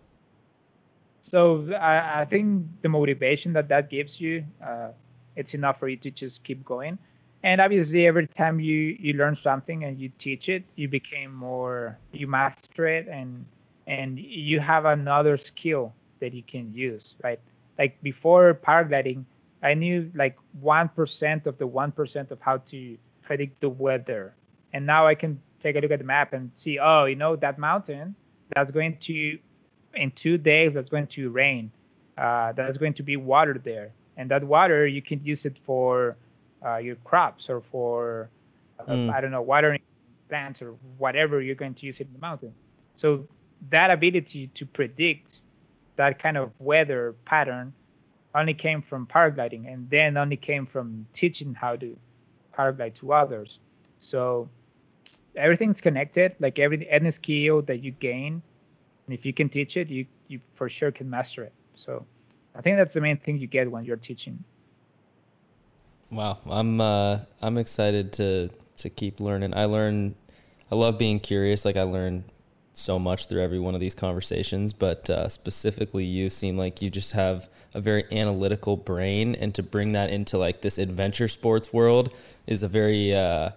[1.21, 4.89] so I, I think the motivation that that gives you uh,
[5.37, 6.99] it's enough for you to just keep going.
[7.43, 11.99] And obviously every time you you learn something and you teach it you became more
[12.13, 13.45] you master it and
[13.87, 17.41] and you have another skill that you can use right?
[17.79, 19.25] Like before paragliding
[19.63, 24.35] i knew like 1% of the 1% of how to predict the weather.
[24.73, 27.35] And now i can take a look at the map and see oh you know
[27.35, 28.15] that mountain
[28.55, 29.39] that's going to
[29.95, 31.71] in two days that's going to rain
[32.19, 36.17] uh, that's going to be water there and that water you can use it for
[36.65, 38.31] uh, your crops or for
[38.81, 39.13] uh, mm.
[39.13, 39.81] I don't know, watering
[40.29, 42.55] plants or whatever you're going to use it in the mountain.
[42.95, 43.27] So
[43.71, 45.41] that ability to predict
[45.97, 47.73] that kind of weather pattern
[48.35, 51.97] only came from paragliding and then only came from teaching how to
[52.57, 53.61] paraglide to others.
[54.01, 54.49] So
[55.37, 58.43] everything's connected, like every any skill that you gain,
[59.07, 61.53] and if you can teach it, you, you for sure can master it.
[61.75, 62.05] So
[62.55, 64.43] I think that's the main thing you get when you're teaching.
[66.11, 69.55] Wow, I'm uh, I'm excited to to keep learning.
[69.55, 70.15] I learn,
[70.71, 71.65] I love being curious.
[71.65, 72.25] Like I learn
[72.73, 76.91] so much through every one of these conversations, but uh, specifically, you seem like you
[76.91, 81.73] just have a very analytical brain, and to bring that into like this adventure sports
[81.73, 82.13] world
[82.47, 83.51] is a very, uh,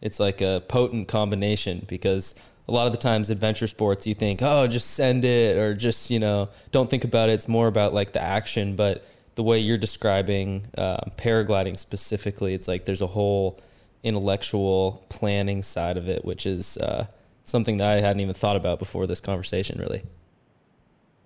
[0.00, 2.34] it's like a potent combination because
[2.68, 6.10] a lot of the times adventure sports you think oh just send it or just
[6.10, 7.32] you know don't think about it.
[7.32, 8.76] It's more about like the action.
[8.76, 13.58] But the way you're describing uh, paragliding specifically it's like there's a whole
[14.04, 17.06] intellectual planning side of it which is uh,
[17.44, 20.02] something that i hadn't even thought about before this conversation really.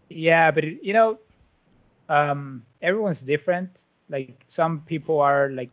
[0.09, 1.19] Yeah but you know
[2.09, 3.83] um, everyone's different.
[4.09, 5.71] Like some people are like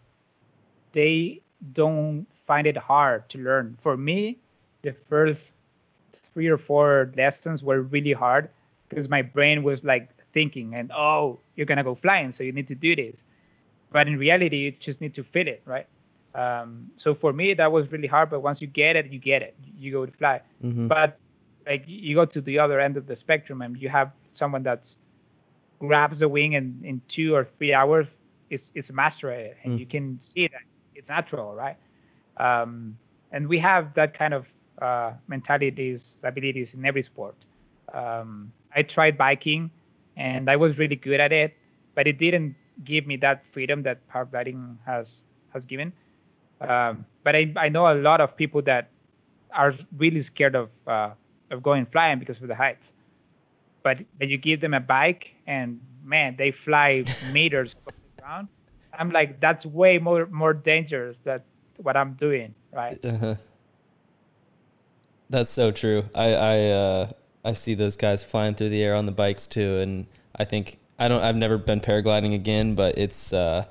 [0.91, 1.41] they
[1.73, 3.77] don't find it hard to learn.
[3.81, 4.37] For me
[4.81, 5.51] the first
[6.33, 8.49] three or four lessons were really hard
[8.89, 12.67] because my brain was like thinking and oh you're gonna go flying so you need
[12.67, 13.23] to do this.
[13.91, 15.87] But in reality you just need to fit it right?
[16.35, 19.41] Um, so for me that was really hard but once you get it you get
[19.41, 19.55] it.
[19.77, 20.41] You go to fly.
[20.63, 20.87] Mm-hmm.
[20.87, 21.17] but
[21.65, 24.97] like you go to the other end of the spectrum and you have someone that's
[25.79, 28.07] grabs the wing and in two or three hours
[28.49, 29.79] it's it's master it and mm.
[29.79, 30.61] you can see that
[30.95, 31.77] it's natural right
[32.37, 32.97] um,
[33.31, 34.47] and we have that kind of
[34.81, 37.35] uh, mentalities, abilities in every sport.
[37.93, 39.71] Um, I tried biking,
[40.17, 41.55] and I was really good at it,
[41.95, 45.23] but it didn't give me that freedom that paragliding has
[45.53, 45.93] has given.
[46.61, 48.89] Um, but I, I know a lot of people that
[49.51, 51.11] are really scared of uh,
[51.51, 52.91] of going flying because of the heights.
[53.83, 58.47] But but you give them a bike, and man, they fly meters off the ground.
[58.99, 61.41] I'm like, that's way more more dangerous than
[61.77, 63.03] what I'm doing, right?
[63.03, 63.35] Uh-huh.
[65.29, 66.05] That's so true.
[66.13, 67.11] I I uh,
[67.43, 70.77] I see those guys flying through the air on the bikes too, and I think
[70.99, 71.21] I don't.
[71.21, 73.65] I've never been paragliding again, but it's uh,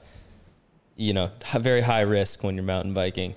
[0.96, 3.34] you know very high risk when you're mountain biking.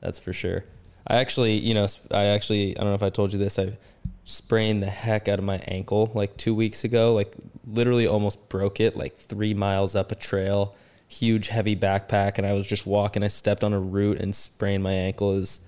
[0.00, 0.64] That's for sure.
[1.06, 3.58] I actually, you know, I actually I don't know if I told you this.
[3.58, 3.76] I
[4.24, 7.14] sprained the heck out of my ankle like two weeks ago.
[7.14, 7.34] Like
[7.66, 8.96] literally almost broke it.
[8.96, 10.76] Like three miles up a trail,
[11.08, 13.24] huge heavy backpack, and I was just walking.
[13.24, 15.36] I stepped on a root and sprained my ankle.
[15.36, 15.66] Is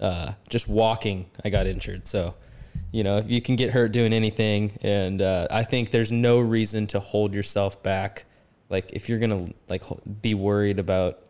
[0.00, 2.08] uh, just walking, I got injured.
[2.08, 2.34] So,
[2.90, 6.40] you know, if you can get hurt doing anything, and uh, I think there's no
[6.40, 8.24] reason to hold yourself back.
[8.68, 9.84] Like if you're gonna like
[10.20, 11.20] be worried about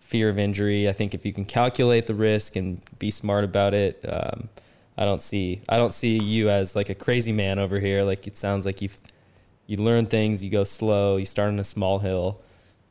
[0.00, 3.74] fear of injury, I think if you can calculate the risk and be smart about
[3.74, 4.48] it, um,
[4.96, 8.02] I don't see I don't see you as like a crazy man over here.
[8.04, 8.90] Like it sounds like you
[9.66, 12.40] you learn things, you go slow, you start on a small hill,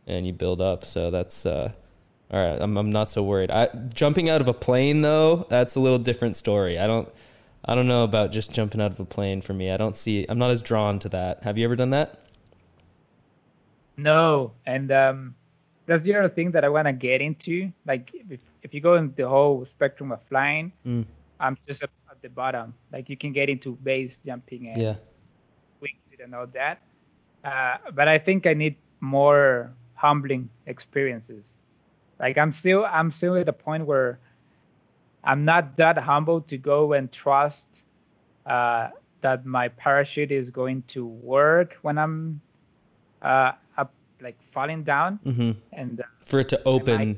[0.07, 0.85] and you build up.
[0.85, 1.71] So that's uh,
[2.31, 3.51] all right, I'm I'm not so worried.
[3.51, 6.79] I jumping out of a plane though, that's a little different story.
[6.79, 7.09] I don't
[7.63, 9.71] I don't know about just jumping out of a plane for me.
[9.71, 11.43] I don't see I'm not as drawn to that.
[11.43, 12.19] Have you ever done that?
[13.97, 15.35] No, and um
[15.85, 17.71] that's the other thing that I want to get into.
[17.85, 21.05] Like if if you go in the whole spectrum of flying, mm.
[21.39, 21.89] I'm just at,
[22.21, 22.73] the bottom.
[22.91, 24.95] Like you can get into base jumping and yeah.
[25.79, 26.81] wings and all that.
[27.43, 29.71] Uh, but I think I need more
[30.05, 31.57] humbling experiences
[32.19, 34.19] like I'm still I'm still at the point where
[35.23, 37.83] I'm not that humble to go and trust
[38.45, 38.89] uh,
[39.21, 42.41] that my parachute is going to work when I'm
[43.21, 43.91] uh, up
[44.21, 45.51] like falling down mm-hmm.
[45.73, 46.97] and uh, for it to open.
[46.97, 47.17] Might,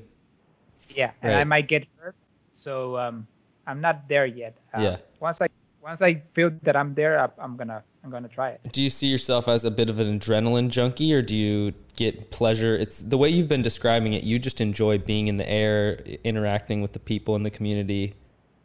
[0.96, 2.16] yeah, and I might get hurt.
[2.54, 3.28] So um,
[3.68, 4.58] I'm not there yet.
[4.74, 4.98] Uh, yeah.
[5.20, 5.48] Once I
[5.88, 8.60] once I feel that I'm there, I, I'm gonna I'm gonna try it.
[8.74, 12.30] Do you see yourself as a bit of an adrenaline junkie, or do you get
[12.30, 12.76] pleasure?
[12.76, 14.24] It's the way you've been describing it.
[14.24, 15.94] You just enjoy being in the air,
[16.26, 18.16] interacting with the people in the community,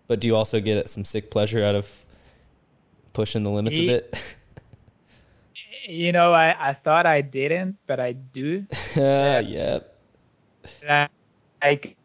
[0.08, 2.04] but do you also get some sick pleasure out of
[3.12, 4.36] pushing the limits of it?
[5.88, 8.66] you know, I, I thought I didn't, but I do.
[8.96, 9.78] yeah.
[10.82, 11.06] yeah.
[11.62, 11.96] Like,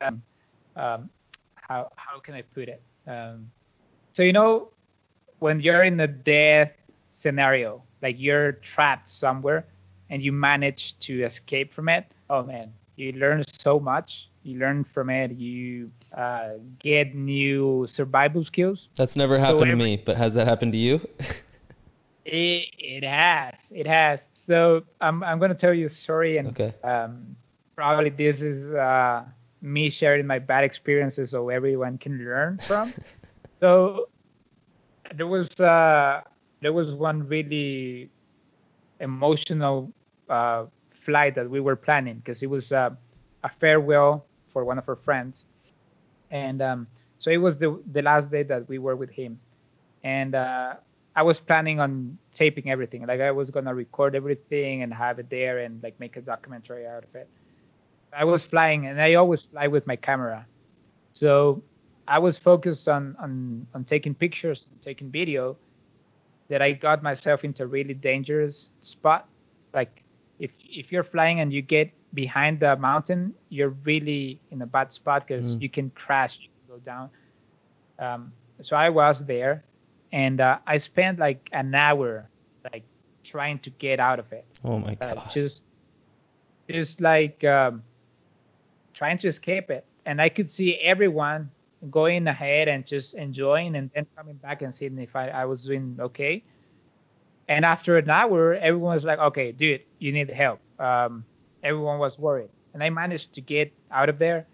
[0.00, 0.22] um,
[0.76, 1.10] um,
[1.68, 2.82] how how can I put it?
[3.06, 3.50] Um,
[4.12, 4.68] so you know,
[5.38, 6.72] when you're in a death
[7.10, 9.66] scenario, like you're trapped somewhere,
[10.10, 12.06] and you manage to escape from it.
[12.30, 14.28] Oh man, you learn so much.
[14.42, 15.32] You learn from it.
[15.32, 18.88] You uh, get new survival skills.
[18.94, 21.00] That's never happened so every, to me, but has that happened to you?
[22.24, 23.72] it, it has.
[23.74, 24.28] It has.
[24.34, 26.74] So I'm I'm gonna tell you a story, and okay.
[26.84, 27.36] um,
[27.74, 29.24] probably this is uh,
[29.66, 32.92] me sharing my bad experiences so everyone can learn from.
[33.60, 34.08] so
[35.14, 36.22] there was uh,
[36.62, 38.08] there was one really
[39.00, 39.92] emotional
[40.30, 40.64] uh,
[41.04, 42.90] flight that we were planning because it was uh,
[43.42, 45.44] a farewell for one of our friends,
[46.30, 46.86] and um,
[47.18, 49.38] so it was the the last day that we were with him,
[50.04, 50.74] and uh,
[51.16, 53.04] I was planning on taping everything.
[53.04, 56.86] Like I was gonna record everything and have it there and like make a documentary
[56.86, 57.28] out of it.
[58.12, 60.46] I was flying, and I always fly with my camera,
[61.12, 61.62] so
[62.08, 65.56] I was focused on on on taking pictures, and taking video.
[66.48, 69.28] That I got myself into a really dangerous spot.
[69.74, 70.04] Like
[70.38, 74.92] if if you're flying and you get behind the mountain, you're really in a bad
[74.92, 75.62] spot because mm.
[75.62, 77.10] you can crash, you can go down.
[77.98, 78.32] Um,
[78.62, 79.64] so I was there,
[80.12, 82.28] and uh, I spent like an hour,
[82.72, 82.84] like
[83.24, 84.44] trying to get out of it.
[84.64, 85.18] Oh my god!
[85.18, 85.62] Uh, just,
[86.68, 87.82] just like um,
[88.96, 91.50] trying to escape it, and I could see everyone
[91.90, 95.62] going ahead and just enjoying, and then coming back and seeing if I, I was
[95.64, 96.42] doing okay.
[97.48, 101.24] And after an hour, everyone was like, "Okay, dude, you need help." Um,
[101.62, 104.46] everyone was worried, and I managed to get out of there.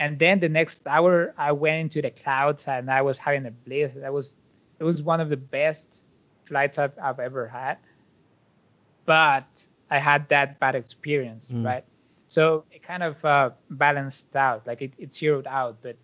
[0.00, 3.50] And then the next hour, I went into the clouds, and I was having a
[3.50, 3.92] bliss.
[3.96, 4.34] That was
[4.80, 6.00] it was one of the best
[6.46, 7.78] flights I've, I've ever had.
[9.04, 9.46] But
[9.90, 11.64] I had that bad experience, mm.
[11.64, 11.84] right?
[12.28, 15.78] So it kind of uh, balanced out, like it, it zeroed out.
[15.82, 15.96] But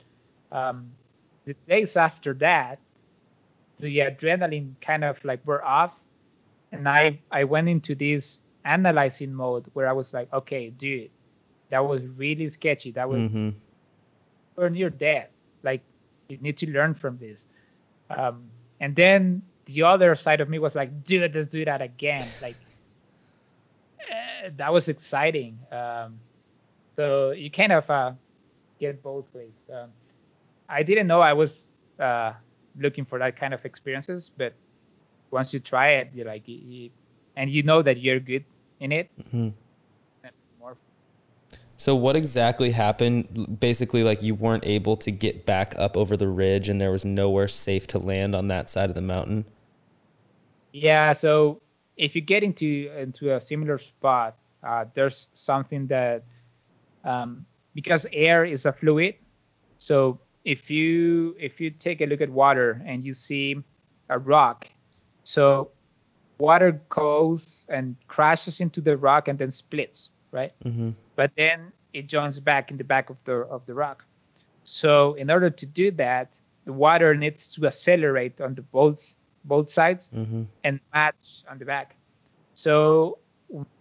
[0.51, 0.91] um,
[1.45, 2.79] the days after that,
[3.79, 5.93] the adrenaline kind of like were off,
[6.73, 11.11] and I I went into this analyzing mode where I was like, okay, dude,
[11.69, 12.93] that was really sketchy.
[12.93, 13.51] That was mm-hmm.
[14.57, 15.29] we're near death.
[15.63, 15.83] Like
[16.29, 17.45] you need to learn from this.
[18.09, 18.45] Um,
[18.81, 22.27] and then the other side of me was like, dude, let's do that again.
[22.41, 22.57] Like
[24.57, 25.59] that was exciting.
[25.71, 26.19] Um,
[26.97, 28.13] so you kind of uh,
[28.81, 29.53] get both ways.
[29.73, 29.91] Um,
[30.69, 31.69] I didn't know I was
[31.99, 32.33] uh,
[32.79, 34.55] looking for that kind of experiences, but
[35.31, 36.91] once you try it, you're like, you,
[37.37, 38.45] and you know that you're good
[38.81, 39.11] in it.
[39.21, 39.49] Mm-hmm.
[41.77, 43.59] So what exactly happened?
[43.61, 47.05] Basically, like you weren't able to get back up over the ridge, and there was
[47.05, 49.45] nowhere safe to land on that side of the mountain.
[50.73, 51.13] Yeah.
[51.13, 51.61] So
[51.97, 56.25] if you get into into a similar spot, uh, there's something that
[57.05, 59.15] um, because air is a fluid,
[59.79, 63.57] so if you if you take a look at water and you see
[64.09, 64.67] a rock,
[65.25, 65.71] so
[66.39, 70.53] water goes and crashes into the rock and then splits, right?
[70.65, 70.91] Mm-hmm.
[71.17, 74.05] But then it joins back in the back of the of the rock.
[74.65, 79.15] So in order to do that, the water needs to accelerate on the both
[79.45, 80.43] both sides mm-hmm.
[80.65, 81.97] and match on the back.
[82.55, 83.19] So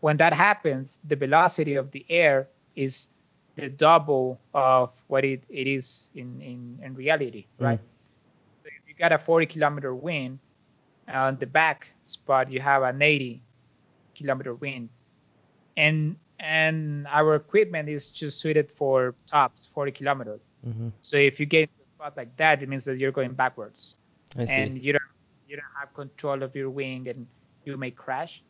[0.01, 3.07] when that happens, the velocity of the air is
[3.55, 7.66] the double of what it, it is in, in, in reality, mm.
[7.66, 7.80] right?
[7.80, 8.64] Mm.
[8.64, 10.39] So if you got a 40 kilometer wind,
[11.07, 13.41] on the back spot you have an 80
[14.16, 14.89] kilometer wind,
[15.78, 20.49] and and our equipment is just suited for tops 40 kilometers.
[20.68, 20.89] Mm-hmm.
[21.01, 23.95] So if you get a spot like that, it means that you're going backwards,
[24.38, 25.12] i and you don't
[25.53, 27.27] you don't have control of your wing, and
[27.63, 28.41] you may crash.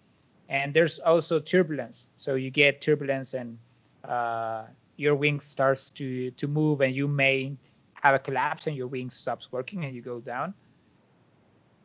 [0.48, 3.58] And there's also turbulence, so you get turbulence and
[4.08, 4.64] uh,
[4.96, 7.56] your wing starts to to move and you may
[7.94, 10.54] have a collapse and your wing stops working and you go down.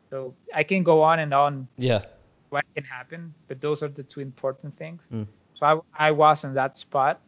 [0.09, 2.01] So i can go on and on yeah.
[2.49, 5.01] what can happen but those are the two important things.
[5.13, 5.27] Mm.
[5.53, 7.21] so I, I was in that spot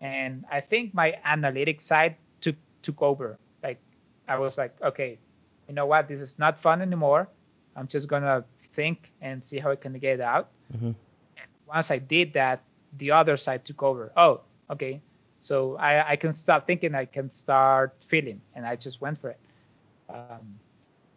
[0.00, 3.38] and i think my analytic side took took over.
[3.62, 3.78] Like
[4.28, 5.18] i was like okay
[5.68, 6.08] you know what?
[6.08, 7.28] This is not fun anymore
[7.78, 10.86] i'm just gonna think and see how i can get out mm-hmm.
[10.86, 12.62] and once i did that
[12.98, 15.00] the other side took over oh okay
[15.40, 19.30] so I, I can stop thinking, I can start feeling, and I just went for
[19.30, 19.40] it.
[20.08, 20.58] Um,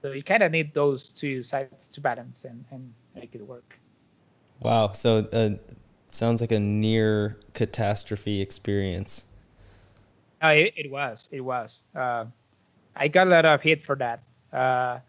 [0.02, 3.80] so you kind of need those two sides to balance and, and make it work.
[4.60, 4.92] Wow.
[4.92, 5.52] So uh,
[6.08, 9.28] sounds like a near catastrophe experience.
[10.44, 11.28] Uh, it, it was.
[11.32, 11.84] It was.
[11.96, 12.26] Uh,
[12.96, 14.24] I got a lot of hate for that.
[14.52, 15.00] Uh,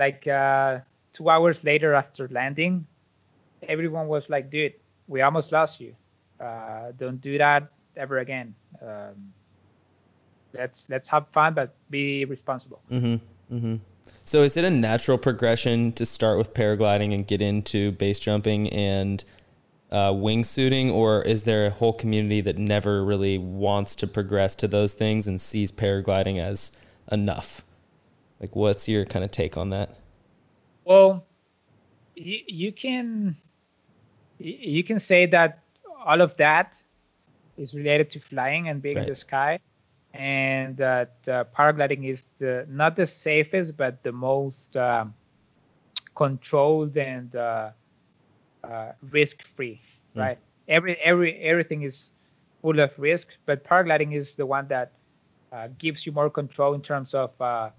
[0.00, 0.80] like uh,
[1.12, 2.86] two hours later after landing,
[3.68, 4.72] everyone was like, dude,
[5.06, 5.94] we almost lost you.
[6.40, 8.54] Uh, don't do that ever again.
[8.82, 9.32] Um,
[10.54, 12.80] let's let's have fun, but be responsible.
[12.90, 13.54] Mm-hmm.
[13.54, 13.76] Mm-hmm.
[14.24, 18.68] So, is it a natural progression to start with paragliding and get into base jumping
[18.70, 19.22] and
[19.90, 24.68] uh, wingsuiting, or is there a whole community that never really wants to progress to
[24.68, 26.80] those things and sees paragliding as
[27.12, 27.64] enough?
[28.40, 29.96] Like, what's your kind of take on that?
[30.84, 31.26] Well,
[32.16, 33.36] you, you can
[34.38, 35.60] you can say that
[36.04, 36.82] all of that
[37.58, 39.02] is related to flying and being Right.
[39.02, 39.58] in the sky,
[40.14, 45.14] and that uh, paragliding is the not the safest but the most um,
[46.14, 47.70] controlled and uh,
[48.64, 49.80] uh, risk-free.
[50.16, 50.20] Mm.
[50.20, 50.38] Right.
[50.68, 52.08] Every every everything is
[52.62, 54.92] full of risk, but paragliding is the one that
[55.52, 57.70] uh, gives you more control in terms of uh,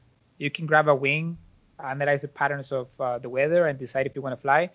[0.42, 1.38] you can grab a wing,
[1.84, 4.70] analyze the patterns of uh, the weather, and decide if you want to fly,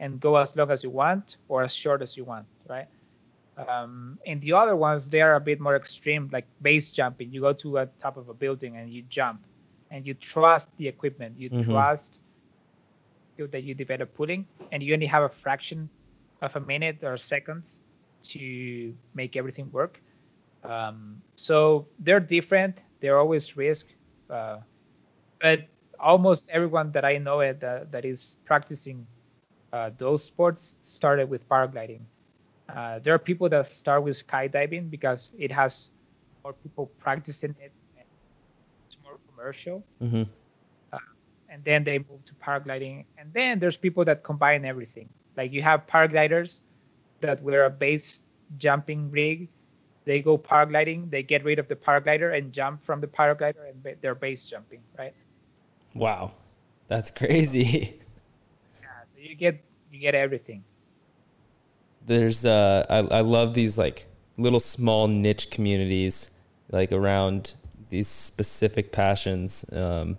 [0.00, 2.86] and go as long as you want or as short as you want, right?
[3.56, 7.32] Um, and the other ones they are a bit more extreme, like base jumping.
[7.32, 9.46] You go to a top of a building and you jump,
[9.90, 11.64] and you trust the equipment, you Mhm.
[11.64, 12.18] trust
[13.38, 15.90] that you develop pulling, and you only have a fraction
[16.42, 17.78] of a minute or seconds
[18.22, 20.00] to make everything work.
[20.62, 22.80] Um, so they're different.
[23.00, 23.86] They're always risk,
[24.30, 24.60] uh,
[25.42, 25.60] but
[26.00, 29.08] almost everyone that I know it, that, that is practicing
[29.72, 32.06] uh, those sports started with paragliding.
[32.68, 35.90] Uh, there are people that start with skydiving because it has
[36.44, 37.72] more people practicing it.
[37.96, 38.06] And
[38.86, 40.24] it's more commercial, hmm
[41.48, 43.06] and then they move to paragliding.
[43.18, 45.10] And then there's people that combine everything.
[45.36, 46.60] Like you have paragliders
[47.20, 48.26] that wear a base
[48.56, 49.50] jumping rig.
[50.06, 51.10] They go paragliding.
[51.10, 54.82] They get rid of the paraglider and jump from the paraglider, and they're base jumping,
[54.98, 55.14] right?
[55.94, 56.32] Wow,
[56.88, 57.98] that's crazy.
[58.80, 58.88] Yeah.
[59.14, 59.62] So you get
[59.92, 60.64] you get everything.
[62.06, 66.30] There's uh, I I love these like little small niche communities
[66.70, 67.54] like around
[67.90, 70.18] these specific passions, um,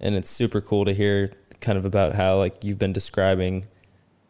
[0.00, 3.66] and it's super cool to hear kind of about how like you've been describing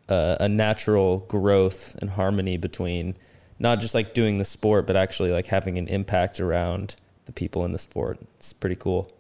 [0.09, 3.17] uh, a natural growth and harmony between
[3.59, 7.65] not just like doing the sport, but actually like having an impact around the people
[7.65, 8.19] in the sport.
[8.37, 9.13] It's pretty cool.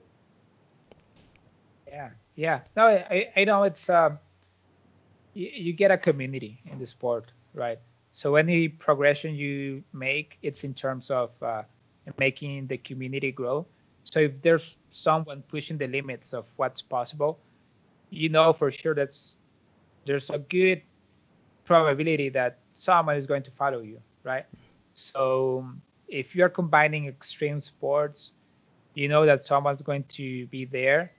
[2.41, 2.61] Yeah.
[2.75, 4.19] No, I, I know it's um,
[5.35, 7.79] you, you get a community in the sport, right?
[8.13, 11.65] So any progression you make, it's in terms of uh,
[12.19, 13.67] making the community grow.
[14.05, 17.39] So if there's someone pushing the limits of what's possible,
[18.09, 19.37] you know for sure that's
[20.07, 20.81] there's a good
[21.67, 24.47] probability that someone is going to follow you, right?
[24.95, 25.69] So
[26.09, 28.31] if you're combining extreme sports,
[28.95, 31.11] you know that someone's going to be there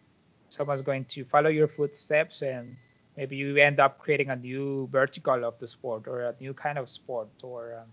[0.51, 2.75] someone's going to follow your footsteps and
[3.15, 6.77] maybe you end up creating a new vertical of the sport or a new kind
[6.77, 7.85] of sport or a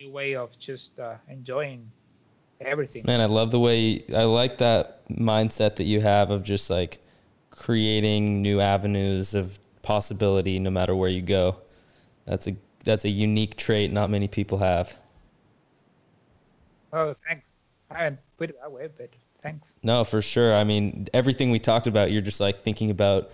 [0.00, 1.90] new way of just uh, enjoying
[2.60, 6.70] everything Man, I love the way I like that mindset that you have of just
[6.70, 7.00] like
[7.50, 11.56] creating new avenues of possibility no matter where you go.
[12.24, 14.96] That's a that's a unique trait not many people have.
[16.92, 17.54] oh thanks
[17.90, 19.10] i haven't put it that way but
[19.44, 20.54] thanks No, for sure.
[20.54, 23.30] I mean, everything we talked about, you're just like thinking about,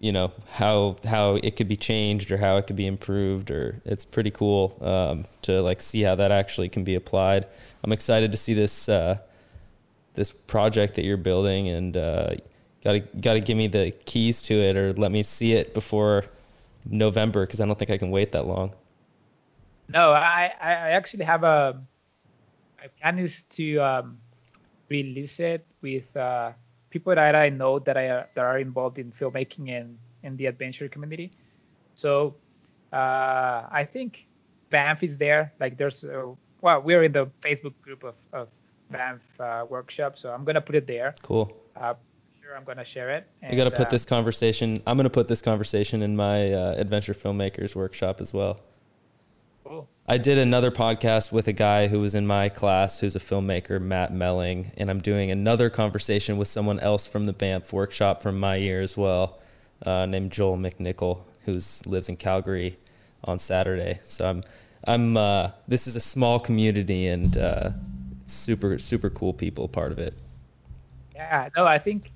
[0.00, 3.80] you know, how how it could be changed or how it could be improved, or
[3.84, 7.46] it's pretty cool um, to like see how that actually can be applied.
[7.84, 9.18] I'm excited to see this uh,
[10.14, 12.34] this project that you're building, and uh,
[12.84, 16.24] gotta gotta give me the keys to it or let me see it before
[16.84, 18.74] November because I don't think I can wait that long.
[19.88, 21.80] no i i I actually have a
[22.80, 24.18] my plan is to um,
[24.98, 26.52] release it with uh,
[26.94, 29.88] people that i know that i are, that are involved in filmmaking and
[30.26, 31.28] in the adventure community
[32.02, 32.12] so
[32.92, 34.10] uh, i think
[34.70, 36.28] banff is there like there's uh,
[36.64, 38.46] well we're in the facebook group of, of
[38.90, 41.46] banff uh, workshop so i'm gonna put it there Cool.
[41.76, 41.94] uh,
[42.40, 44.68] sure i'm gonna share it We got to put uh, this conversation.
[44.86, 48.54] I'm going to put this conversation in my uh, adventure filmmakers workshop as well.
[50.06, 53.80] I did another podcast with a guy who was in my class who's a filmmaker,
[53.80, 58.40] Matt Melling, and I'm doing another conversation with someone else from the Banff workshop from
[58.40, 59.38] my year as well,
[59.86, 61.52] uh, named Joel McNichol, who
[61.88, 62.78] lives in Calgary
[63.22, 64.00] on Saturday.
[64.02, 64.44] So I'm,
[64.88, 65.16] I'm.
[65.16, 67.70] Uh, this is a small community and uh,
[68.26, 70.14] super, super cool people part of it.
[71.14, 72.10] Yeah, no, I think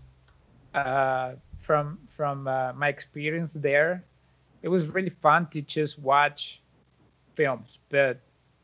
[0.74, 4.02] uh, from from uh, my experience there,
[4.62, 6.60] it was really fun to just watch
[7.36, 7.78] films.
[7.90, 8.20] But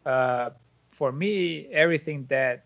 [0.07, 0.51] uh,
[0.91, 2.65] for me, everything that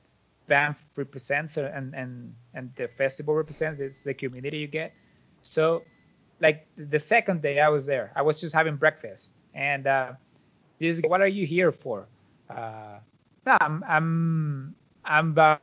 [0.48, 4.92] Banff represents and and and the festival represents is the community you get.
[5.42, 5.82] So,
[6.40, 10.12] like the second day I was there, I was just having breakfast, and uh,
[10.78, 12.06] this, what are you here for?
[12.48, 12.98] Uh,
[13.46, 14.74] I'm I'm
[15.04, 15.62] I'm about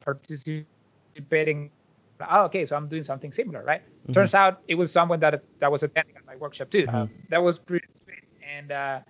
[0.00, 1.70] participating.
[2.28, 3.82] Oh, okay, so I'm doing something similar, right?
[4.12, 6.86] Turns out it was someone that that was attending my workshop too.
[6.88, 8.24] Um, that was pretty sweet.
[8.56, 9.00] And uh,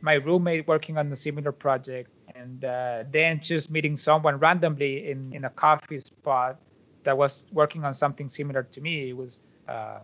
[0.00, 5.32] my roommate working on a similar project, and uh, then just meeting someone randomly in
[5.34, 6.58] in a coffee spot
[7.04, 9.10] that was working on something similar to me.
[9.10, 9.38] It was,
[9.68, 9.98] uh,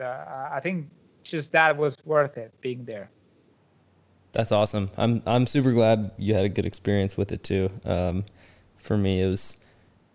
[0.00, 0.88] uh, I think,
[1.22, 3.10] just that was worth it being there.
[4.32, 4.90] That's awesome.
[4.96, 7.70] I'm I'm super glad you had a good experience with it too.
[7.84, 8.24] Um,
[8.78, 9.61] for me, it was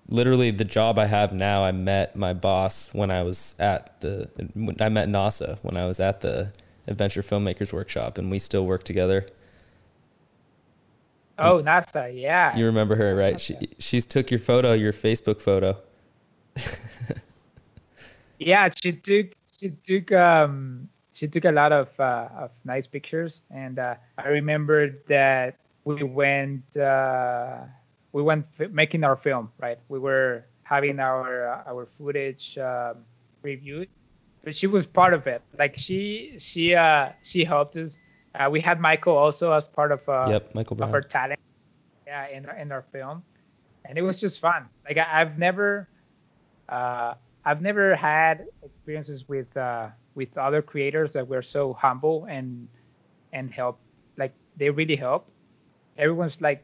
[0.09, 1.63] literally the job I have now.
[1.63, 4.29] I met my boss when I was at the.
[4.79, 6.53] I met NASA when I was at the
[6.87, 9.27] Adventure Filmmakers Workshop, and we still work together.
[11.39, 12.55] Oh, NASA, yeah.
[12.57, 13.39] You remember her, right?
[13.39, 15.77] She she's took your photo, your Facebook photo.
[18.39, 19.27] yeah, she took
[19.59, 24.27] she took um she took a lot of uh, of nice pictures, and uh, I
[24.29, 27.59] remember that we went uh,
[28.17, 29.51] we went f- making our film.
[29.59, 33.05] Right, we were having our uh, our footage um,
[33.43, 33.89] reviewed,
[34.43, 35.43] but she was part of it.
[35.59, 37.95] Like she she uh, she helped us.
[38.33, 40.89] Uh, we had Michael also as part of uh, yep, Michael Brown.
[40.89, 41.39] of our talent.
[42.07, 43.21] Yeah, in in our film,
[43.85, 44.65] and it was just fun.
[44.87, 45.87] Like I, have never.
[46.67, 47.13] Uh,
[47.45, 52.67] I've never had experiences with uh, with other creators that were so humble and
[53.31, 53.77] and help
[54.17, 55.29] like they really help
[55.97, 56.63] everyone's like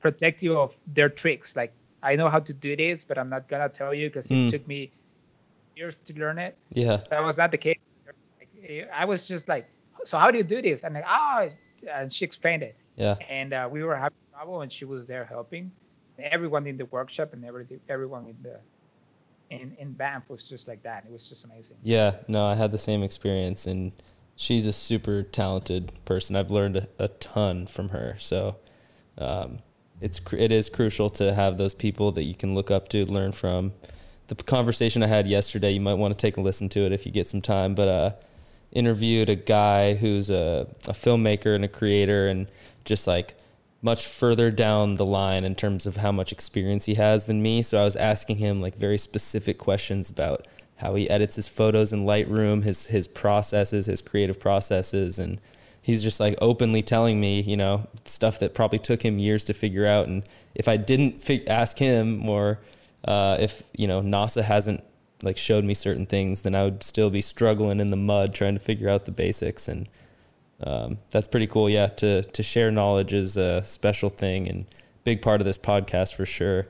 [0.00, 1.54] protective of their tricks.
[1.56, 4.46] Like i know how to do this but i'm not gonna tell you because mm.
[4.46, 4.92] it took me
[5.76, 6.56] years to learn it.
[6.72, 7.00] Yeah.
[7.10, 7.78] That was not the case?
[8.92, 9.68] I was just like
[10.04, 10.84] so how do you do this?
[10.84, 11.48] And like oh
[11.92, 12.76] and she explained it.
[12.96, 13.16] Yeah.
[13.28, 15.70] And uh, we were having trouble and she was there helping.
[16.18, 18.58] Everyone in the workshop and every, everyone in the
[19.50, 21.04] in in Banff was just like that.
[21.06, 21.76] It was just amazing.
[21.82, 23.92] Yeah, no, I had the same experience, and
[24.34, 26.34] she's a super talented person.
[26.34, 28.56] I've learned a, a ton from her, so
[29.18, 29.58] um,
[30.00, 33.32] it's it is crucial to have those people that you can look up to, learn
[33.32, 33.72] from.
[34.28, 37.06] The conversation I had yesterday, you might want to take a listen to it if
[37.06, 38.10] you get some time, but uh,
[38.72, 42.50] interviewed a guy who's a, a filmmaker and a creator, and
[42.84, 43.34] just like
[43.82, 47.62] much further down the line in terms of how much experience he has than me.
[47.62, 50.46] So I was asking him like very specific questions about
[50.76, 55.40] how he edits his photos in Lightroom, his his processes, his creative processes, and
[55.86, 59.54] he's just like openly telling me, you know, stuff that probably took him years to
[59.54, 60.08] figure out.
[60.08, 62.58] And if I didn't ask him, or
[63.04, 64.82] uh, if you know NASA hasn't
[65.22, 68.54] like showed me certain things, then I would still be struggling in the mud trying
[68.54, 69.88] to figure out the basics and
[70.60, 71.70] um, that's pretty cool.
[71.70, 74.66] Yeah, to to share knowledge is a special thing and
[75.04, 76.66] big part of this podcast for sure.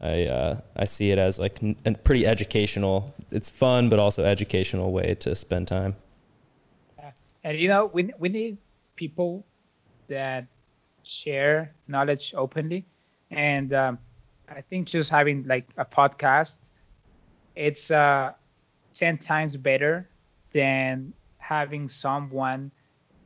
[0.00, 3.14] I uh, I see it as like a pretty educational.
[3.30, 5.96] It's fun, but also educational way to spend time.
[7.46, 8.58] And you know, we we need
[8.96, 9.46] people
[10.08, 10.46] that
[11.04, 12.86] share knowledge openly,
[13.30, 13.98] and um,
[14.48, 16.58] I think just having like a podcast,
[17.54, 18.32] it's uh,
[18.92, 20.08] ten times better
[20.52, 22.72] than having someone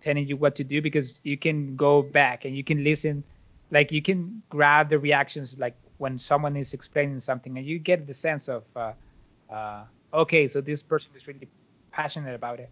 [0.01, 3.25] telling you what to do because you can go back and you can listen
[3.71, 8.07] like you can grab the reactions like when someone is explaining something and you get
[8.07, 8.93] the sense of uh,
[9.53, 11.49] uh, okay so this person is really
[11.93, 12.71] passionate about it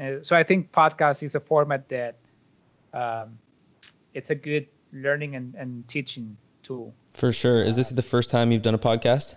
[0.00, 2.16] uh, so i think podcast is a format that
[2.94, 3.38] um,
[4.14, 8.50] it's a good learning and, and teaching tool for sure is this the first time
[8.52, 9.36] you've done a podcast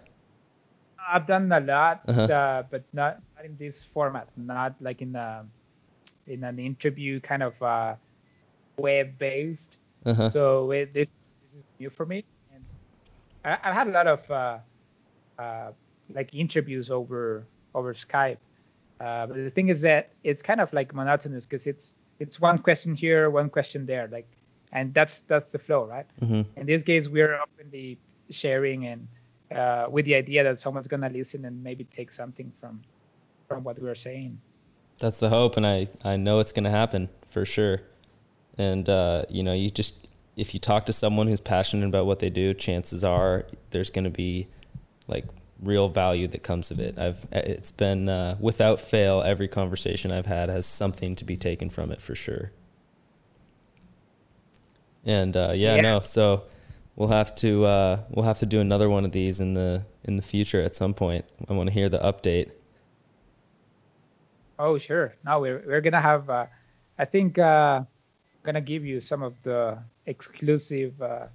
[1.10, 2.24] i've done a lot uh-huh.
[2.24, 5.46] Uh, but not, not in this format not like in the
[6.30, 7.96] in an interview kind of uh,
[8.78, 9.78] web based.
[10.06, 10.30] Uh-huh.
[10.30, 11.12] So it, this
[11.52, 12.24] this is new for me,
[12.54, 12.64] and
[13.44, 14.58] I, have had a lot of uh,
[15.38, 15.72] uh,
[16.14, 17.46] like interviews over
[17.76, 18.38] over Skype.
[19.00, 22.58] Uh, but the thing is that it's kind of like monotonous because it's it's one
[22.58, 24.28] question here, one question there, like,
[24.74, 26.06] and that's that's the flow, right?
[26.22, 26.60] Mm-hmm.
[26.60, 27.98] In this case, we're openly
[28.30, 29.08] sharing and
[29.56, 32.82] uh, with the idea that someone's gonna listen and maybe take something from
[33.48, 34.40] from what we're saying
[35.00, 37.82] that's the hope, and I I know it's going to happen for sure.
[38.58, 42.20] And uh, you know, you just if you talk to someone who's passionate about what
[42.20, 44.48] they do, chances are there's going to be
[45.08, 45.26] like
[45.62, 46.98] real value that comes of it.
[46.98, 51.70] I've it's been uh, without fail every conversation I've had has something to be taken
[51.70, 52.52] from it for sure.
[55.06, 56.44] And uh, yeah, yeah, no, so
[56.96, 60.18] we'll have to uh, we'll have to do another one of these in the in
[60.18, 61.26] the future at some point.
[61.48, 62.52] I want to hear the update.
[64.58, 65.16] Oh, sure.
[65.24, 66.30] Now we're we're gonna have.
[66.30, 66.46] Uh,
[66.98, 67.84] I think uh,
[68.44, 71.28] gonna give you some of the exclusive uh,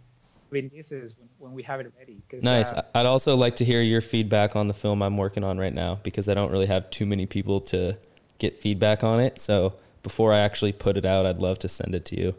[0.50, 2.22] releases when, when we have it ready.
[2.42, 2.72] Nice.
[2.72, 5.74] Uh, I'd also like to hear your feedback on the film I'm working on right
[5.74, 7.98] now because I don't really have too many people to
[8.38, 9.40] get feedback on it.
[9.40, 12.34] So before I actually put it out, I'd love to send it to you.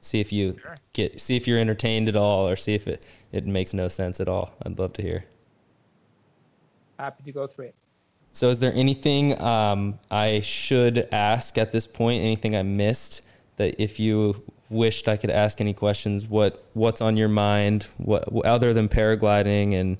[0.00, 0.76] See if you sure.
[0.92, 4.20] get see if you're entertained at all, or see if it it makes no sense
[4.20, 4.52] at all.
[4.64, 5.24] I'd love to hear.
[6.98, 7.74] Happy to go through it.
[8.32, 12.22] So, is there anything um, I should ask at this point?
[12.22, 17.16] Anything I missed that if you wished I could ask any questions, what what's on
[17.16, 17.88] your mind?
[17.96, 19.74] What other than paragliding?
[19.78, 19.98] And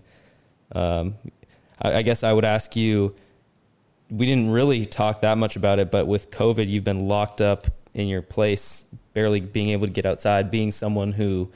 [0.73, 1.15] um,
[1.81, 3.15] I, I guess I would ask you.
[4.11, 7.66] We didn't really talk that much about it, but with COVID, you've been locked up
[7.93, 11.51] in your place barely being able to get outside, being someone who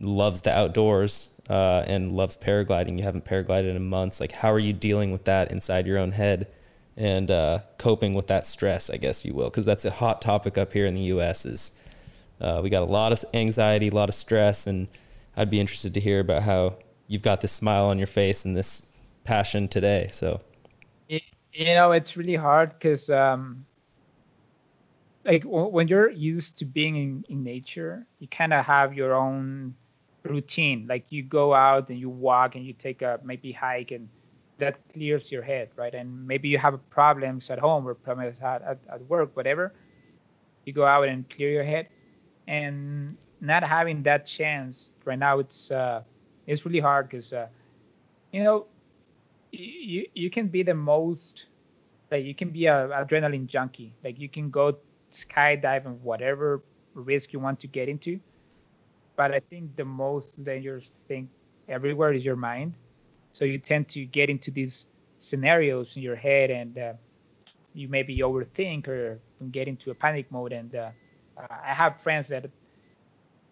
[0.00, 2.96] loves the outdoors uh, and loves paragliding.
[2.96, 4.20] You haven't paraglided in months.
[4.20, 6.46] Like, how are you dealing with that inside your own head
[6.96, 8.88] and uh, coping with that stress?
[8.88, 11.44] I guess you will, because that's a hot topic up here in the U.S.
[11.44, 11.82] Is
[12.40, 14.88] uh, we got a lot of anxiety, a lot of stress, and
[15.36, 16.76] I'd be interested to hear about how
[17.06, 18.92] you've got this smile on your face and this
[19.24, 20.08] passion today.
[20.10, 20.40] So,
[21.08, 23.66] you know, it's really hard because, um,
[25.24, 29.74] like, when you're used to being in, in nature, you kind of have your own
[30.22, 30.86] routine.
[30.88, 34.08] Like, you go out and you walk and you take a maybe hike, and
[34.58, 35.94] that clears your head, right?
[35.94, 39.74] And maybe you have problems at home or problems at, at, at work, whatever.
[40.64, 41.88] You go out and clear your head.
[42.50, 46.02] And not having that chance right now, it's uh,
[46.46, 47.48] it's really hard because uh,
[48.32, 48.66] you know
[49.52, 51.46] you you can be the most
[52.10, 53.94] like you can be a adrenaline junkie.
[54.04, 54.78] Like you can go
[55.12, 56.62] skydiving whatever
[56.94, 58.20] risk you want to get into.
[59.16, 61.30] But i think the most dangerous thing
[61.68, 62.74] everywhere is your mind.
[63.32, 64.86] So you tend to get into these
[65.18, 66.92] scenarios in your head and uh,
[67.74, 69.20] you maybe overthink or
[69.50, 70.90] get into a panic mode and uh,
[71.50, 72.50] i have friends that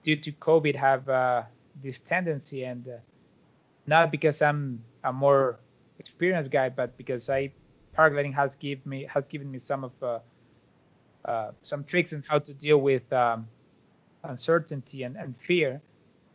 [0.02, 1.42] due to covid have uh,
[1.82, 2.96] this tendency and uh,
[3.86, 5.58] not because i'm a more
[5.98, 7.52] experienced guy, but because I
[7.96, 10.18] paragliding has give me has given me some of uh,
[11.24, 13.48] uh, some tricks on how to deal with um,
[14.24, 15.80] uncertainty and, and fear.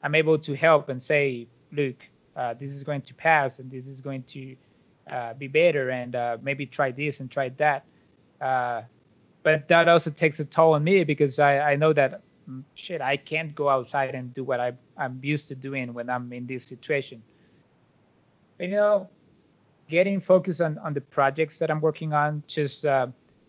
[0.03, 1.95] I'm able to help and say, look,
[2.35, 4.55] uh, this is going to pass, and this is going to
[5.09, 7.85] uh, be better, and maybe try this and try that.
[9.43, 13.01] But that also takes a toll on me because I, I know that mm, shit
[13.01, 16.47] I can't go outside and do what I I'm used to doing when I'm in
[16.47, 17.21] this situation.
[18.57, 19.09] But, you know,
[19.89, 22.43] getting focused on, on the projects that I'm working on.
[22.47, 23.07] Just uh,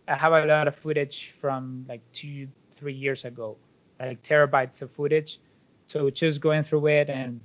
[0.08, 3.56] I have a lot of footage from like two, three years ago,
[4.00, 5.38] like terabytes of footage.
[5.86, 7.40] So just going through it and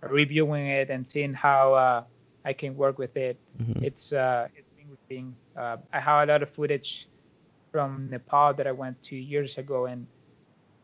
[0.00, 2.04] reviewing it and seeing how uh,
[2.44, 3.36] I can work with it.
[3.60, 3.84] Mm-hmm.
[3.84, 4.66] It's uh, it's
[5.08, 7.06] being uh, I have a lot of footage
[7.70, 10.06] from Nepal that I went two years ago, and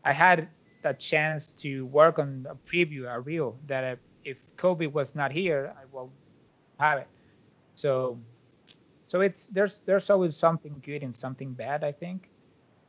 [0.03, 0.47] I had
[0.83, 5.31] a chance to work on a preview, a reel that I, if COVID was not
[5.31, 6.11] here, I will
[6.79, 7.07] have it.
[7.75, 8.17] So,
[9.05, 12.29] so it's there's there's always something good and something bad, I think.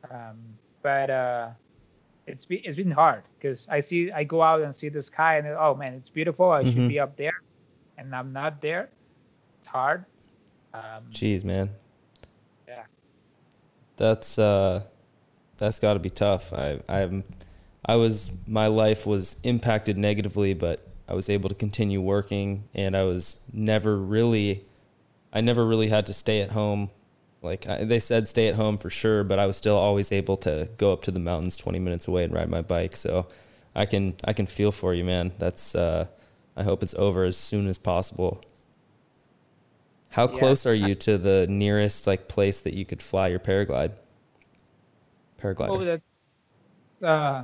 [0.09, 0.37] Um,
[0.81, 1.49] but uh,
[2.27, 5.37] it's been it's been hard because I see I go out and see the sky
[5.37, 6.51] and oh man, it's beautiful.
[6.51, 6.71] I mm-hmm.
[6.71, 7.41] should be up there,
[7.97, 8.89] and I'm not there.
[9.59, 10.05] It's hard.
[10.73, 11.71] Um, Jeez, man.
[13.99, 14.83] That's uh,
[15.57, 16.53] that's got to be tough.
[16.53, 17.25] I I'm
[17.85, 22.95] I was my life was impacted negatively, but I was able to continue working, and
[22.95, 24.63] I was never really
[25.33, 26.91] I never really had to stay at home.
[27.41, 30.37] Like I, they said, stay at home for sure, but I was still always able
[30.37, 32.95] to go up to the mountains 20 minutes away and ride my bike.
[32.95, 33.27] So
[33.75, 35.33] I can I can feel for you, man.
[35.39, 36.07] That's uh,
[36.55, 38.41] I hope it's over as soon as possible.
[40.09, 40.39] How yeah.
[40.39, 43.93] close are you to the nearest like place that you could fly your paraglide?
[45.41, 45.69] Paraglider.
[45.69, 46.09] Oh, that's
[47.03, 47.43] uh,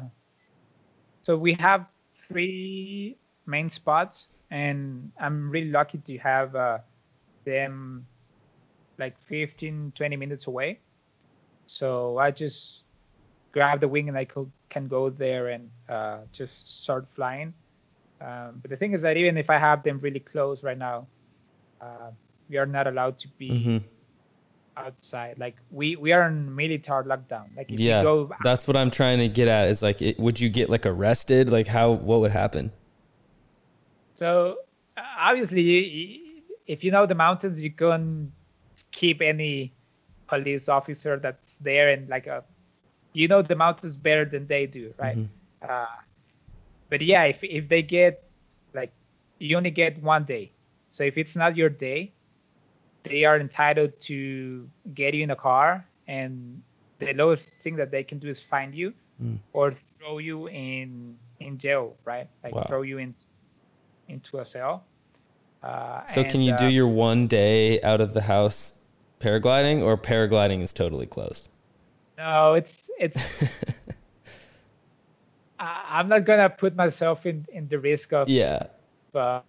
[1.21, 1.85] so we have
[2.27, 6.79] three main spots, and I'm really lucky to have uh,
[7.45, 8.05] them
[8.97, 10.79] like 15 20 minutes away
[11.65, 12.83] so i just
[13.51, 17.53] grab the wing and i could, can go there and uh, just start flying
[18.21, 21.07] um, but the thing is that even if i have them really close right now
[21.81, 22.11] uh,
[22.49, 23.77] we are not allowed to be mm-hmm.
[24.77, 29.19] outside like we we are in military lockdown like yeah go, that's what i'm trying
[29.19, 32.31] to get at is like it, would you get like arrested like how what would
[32.31, 32.71] happen
[34.15, 34.57] so
[35.17, 36.21] obviously
[36.67, 38.31] if you know the mountains, you can
[38.91, 39.73] keep any
[40.27, 42.43] police officer that's there and like a,
[43.13, 45.17] you know the mountains better than they do, right?
[45.17, 45.69] Mm-hmm.
[45.69, 45.85] Uh,
[46.89, 48.23] but yeah, if if they get
[48.73, 48.91] like
[49.39, 50.51] you only get one day,
[50.89, 52.11] so if it's not your day,
[53.05, 56.61] they are entitled to get you in a car, and
[56.99, 59.37] the lowest thing that they can do is find you mm.
[59.53, 62.27] or throw you in in jail, right?
[62.43, 62.65] Like wow.
[62.67, 63.15] throw you in
[64.07, 64.83] into a cell.
[65.63, 68.85] Uh, so and, can you uh, do your one day out of the house
[69.19, 71.49] paragliding, or paragliding is totally closed?
[72.17, 73.55] No, it's it's.
[75.59, 78.67] I, am not gonna put myself in in the risk of yeah.
[79.13, 79.41] Uh,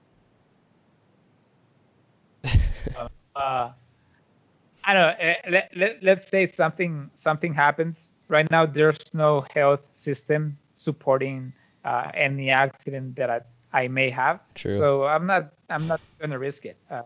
[3.47, 3.71] uh,
[4.85, 5.15] I don't know.
[5.19, 8.67] Eh, let, let, let's say something something happens right now.
[8.67, 11.53] There's no health system supporting
[11.85, 13.41] uh, any accident that I
[13.73, 14.41] I may have.
[14.55, 14.73] True.
[14.73, 16.77] So I'm not I'm not gonna risk it.
[16.91, 17.03] Uh,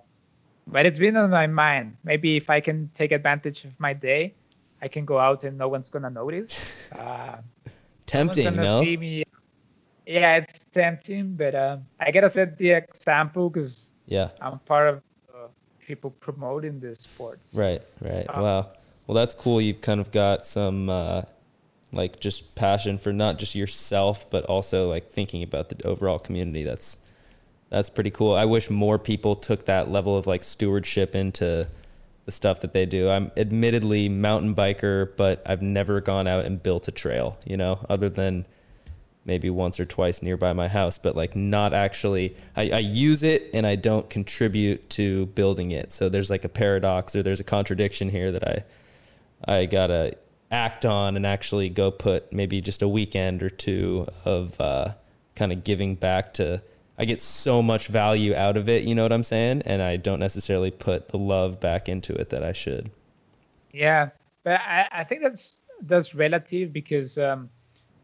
[0.66, 1.96] but it's been on my mind.
[2.04, 4.34] Maybe if I can take advantage of my day,
[4.80, 6.76] I can go out and no one's gonna notice.
[6.90, 7.38] Uh,
[8.04, 8.82] tempting, no?
[8.82, 9.22] Me,
[10.04, 14.96] yeah, it's tempting, but um, I gotta set the example because yeah, I'm part of
[14.96, 15.00] uh,
[15.86, 17.54] people promoting this sports.
[17.54, 18.26] Right, right.
[18.28, 18.70] Um, wow.
[19.06, 19.60] Well, that's cool.
[19.60, 21.22] You've kind of got some uh,
[21.92, 26.62] like just passion for not just yourself, but also like thinking about the overall community.
[26.62, 27.06] That's
[27.70, 28.34] that's pretty cool.
[28.34, 31.68] I wish more people took that level of like stewardship into
[32.24, 33.08] the stuff that they do.
[33.08, 37.84] I'm admittedly mountain biker, but I've never gone out and built a trail, you know,
[37.88, 38.46] other than
[39.24, 43.50] maybe once or twice nearby my house, but like not actually I, I use it
[43.52, 45.92] and I don't contribute to building it.
[45.92, 48.64] So there's like a paradox or there's a contradiction here that I
[49.44, 50.16] I gotta
[50.50, 54.92] act on and actually go put maybe just a weekend or two of uh,
[55.36, 56.62] kind of giving back to
[56.98, 59.62] I get so much value out of it, you know what I'm saying?
[59.64, 62.90] And I don't necessarily put the love back into it that I should.
[63.72, 64.10] Yeah,
[64.44, 67.48] but I, I think that's that's relative because um,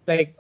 [0.06, 0.34] like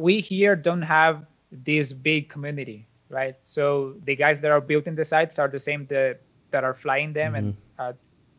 [0.00, 3.36] we here don't have this big community, right?
[3.44, 6.20] So the guys that are building the sites are the same that
[6.50, 7.46] that are flying them mm-hmm.
[7.46, 7.92] and uh,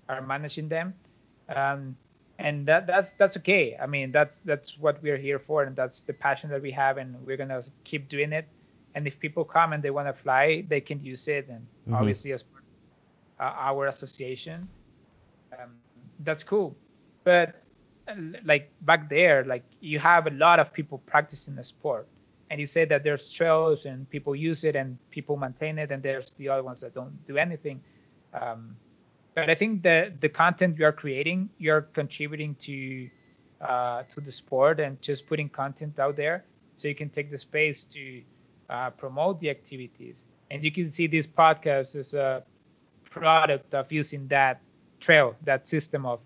[0.09, 0.93] are managing them.
[1.55, 1.95] Um,
[2.39, 3.77] and that that's that's okay.
[3.81, 6.97] I mean, that's that's what we're here for, and that's the passion that we have,
[6.97, 8.47] and we're gonna keep doing it
[8.95, 11.95] and if people come and they want to fly they can use it and mm-hmm.
[11.95, 12.63] obviously as part
[13.39, 14.67] uh, our association
[15.53, 15.71] um,
[16.19, 16.75] that's cool
[17.23, 17.63] but
[18.43, 22.07] like back there like you have a lot of people practicing the sport
[22.49, 26.03] and you say that there's trails and people use it and people maintain it and
[26.03, 27.81] there's the other ones that don't do anything
[28.33, 28.75] um,
[29.35, 33.09] but i think that the content you are creating you're contributing to
[33.61, 36.43] uh, to the sport and just putting content out there
[36.77, 38.23] so you can take the space to
[38.71, 40.23] uh, promote the activities.
[40.49, 42.43] And you can see this podcast as a
[43.09, 44.61] product of using that
[44.99, 46.21] trail, that system of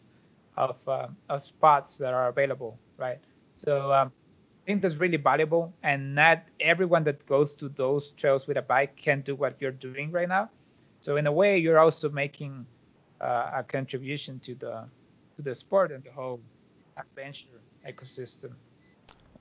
[0.57, 3.19] of, uh, of spots that are available, right?
[3.57, 4.11] So um,
[4.63, 8.61] I think that's really valuable, and not everyone that goes to those trails with a
[8.61, 10.49] bike can do what you're doing right now.
[11.01, 12.65] So in a way, you're also making
[13.21, 14.85] uh, a contribution to the
[15.35, 16.39] to the sport and the whole
[16.97, 18.53] adventure ecosystem.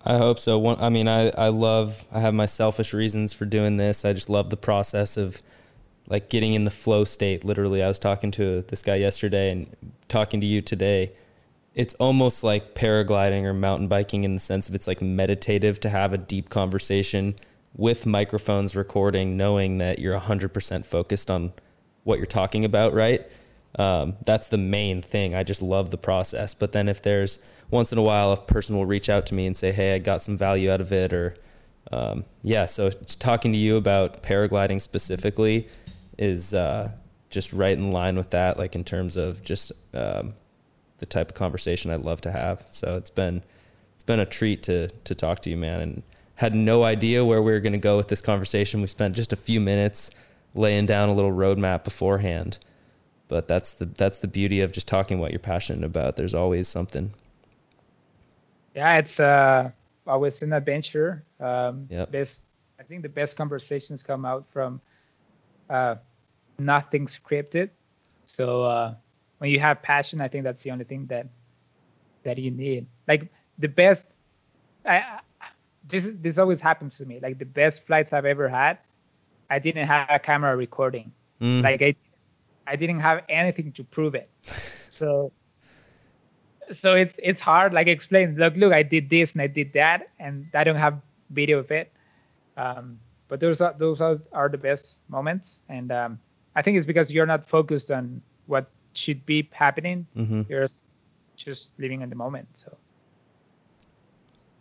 [0.05, 0.59] I hope so.
[0.59, 4.05] One, I mean, I, I love, I have my selfish reasons for doing this.
[4.05, 5.41] I just love the process of
[6.07, 7.45] like getting in the flow state.
[7.45, 9.75] Literally, I was talking to this guy yesterday and
[10.09, 11.13] talking to you today.
[11.75, 15.89] It's almost like paragliding or mountain biking in the sense of it's like meditative to
[15.89, 17.35] have a deep conversation
[17.77, 21.53] with microphones recording, knowing that you're 100% focused on
[22.05, 23.29] what you're talking about, right?
[23.77, 25.35] Um, that's the main thing.
[25.35, 26.55] I just love the process.
[26.55, 29.47] But then if there's once in a while, a person will reach out to me
[29.47, 31.35] and say, "Hey, I got some value out of it," or
[31.91, 32.67] um, yeah.
[32.67, 35.67] So talking to you about paragliding specifically
[36.19, 36.93] is uh,
[37.31, 40.35] just right in line with that, like in terms of just um,
[40.99, 42.65] the type of conversation I'd love to have.
[42.71, 43.43] So it's been
[43.95, 46.03] it's been a treat to to talk to you, man, and
[46.37, 48.81] had no idea where we were going to go with this conversation.
[48.81, 50.11] We spent just a few minutes
[50.55, 52.59] laying down a little roadmap beforehand
[53.27, 56.69] but that's the that's the beauty of just talking what you're passionate about there's always
[56.69, 57.11] something
[58.75, 59.71] yeah, it's uh,
[60.07, 61.23] always an adventure.
[61.41, 62.11] Um, yep.
[62.11, 62.43] Best,
[62.79, 64.81] I think the best conversations come out from
[65.71, 65.97] uh,
[66.59, 67.71] nothing scripted.
[68.25, 68.95] So uh,
[69.39, 71.27] when you have passion, I think that's the only thing that
[72.23, 72.87] that you need.
[73.07, 73.29] Like
[73.59, 74.11] the best,
[74.87, 75.21] I,
[75.87, 77.21] this this always happens to me.
[77.21, 78.79] Like the best flights I've ever had,
[79.51, 81.13] I didn't have a camera recording.
[81.41, 81.63] Mm.
[81.63, 81.95] Like I,
[82.67, 84.31] I didn't have anything to prove it.
[84.43, 85.33] so
[86.73, 90.09] so it's it's hard like explain look look i did this and i did that
[90.19, 90.99] and i don't have
[91.31, 91.93] video of it
[92.57, 95.61] um, but those are those are, are the best moments.
[95.69, 96.19] And um,
[96.57, 100.07] i think it's because you're not focused on what should be happening.
[100.17, 100.43] Mm-hmm.
[100.49, 100.69] you're
[101.37, 102.77] just living in the moment so.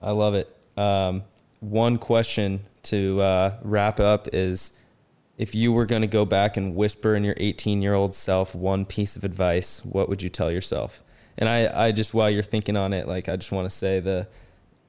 [0.02, 0.53] I love it.
[0.76, 1.23] Um,
[1.61, 4.81] one question to uh, wrap up is
[5.38, 8.53] if you were going to go back and whisper in your 18 year old self
[8.53, 11.03] one piece of advice what would you tell yourself?
[11.38, 13.99] And I, I just while you're thinking on it, like I just want to say
[13.99, 14.27] the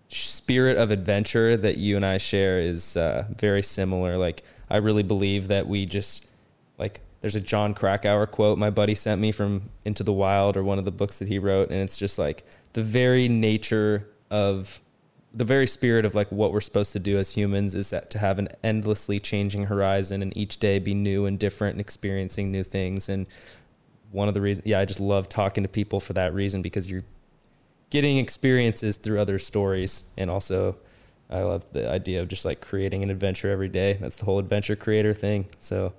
[0.09, 4.17] spirit of adventure that you and I share is uh, very similar.
[4.17, 6.29] Like I really believe that we just
[6.79, 10.65] like there's a Jon Krakauer quote my buddy sent me from Into the Wild or
[10.65, 12.45] one of the books that he wrote, and it's just like
[12.75, 14.81] the very nature of
[15.33, 18.19] the very spirit of like what we're supposed to do as humans is that to
[18.19, 22.63] have an endlessly changing horizon and each day be new and different and experiencing new
[22.63, 23.27] things and
[24.13, 24.65] one of the reasons.
[24.65, 27.03] Yeah, I just love talking to people for that reason because you're
[27.95, 30.75] getting experiences through other stories, and also
[31.31, 33.93] I love the idea of just like creating an adventure every day.
[34.01, 35.47] That's the whole adventure creator thing.
[35.61, 35.93] So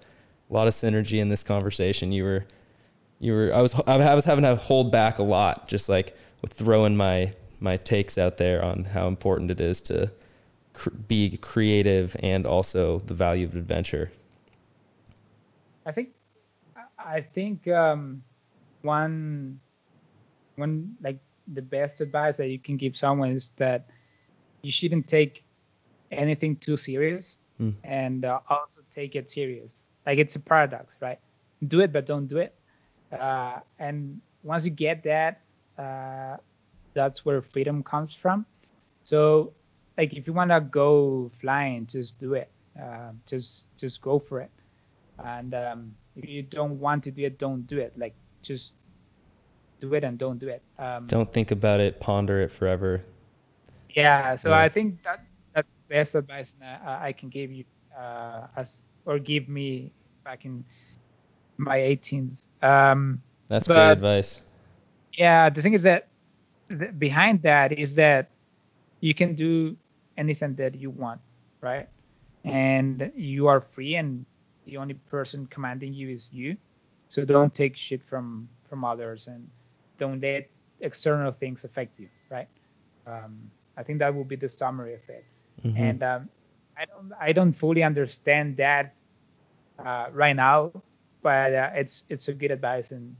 [0.49, 2.11] a lot of synergy in this conversation.
[2.11, 2.45] You were,
[3.21, 3.53] you were.
[3.53, 3.73] I was.
[3.87, 7.31] I was having to hold back a lot, just like with throwing my
[7.61, 10.11] my takes out there on how important it is to
[10.73, 14.11] cr- be creative and also the value of adventure.
[15.85, 16.09] I think
[16.99, 18.21] I think um,
[18.81, 19.61] one
[20.57, 21.19] one like
[21.53, 23.87] the best advice that you can give someone is that
[24.61, 25.45] you shouldn't take
[26.11, 27.73] anything too serious Mm.
[27.83, 29.81] and uh, also take it serious.
[30.05, 31.19] Like it's a paradox, right?
[31.67, 32.55] Do it, but don't do it.
[33.11, 35.41] Uh, and once you get that,
[35.77, 36.37] uh,
[36.93, 38.45] that's where freedom comes from.
[39.03, 39.53] So,
[39.97, 42.51] like, if you want to go flying, just do it.
[42.79, 44.51] Uh, just just go for it.
[45.19, 47.93] And um, if you don't want to do it, don't do it.
[47.97, 48.73] Like, just
[49.79, 50.61] do it and don't do it.
[50.79, 53.03] Um, Don't think about it, ponder it forever.
[53.95, 54.35] yeah.
[54.35, 54.59] So Yeah.
[54.59, 55.19] I think that
[55.53, 57.63] that's the best advice that I I can give you
[57.97, 59.91] uh, as or give me
[60.23, 60.63] back in
[61.57, 62.43] my 18s.
[62.61, 64.41] Um, That's great advice.
[65.13, 66.07] yeah the thing is that
[66.67, 68.29] th- behind that is that
[68.99, 69.77] you can do
[70.17, 71.21] anything that you want
[71.61, 71.87] right
[72.43, 74.25] and you are free and
[74.65, 76.57] the only person commanding you is you
[77.07, 79.47] so don't take shit from from others and
[79.97, 80.49] don't let
[80.81, 82.47] external things affect you right
[83.07, 85.25] um, i think that would be the summary of it
[85.65, 85.79] Mhm.
[85.79, 86.29] and um,
[86.77, 88.93] I don't I don't fully understand that
[89.79, 90.71] uh, right now,
[91.21, 93.15] but uh, it's it's a good advice and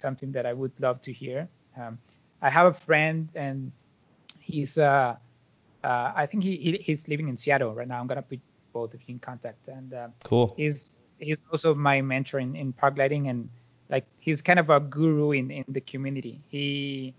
[0.00, 1.48] something that I would love to hear.
[1.76, 1.98] Um,
[2.42, 3.72] I have a friend and
[4.40, 5.16] he's uh,
[5.84, 8.00] uh, I think he, he he's living in Seattle right now.
[8.00, 8.40] I'm gonna put
[8.72, 10.54] both of you in contact and uh, cool.
[10.56, 13.48] he's he's also my mentor in, in paragliding and
[13.90, 16.40] like he's kind of a guru in, in the community.
[16.48, 17.14] He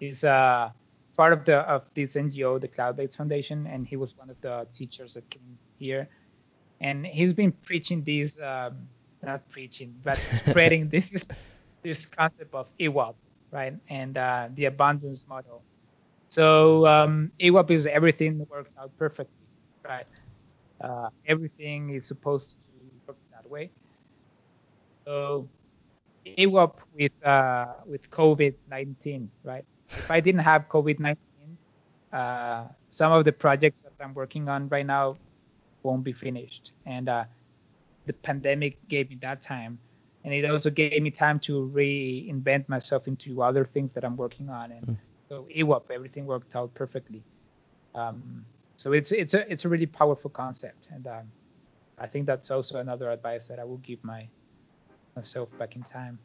[0.00, 0.70] is uh
[1.16, 4.40] part of the of this NGO, the Cloud Base Foundation, and he was one of
[4.40, 6.08] the teachers that came here.
[6.80, 8.76] And he's been preaching these um,
[9.22, 10.16] not preaching, but
[10.48, 11.16] spreading this
[11.82, 13.14] this concept of IWOP,
[13.52, 13.74] right?
[13.88, 15.62] And uh, the abundance model.
[16.28, 19.46] So um, IWOP is everything works out perfectly,
[19.84, 20.06] right?
[20.80, 22.66] Uh, everything is supposed to
[23.06, 23.70] work that way.
[25.06, 25.48] So
[26.26, 29.64] IWOP with uh, with COVID nineteen, right?
[29.88, 31.58] If I didn't have COVID nineteen,
[32.12, 35.16] uh, some of the projects that I'm working on right now
[35.82, 37.24] won't be finished, and uh,
[38.06, 39.78] the pandemic gave me that time,
[40.24, 44.48] and it also gave me time to reinvent myself into other things that I'm working
[44.48, 44.96] on, and Mm.
[45.28, 47.22] so IWOP, everything worked out perfectly.
[47.94, 48.44] Um,
[48.76, 51.26] so it's it's a it's a really powerful concept, and um,
[51.98, 54.26] I think that's also another advice that I will give my
[55.16, 56.18] myself back in time.